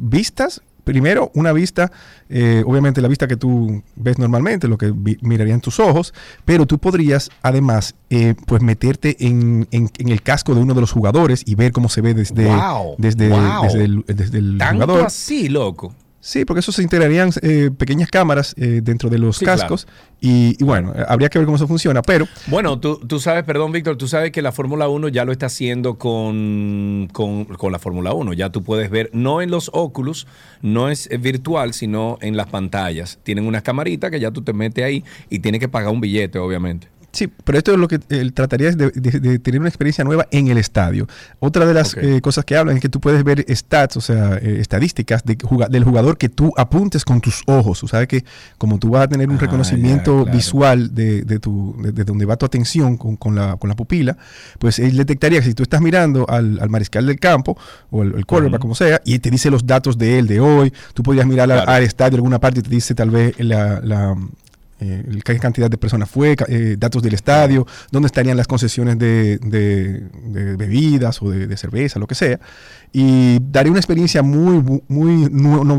[0.00, 0.62] vistas.
[0.84, 1.92] Primero, una vista,
[2.28, 6.12] eh, obviamente la vista que tú ves normalmente, lo que mirarían tus ojos,
[6.44, 10.80] pero tú podrías además eh, pues meterte en, en- en el casco de uno de
[10.80, 13.62] los jugadores y ver cómo se ve desde, Wow, desde, wow.
[13.62, 15.06] desde el, desde el Tanto jugador.
[15.06, 15.94] así, loco.
[16.24, 19.88] Sí, porque eso se integrarían eh, pequeñas cámaras eh, dentro de los Sí, cascos
[20.20, 23.42] y, y bueno, eh, habría que ver cómo eso funciona, pero Bueno, tú, tú sabes,
[23.42, 27.72] perdón, Víctor, tú sabes que la Fórmula 1 ya lo está haciendo con, con, con
[27.72, 28.34] la Fórmula 1.
[28.34, 30.28] Ya tú puedes ver, no en los Oculus,
[30.60, 33.18] no es virtual, sino en las pantallas.
[33.24, 36.38] Tienen unas camaritas que ya tú te metes ahí y tienes que pagar un billete,
[36.38, 36.86] obviamente.
[37.12, 40.26] Sí, pero esto es lo que él trataría de, de- de tener una experiencia nueva
[40.30, 41.06] en el estadio.
[41.40, 42.02] Otra de las Ok.
[42.02, 45.36] eh, cosas que hablan es que tú puedes ver stats, o sea, eh, estadísticas de
[45.36, 47.80] juga- del jugador que tú apuntes con tus ojos.
[47.80, 48.24] Tú sabes que
[48.56, 50.36] como tú vas a tener un Ah, reconocimiento ya, claro.
[50.38, 53.76] visual de, de tu, de, de donde va tu atención con, con la, con la
[53.76, 54.16] pupila,
[54.58, 57.58] pues él detectaría que si tú estás mirando al, al mariscal del campo
[57.90, 58.62] o el, el quarterback, Ujú.
[58.62, 61.70] como sea, y te dice los datos de él de hoy, tú podrías mirar Claro.
[61.70, 64.16] al estadio en alguna parte y te dice tal vez la- la
[64.82, 69.38] eh, qué cantidad de personas fue, eh, datos del estadio, dónde estarían las concesiones de,
[70.58, 72.40] bebidas o de, cerveza, lo que sea.
[72.92, 75.24] Y daría una experiencia muy, muy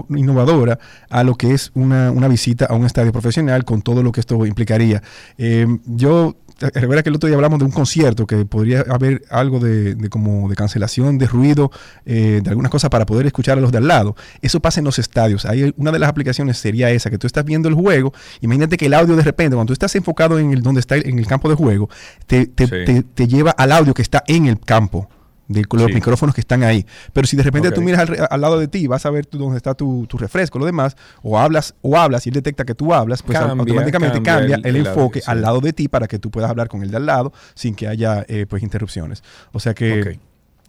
[0.09, 4.11] innovadora a lo que es una, una visita a un estadio profesional con todo lo
[4.11, 5.03] que esto implicaría.
[5.37, 9.59] Eh, yo Recuerda que el otro día hablamos de un concierto que podría haber algo
[9.59, 11.71] de, de como de cancelación de ruido,
[12.05, 14.15] eh, de algunas cosas para poder escuchar a los de al lado.
[14.41, 15.45] Eso pasa en los estadios.
[15.45, 18.13] Hay una de las aplicaciones sería esa, que tú estás viendo el juego.
[18.41, 21.19] Imagínate que el audio de repente, cuando tú estás enfocado en el donde está en
[21.19, 21.89] el campo de juego,
[22.27, 22.75] te, te- Sí.
[22.85, 25.09] te- te lleva al audio que está en el campo.
[25.53, 25.93] De los Sí.
[25.93, 26.85] micrófonos que están ahí.
[27.13, 29.37] Pero si de repente tú miras al, al lado de ti, vas a ver tú
[29.37, 32.75] dónde está tu, tu refresco, lo demás, o hablas, o hablas y él detecta que
[32.75, 35.25] tú hablas, pues Cambia, automáticamente cambia el- el, el audio, enfoque sí.
[35.29, 37.75] al lado de ti para que tú puedas hablar con el de al lado sin
[37.75, 39.23] que haya eh, pues interrupciones.
[39.51, 40.19] O sea que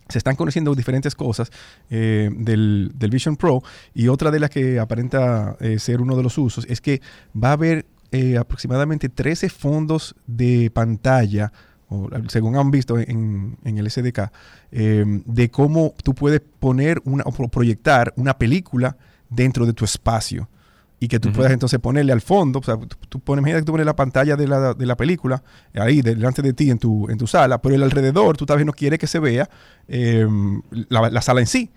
[0.09, 1.51] se están conociendo diferentes cosas
[1.89, 3.63] eh, del, del Vision Pro
[3.95, 7.01] y otra de las que aparenta eh, ser uno de los usos es que
[7.43, 11.53] va a haber eh, aproximadamente 13 fondos de pantalla,
[11.95, 14.31] o, según han visto en, en el SDK,
[14.73, 18.97] eh, de cómo tú puedes poner una, o pro- proyectar una película
[19.31, 20.49] dentro de tu espacio
[21.01, 23.67] y que tú puedas entonces ponerle al fondo, o sea, tú, tú pones, imagínate que
[23.67, 25.43] tú pones la pantalla de la, de la película
[25.75, 28.65] ahí delante de ti en tu, en tu sala, pero el alrededor tú tal vez
[28.67, 29.51] no quieres que se vea
[29.89, 30.27] eh,
[30.89, 31.71] la, la sala en sí,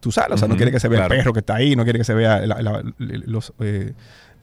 [0.00, 1.14] tu sala, o sea, no quiere que se vea claro.
[1.14, 3.94] el perro que está ahí, no quiere que se vea la- la- los, eh,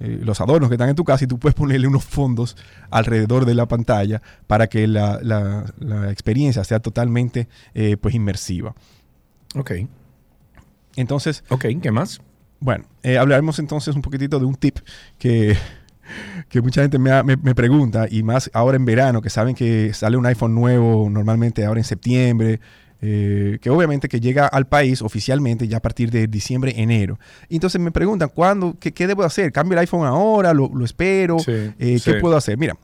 [0.02, 2.58] eh, los adornos que están en tu casa y tú puedes ponerle unos fondos
[2.90, 8.74] alrededor de la pantalla para que la, la- la experiencia sea totalmente eh, pues inmersiva.
[9.56, 9.72] Ok.
[10.96, 12.22] Entonces, Ok, ¿qué más?
[12.60, 14.78] bueno, eh, hablaremos entonces un poquitito de un tip
[15.18, 15.56] que,
[16.50, 19.56] que mucha gente me, ha- me- me pregunta, y más ahora en verano, que saben
[19.56, 22.60] que sale un iPhone nuevo normalmente ahora en septiembre,
[23.02, 27.20] eh, que obviamente que llega al país oficialmente ya a partir de diciembre, enero.
[27.50, 29.52] Y entonces me preguntan, ¿cuándo, qué, qué debo hacer?
[29.52, 30.54] ¿Cambio el iPhone ahora?
[30.54, 31.40] ¿Lo, lo espero?
[31.40, 32.12] Sí, Eh, sí.
[32.12, 32.58] ¿Qué puedo hacer?
[32.58, 32.76] Mira,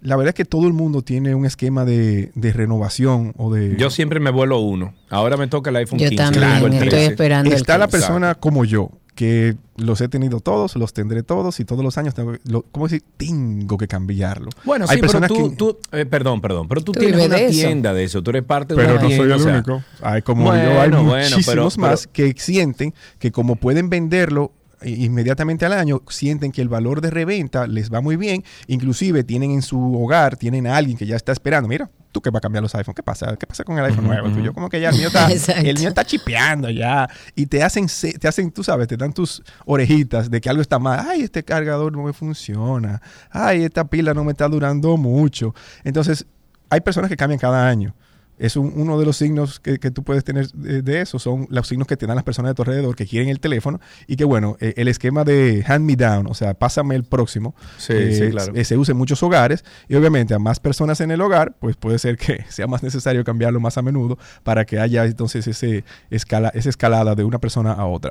[0.00, 3.76] la verdad es que todo el mundo tiene un esquema de, de renovación o de...
[3.76, 4.94] Yo siempre me vuelo uno.
[5.10, 6.16] Ahora me toca el iPhone Yo 15.
[6.24, 7.06] también, el estoy 13.
[7.06, 7.98] esperando el Está la 15.
[7.98, 12.14] persona como yo, que los he tenido todos, los tendré todos y todos los años
[12.14, 13.02] tengo, lo, ¿cómo decir?
[13.16, 14.50] Tengo que cambiarlo.
[14.64, 17.24] Bueno, Hay sí, pero personas tú, que- tú- eh, perdón, perdón, pero tú, Tú tienes
[17.26, 17.52] una de eso.
[17.60, 19.34] tienda de eso, tú eres parte de pero una no soy tienda.
[19.34, 19.82] el o sea, único.
[20.02, 24.52] Hay como Bueno, yo, hay bueno, muchísimos pero- más que sienten que como pueden venderlo
[24.82, 29.22] i- inmediatamente al año, sienten que el valor de reventa les va muy bien, inclusive
[29.24, 32.38] tienen en su hogar, tienen a alguien que ya está esperando, mira, tú que vas
[32.38, 33.36] a cambiar los iPhones, ¿qué pasa?
[33.36, 34.30] ¿Qué pasa con el iPhone nuevo?
[34.30, 34.54] tuyo?
[34.54, 35.28] como que ya el mío está,
[35.60, 37.88] el mío está chipeando ya, y te hacen,
[38.20, 41.42] te hacen, tú sabes, te dan tus orejitas de que algo está mal, ay, este
[41.42, 46.24] cargador no me funciona, ay, esta pila no me está durando mucho, entonces
[46.70, 47.94] hay personas que cambian cada año.
[48.38, 51.46] Es un- uno de los signos que, que tú puedes tener de, de eso, son
[51.50, 54.16] los signos que te dan las personas de tu alrededor que quieren el teléfono y
[54.16, 57.92] que bueno, eh, el esquema de hand me down, o sea, pásame el próximo, Sí,
[57.94, 58.52] eh, sí, claro.
[58.54, 61.76] eh, se usa en muchos hogares y obviamente a más personas en el hogar, pues
[61.76, 65.84] puede ser que sea más necesario cambiarlo más a menudo para que haya entonces ese
[66.10, 68.10] escala, esa escalada de una persona a otra.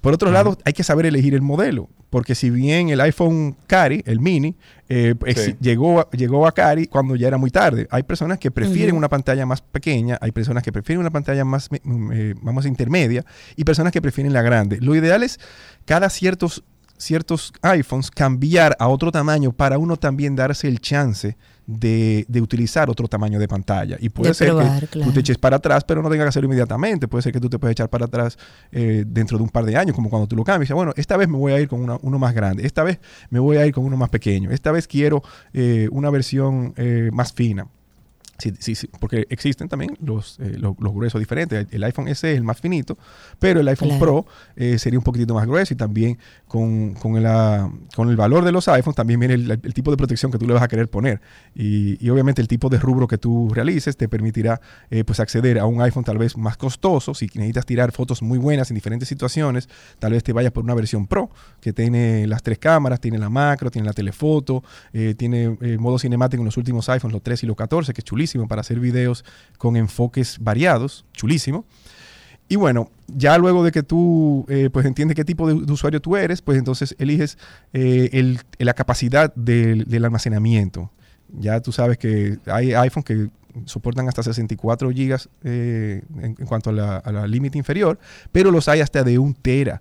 [0.00, 4.02] Por otro lado, hay que saber elegir el modelo, porque si bien el iPhone Cari,
[4.06, 4.56] el mini,
[4.92, 5.56] eh, ex- Sí.
[5.60, 7.86] llegó, a- llegó a Cari cuando ya era muy tarde.
[7.92, 11.70] Hay personas que prefieren una pantalla más pequeña, hay personas que prefieren una pantalla más,
[11.70, 11.80] me-
[12.12, 14.78] eh, vamos, intermedia y personas que prefieren la grande.
[14.80, 15.38] Lo ideal es
[15.86, 16.64] cada ciertos
[17.00, 21.36] ciertos iPhones cambiar a otro tamaño para uno también darse el chance
[21.66, 23.96] de, de utilizar otro tamaño de pantalla.
[24.00, 25.08] Y puede De ser probar, que claro.
[25.10, 27.08] tú te eches para atrás, pero no tengas que hacerlo inmediatamente.
[27.08, 28.36] Puede ser que tú te puedes echar para atrás
[28.72, 30.70] eh, dentro de un par de años, como cuando tú lo cambias.
[30.72, 32.98] Bueno, esta vez me voy a ir con una- uno más grande, esta vez
[33.30, 35.22] me voy a ir con uno más pequeño, esta vez quiero
[35.52, 37.66] eh, una versión eh, más fina.
[38.40, 41.66] Sí, sí, sí, porque existen también los, eh, los, los gruesos diferentes.
[41.70, 42.96] El iPhone SE es el más finito,
[43.38, 44.00] pero el iPhone Claro.
[44.04, 44.26] Pro
[44.56, 48.52] eh, sería un poquitito más grueso y también con, con, la- con el valor de
[48.52, 50.88] los iPhones también viene el, el tipo de protección que tú le vas a querer
[50.88, 51.20] poner.
[51.54, 54.60] Y, y obviamente el tipo de rubro que tú realices te permitirá
[54.90, 57.14] eh, pues acceder a un iPhone tal vez más costoso.
[57.14, 59.68] Si necesitas tirar fotos muy buenas en diferentes situaciones,
[59.98, 61.30] tal vez te vayas por una versión Pro
[61.60, 64.62] que tiene las tres cámaras, tiene la macro, tiene la telefoto,
[65.16, 68.29] tiene modo cinemático en los últimos iPhones, los 3 y los 14, que es chulísimo
[68.48, 69.24] para hacer videos
[69.58, 71.64] con enfoques variados, chulísimo.
[72.48, 76.16] Y bueno, ya luego de que tú eh, pues entiendes qué tipo de, usuario tú
[76.16, 77.38] eres, pues entonces eliges
[77.72, 80.90] eh, la capacidad del, almacenamiento.
[81.28, 83.30] Ya tú sabes que hay iPhones que
[83.66, 88.00] soportan hasta 64 gigas eh, en, cuanto a la, a la límite inferior,
[88.32, 89.80] pero los hay hasta de un tera.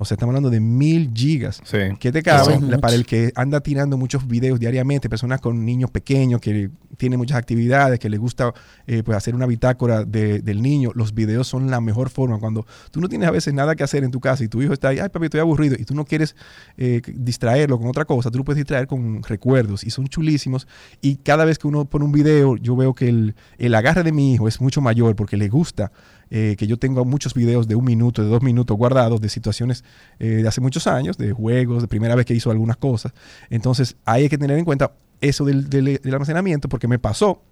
[0.00, 1.60] O sea, estamos hablando de mil gigas.
[1.98, 6.40] que te caben para el que anda tirando muchos videos diariamente, personas con niños pequeños
[6.40, 8.52] que tienen muchas actividades, que les gusta
[8.86, 10.90] eh, pues hacer una bitácora de- del niño.
[10.94, 12.38] Los videos son la mejor forma.
[12.38, 14.72] Cuando tú no tienes a veces nada que hacer en tu casa y tu hijo
[14.72, 16.36] está ahí, ay papi, estoy aburrido, y tú no quieres
[16.76, 20.66] eh, distraerlo con otra cosa, tú lo puedes distraer con recuerdos y son chulísimos.
[21.00, 24.12] Y cada vez que uno pone un video, yo veo que el, el agarre de
[24.12, 25.90] mi hijo es mucho mayor porque le gusta
[26.30, 29.84] eh, que yo tengo muchos videos de un minuto, de dos minutos guardados de situaciones
[30.18, 33.12] eh, de hace muchos años, de juegos, de primera vez que hizo algunas cosas.
[33.50, 37.42] Entonces, hay que tener en cuenta eso del almacenamiento porque me pasó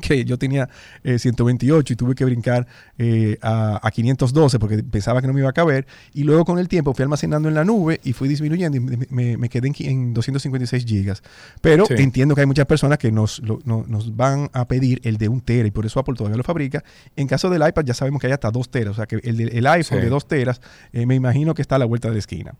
[0.08, 0.68] que yo tenía
[1.04, 2.66] eh, 128 y tuve que brincar
[2.98, 6.58] eh, a, a 512 porque pensaba que no me iba a caber y luego con
[6.58, 9.68] el tiempo fui almacenando en la nube y fui disminuyendo y me, me- me quedé
[9.68, 11.22] en, qui- en 256 gigas
[11.60, 11.94] pero Sí.
[11.98, 15.28] entiendo que hay muchas personas que nos, lo- no- nos van a pedir el de
[15.28, 16.82] un tera y por eso Apple todavía lo fabrica
[17.16, 19.40] en caso del iPad ya sabemos que hay hasta 2 teras o sea que el,
[19.40, 20.04] el iPhone Sí.
[20.04, 20.60] de 2 teras
[20.92, 22.54] eh, me imagino que está a la vuelta de la esquina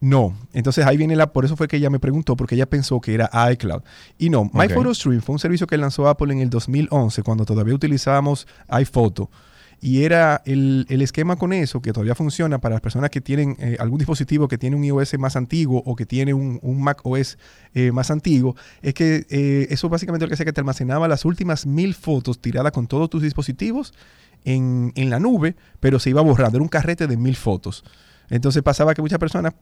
[0.00, 3.00] No, entonces ahí viene la, por eso fue que ella me preguntó, porque ella pensó
[3.00, 3.82] que era iCloud.
[4.18, 4.68] Y no, My.
[4.68, 9.30] Photo Stream fue un servicio que lanzó Apple en el 2011, cuando todavía utilizábamos iPhoto.
[9.86, 13.56] Y era el, el esquema con eso, que todavía funciona para las personas que tienen
[13.60, 17.02] eh, algún dispositivo que tiene un iOS más antiguo o que tiene un, un Mac
[17.04, 17.38] OS
[17.72, 21.24] eh, más antiguo, es que eh, eso básicamente lo que hacía que te almacenaba las
[21.24, 23.94] últimas mil fotos tiradas con todos tus dispositivos
[24.44, 26.56] en, en la nube, pero se iba borrando.
[26.56, 27.84] Era un carrete de mil fotos.
[28.28, 29.54] Entonces pasaba que muchas personas,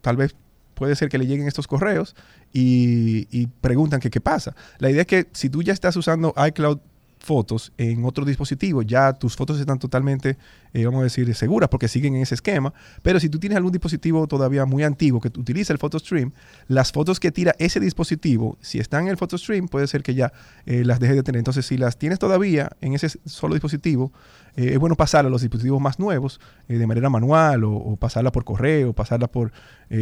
[0.00, 0.34] tal vez
[0.74, 2.16] puede ser que le lleguen estos correos
[2.52, 4.56] y, preguntan qué pasa.
[4.78, 6.80] La idea es que si tú ya estás usando iCloud
[7.28, 10.38] fotos en otro dispositivo, ya tus fotos están totalmente,
[10.72, 12.72] eh, vamos a decir, seguras porque siguen en ese esquema.
[13.02, 16.32] Pero si tú tienes algún dispositivo todavía muy antiguo que utiliza el PhotoStream,
[16.68, 20.32] las fotos que tira ese dispositivo, si están en el PhotoStream, puede ser que ya
[20.66, 21.38] eh, las deje de tener.
[21.38, 24.12] Entonces, si las tienes todavía en ese solo dispositivo,
[24.56, 28.32] eh, es bueno pasarla a los dispositivos más nuevos de manera manual o, o pasarla
[28.32, 29.52] por correo, pasarla por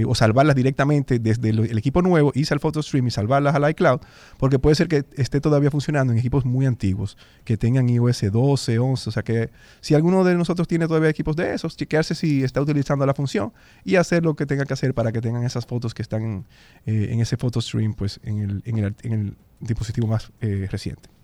[0.05, 4.01] o salvarlas directamente desde el, el equipo nuevo, irse al PhotoStream y salvarlas al iCloud,
[4.37, 8.79] porque puede ser que esté todavía funcionando en equipos muy antiguos, que tengan iOS 12,
[8.81, 12.43] 11, o sea que si alguno de nosotros tiene todavía equipos de esos, chequearse si
[12.43, 13.53] está utilizando la función
[13.85, 16.47] y hacer lo que tenga que hacer para que tengan esas fotos que están en,
[16.87, 21.16] eh, en ese PhotoStream, pues en el, en el, en el dispositivo más eh, reciente.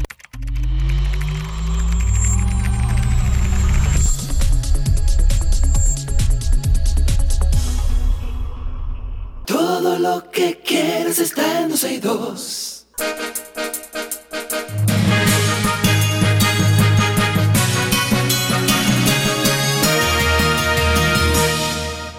[9.81, 12.87] Todo lo que quieres está en 12 y 2.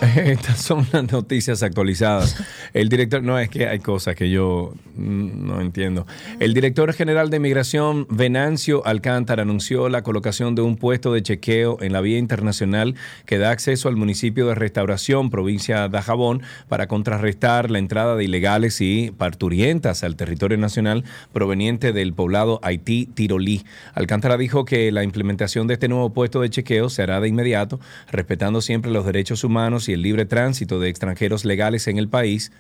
[0.16, 2.42] Estas son las noticias actualizadas.
[2.72, 6.06] El director, no es que hay cosas que yo mm, no entiendo.
[6.38, 11.82] El director general de Migración, Venancio Alcántara, anunció la colocación de un puesto de chequeo
[11.82, 12.94] en la vía internacional
[13.26, 18.24] que da acceso al municipio de Restauración, provincia de Jabón, para contrarrestar la entrada de
[18.24, 23.64] ilegales y parturientas al territorio nacional proveniente del poblado Haití Tirolí.
[23.92, 27.80] Alcántara dijo que la implementación de este nuevo puesto de chequeo se hará de inmediato,
[28.10, 32.50] respetando siempre los derechos humanos y el libre tránsito de extranjeros legales en el país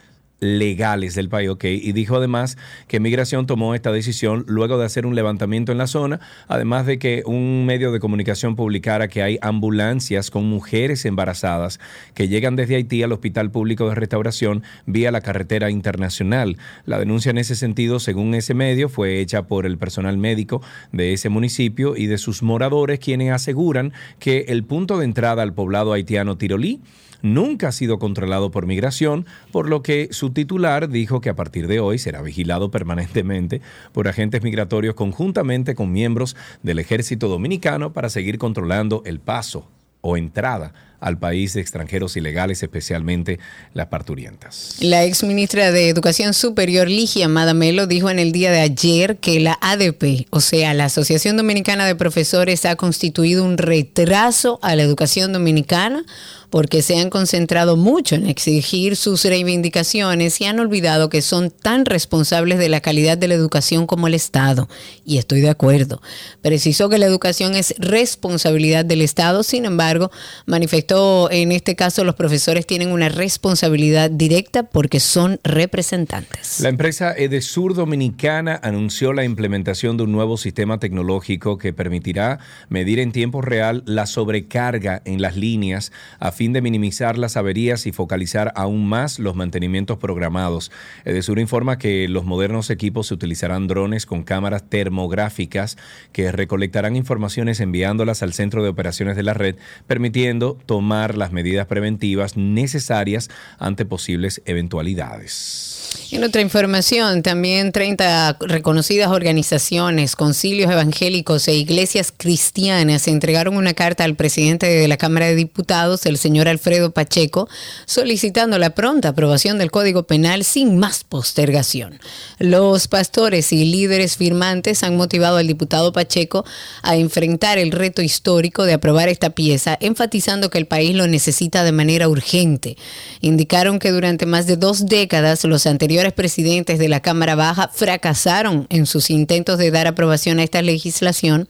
[0.40, 2.56] legales del país, ok, y dijo además
[2.88, 6.98] que Migración tomó esta decisión luego de hacer un levantamiento en la zona, además de
[6.98, 11.78] que un medio de comunicación publicara que hay ambulancias con mujeres embarazadas
[12.14, 16.56] que llegan desde Haití al Hospital Público de Restauración vía la carretera internacional.
[16.86, 20.62] La denuncia en ese sentido, según ese medio, fue hecha por el personal médico
[20.92, 25.52] de ese municipio y de sus moradores, quienes aseguran que el punto de entrada al
[25.52, 26.80] poblado haitiano Tirolí
[27.22, 31.66] nunca ha sido controlado por migración, por lo que su titular dijo que a partir
[31.66, 33.60] de hoy será vigilado permanentemente
[33.92, 39.68] por agentes migratorios conjuntamente con miembros del ejército dominicano para seguir controlando el paso
[40.00, 43.38] o entrada al país de extranjeros ilegales, especialmente
[43.72, 44.76] las parturientas.
[44.80, 49.40] La ex ministra de Educación Superior, Ligia Madamelo, dijo en el día de ayer que
[49.40, 54.82] la ADP, o sea, la Asociación Dominicana de Profesores, ha constituido un retraso a la
[54.82, 56.04] educación dominicana
[56.50, 61.86] porque se han concentrado mucho en exigir sus reivindicaciones y han olvidado que son tan
[61.86, 64.68] responsables de la calidad de la educación como el Estado.
[65.04, 66.02] Y estoy de acuerdo.
[66.42, 70.10] Precisó que la educación es responsabilidad del Estado, sin embargo,
[70.46, 76.60] manifestó en este caso los profesores tienen una responsabilidad directa porque son representantes.
[76.60, 82.98] La empresa Edesur Dominicana anunció la implementación de un nuevo sistema tecnológico que permitirá medir
[82.98, 87.92] en tiempo real la sobrecarga en las líneas a fin de minimizar las averías y
[87.92, 90.72] focalizar aún más los mantenimientos programados.
[91.04, 95.76] Edesur informa que los modernos equipos se utilizarán drones con cámaras termográficas
[96.14, 99.56] que recolectarán informaciones enviándolas al centro de operaciones de la red,
[99.86, 105.80] permitiendo tomar las medidas preventivas necesarias ante posibles eventualidades.
[106.12, 114.04] En otra información, también 30 reconocidas organizaciones, concilios evangélicos e iglesias cristianas entregaron una carta
[114.04, 117.48] al presidente de la Cámara de Diputados, el señor Alfredo Pacheco,
[117.86, 121.98] solicitando la pronta aprobación del Código Penal sin más postergación.
[122.38, 126.44] Los pastores y líderes firmantes han motivado al diputado Pacheco
[126.82, 131.64] a enfrentar el reto histórico de aprobar esta pieza, enfatizando que el país lo necesita
[131.64, 132.76] de manera urgente.
[133.20, 138.66] Indicaron que durante más de dos décadas los anteriores presidentes de la Cámara Baja fracasaron
[138.70, 141.48] en sus intentos de dar aprobación a esta legislación,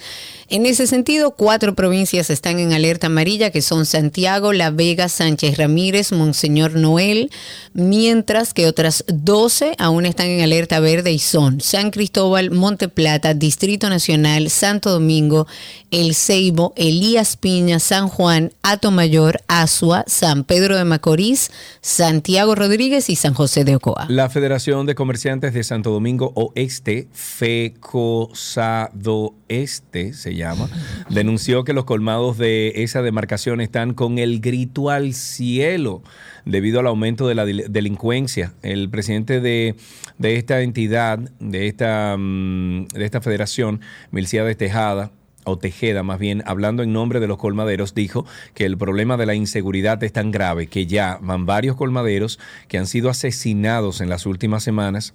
[0.51, 5.57] En ese sentido, cuatro provincias están en alerta amarilla, que son Santiago, La Vega, Sánchez
[5.57, 7.29] Ramírez, Monseñor Noel,
[7.73, 13.35] mientras que otras 12 aún están en alerta verde y son San Cristóbal, Monte Plata,
[13.35, 15.45] Distrito Nacional, Santo Domingo,
[15.91, 18.51] El Ceibo, Elías Piña, San Juan,
[18.91, 21.49] Mayor, Asua, San Pedro de Macorís,
[21.81, 24.05] Santiago Rodríguez y San José de Ocoa.
[24.09, 28.35] La Federación de Comerciantes de Santo Domingo Oeste, FECOSADO
[29.47, 30.69] Este, se llama,
[31.09, 36.03] denunció que los colmados de esa demarcación están con el grito al cielo
[36.45, 38.53] debido al aumento de la delincuencia.
[38.61, 39.75] El presidente de,
[40.21, 43.79] esta entidad, de esta, mm, de esta federación,
[44.11, 45.11] de Tejada,
[45.45, 49.25] o Tejeda más bien, hablando en nombre de los colmaderos, dijo que el problema de
[49.25, 54.09] la inseguridad es tan grave que ya van varios colmaderos que han sido asesinados en
[54.09, 55.13] las últimas semanas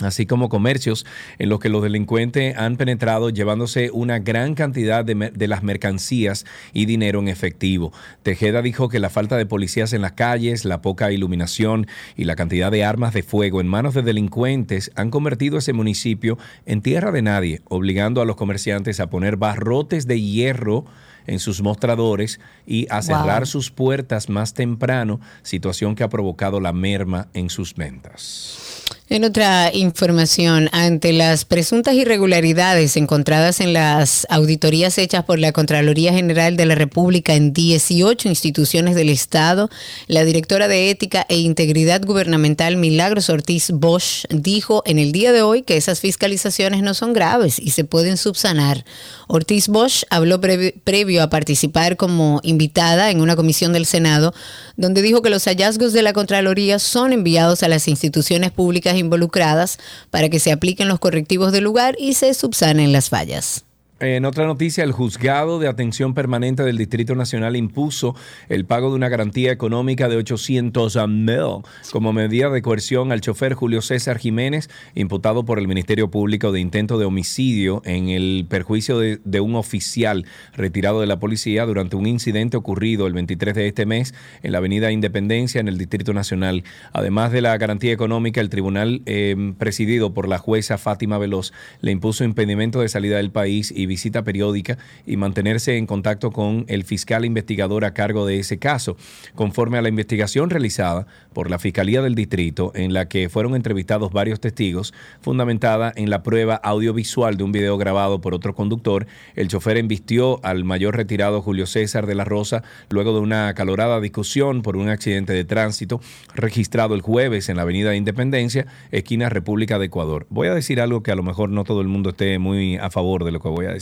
[0.00, 1.06] así como comercios
[1.38, 6.86] en los que los delincuentes han penetrado llevándose una gran cantidad de, las mercancías y
[6.86, 7.92] dinero en efectivo.
[8.22, 11.86] Tejeda dijo que la falta de policías en las calles, la poca iluminación
[12.16, 16.38] y la cantidad de armas de fuego en manos de delincuentes han convertido ese municipio
[16.66, 20.84] en tierra de nadie, obligando a los comerciantes a poner barrotes de hierro
[21.26, 26.72] en sus mostradores y a cerrar sus puertas más temprano, situación que ha provocado la
[26.72, 28.65] merma en sus ventas.
[29.08, 36.12] En otra información, ante las presuntas irregularidades encontradas en las auditorías hechas por la Contraloría
[36.12, 39.70] General de la República en 18 instituciones del Estado,
[40.08, 45.42] la directora de Ética e Integridad Gubernamental Milagros Ortiz Bosch dijo en el día de
[45.42, 48.84] hoy que esas fiscalizaciones no son graves y se pueden subsanar.
[49.28, 54.34] Ortiz Bosch habló previo a participar como invitada en una comisión del Senado,
[54.76, 59.78] donde dijo que los hallazgos de la Contraloría son enviados a las instituciones públicas involucradas
[60.10, 63.65] para que se apliquen los correctivos del lugar y se subsanen las fallas.
[63.98, 68.14] En otra noticia, el juzgado de atención permanente del Distrito Nacional impuso
[68.50, 71.62] el pago de una garantía económica de 800 mil
[71.92, 76.60] como medida de coerción al chofer Julio César Jiménez, imputado por el Ministerio Público de
[76.60, 82.06] intento de homicidio en el perjuicio de, un oficial retirado de la policía durante un
[82.06, 84.12] incidente ocurrido el 23 de este mes
[84.42, 86.64] en la Avenida Independencia en el Distrito Nacional.
[86.92, 91.92] Además de la garantía económica, el tribunal eh, presidido por la jueza Fátima Veloz le
[91.92, 96.84] impuso impedimento de salida del país y visita periódica y mantenerse en contacto con el
[96.84, 98.96] fiscal investigador a cargo de ese caso,
[99.34, 104.12] conforme a la investigación realizada por la Fiscalía del Distrito, en la que fueron entrevistados
[104.12, 109.06] varios testigos, fundamentada en la prueba audiovisual de un video grabado por otro conductor.
[109.34, 114.00] El chofer embistió al mayor retirado Julio César de la Rosa luego de una acalorada
[114.00, 116.00] discusión por un accidente de tránsito
[116.34, 120.26] registrado el jueves en la Avenida Independencia, esquina República de Ecuador.
[120.30, 122.90] Voy a decir algo que a lo mejor no todo el mundo esté muy a
[122.90, 123.75] favor de lo que voy a decir.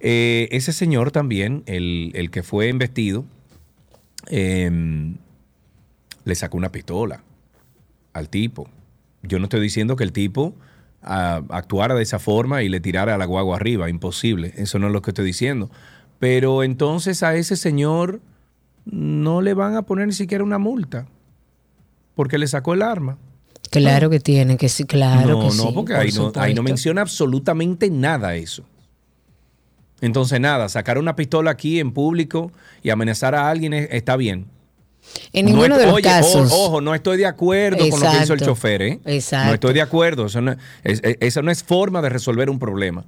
[0.00, 3.24] Eh, ese señor también, el, que fue embestido,
[4.28, 5.16] em,
[6.24, 7.22] le sacó una pistola
[8.12, 8.68] al tipo.
[9.22, 10.54] Yo no estoy diciendo que el tipo
[11.02, 14.92] ah, actuara de esa forma y le tirara la guagua arriba, imposible, eso no es
[14.92, 15.70] lo que estoy diciendo.
[16.18, 18.20] Pero entonces a ese señor
[18.84, 21.06] no le van a poner ni siquiera una multa,
[22.14, 23.16] porque le sacó el arma.
[23.70, 25.64] Claro que tiene, que sí, claro que sí.
[25.64, 28.64] No, porque ahí, no, ahí no menciona absolutamente nada eso.
[30.04, 32.52] Entonces, nada, sacar una pistola aquí en público
[32.82, 34.46] y amenazar a alguien está bien.
[35.32, 36.52] En ninguno de los casos.
[36.52, 39.00] Ojo, no estoy de acuerdo con lo que hizo el chofer, ¿eh?
[39.06, 39.48] Exacto.
[39.48, 40.26] No estoy de acuerdo.
[40.26, 43.06] Eso no, esa no es forma de resolver un problema.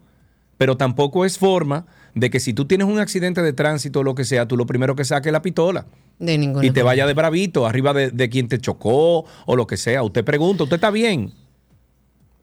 [0.56, 4.14] Pero tampoco es forma de que si tú tienes un accidente de tránsito o lo
[4.14, 5.85] que sea, tú lo primero que saques es la pistola.
[6.18, 9.66] De ninguna Y te vaya de bravito, arriba de, de quien te chocó o lo
[9.66, 10.02] que sea.
[10.02, 11.35] Usted pregunta, ¿usted está bien?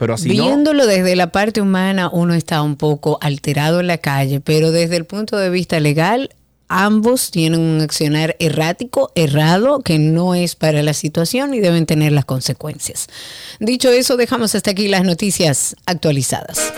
[0.04, 4.72] Pero Viéndolo desde la parte humana, uno está un poco alterado en la calle, pero
[4.72, 6.30] desde el punto de vista legal,
[6.68, 12.12] ambos tienen un accionar errático, errado, que no es para la situación y deben tener
[12.12, 13.08] las consecuencias.
[13.62, 16.74] Dicho eso, dejamos hasta aquí las noticias actualizadas.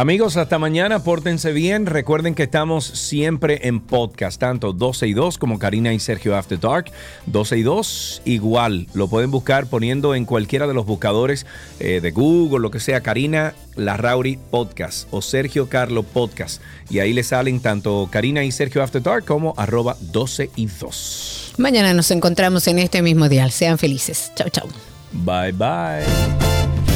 [0.00, 1.84] Amigos, hasta mañana, pórtense bien.
[1.84, 6.58] Recuerden que estamos siempre en podcast, tanto 12 y 2 como Karina y Sergio After
[6.58, 6.90] Dark.
[7.26, 11.44] 12 y 2 igual, lo pueden buscar poniendo en cualquiera de los buscadores
[11.80, 16.62] eh, de Google, lo que sea, Karina Larrauri Podcast o Sergio Carlo Podcast.
[16.88, 21.56] Y ahí le salen tanto Karina y Sergio After Dark como arroba 12 y 2.
[21.58, 23.50] Mañana nos encontramos en este mismo dial.
[23.50, 24.32] Sean felices.
[24.34, 24.66] Chau, chau.
[25.12, 26.89] Bye, bye.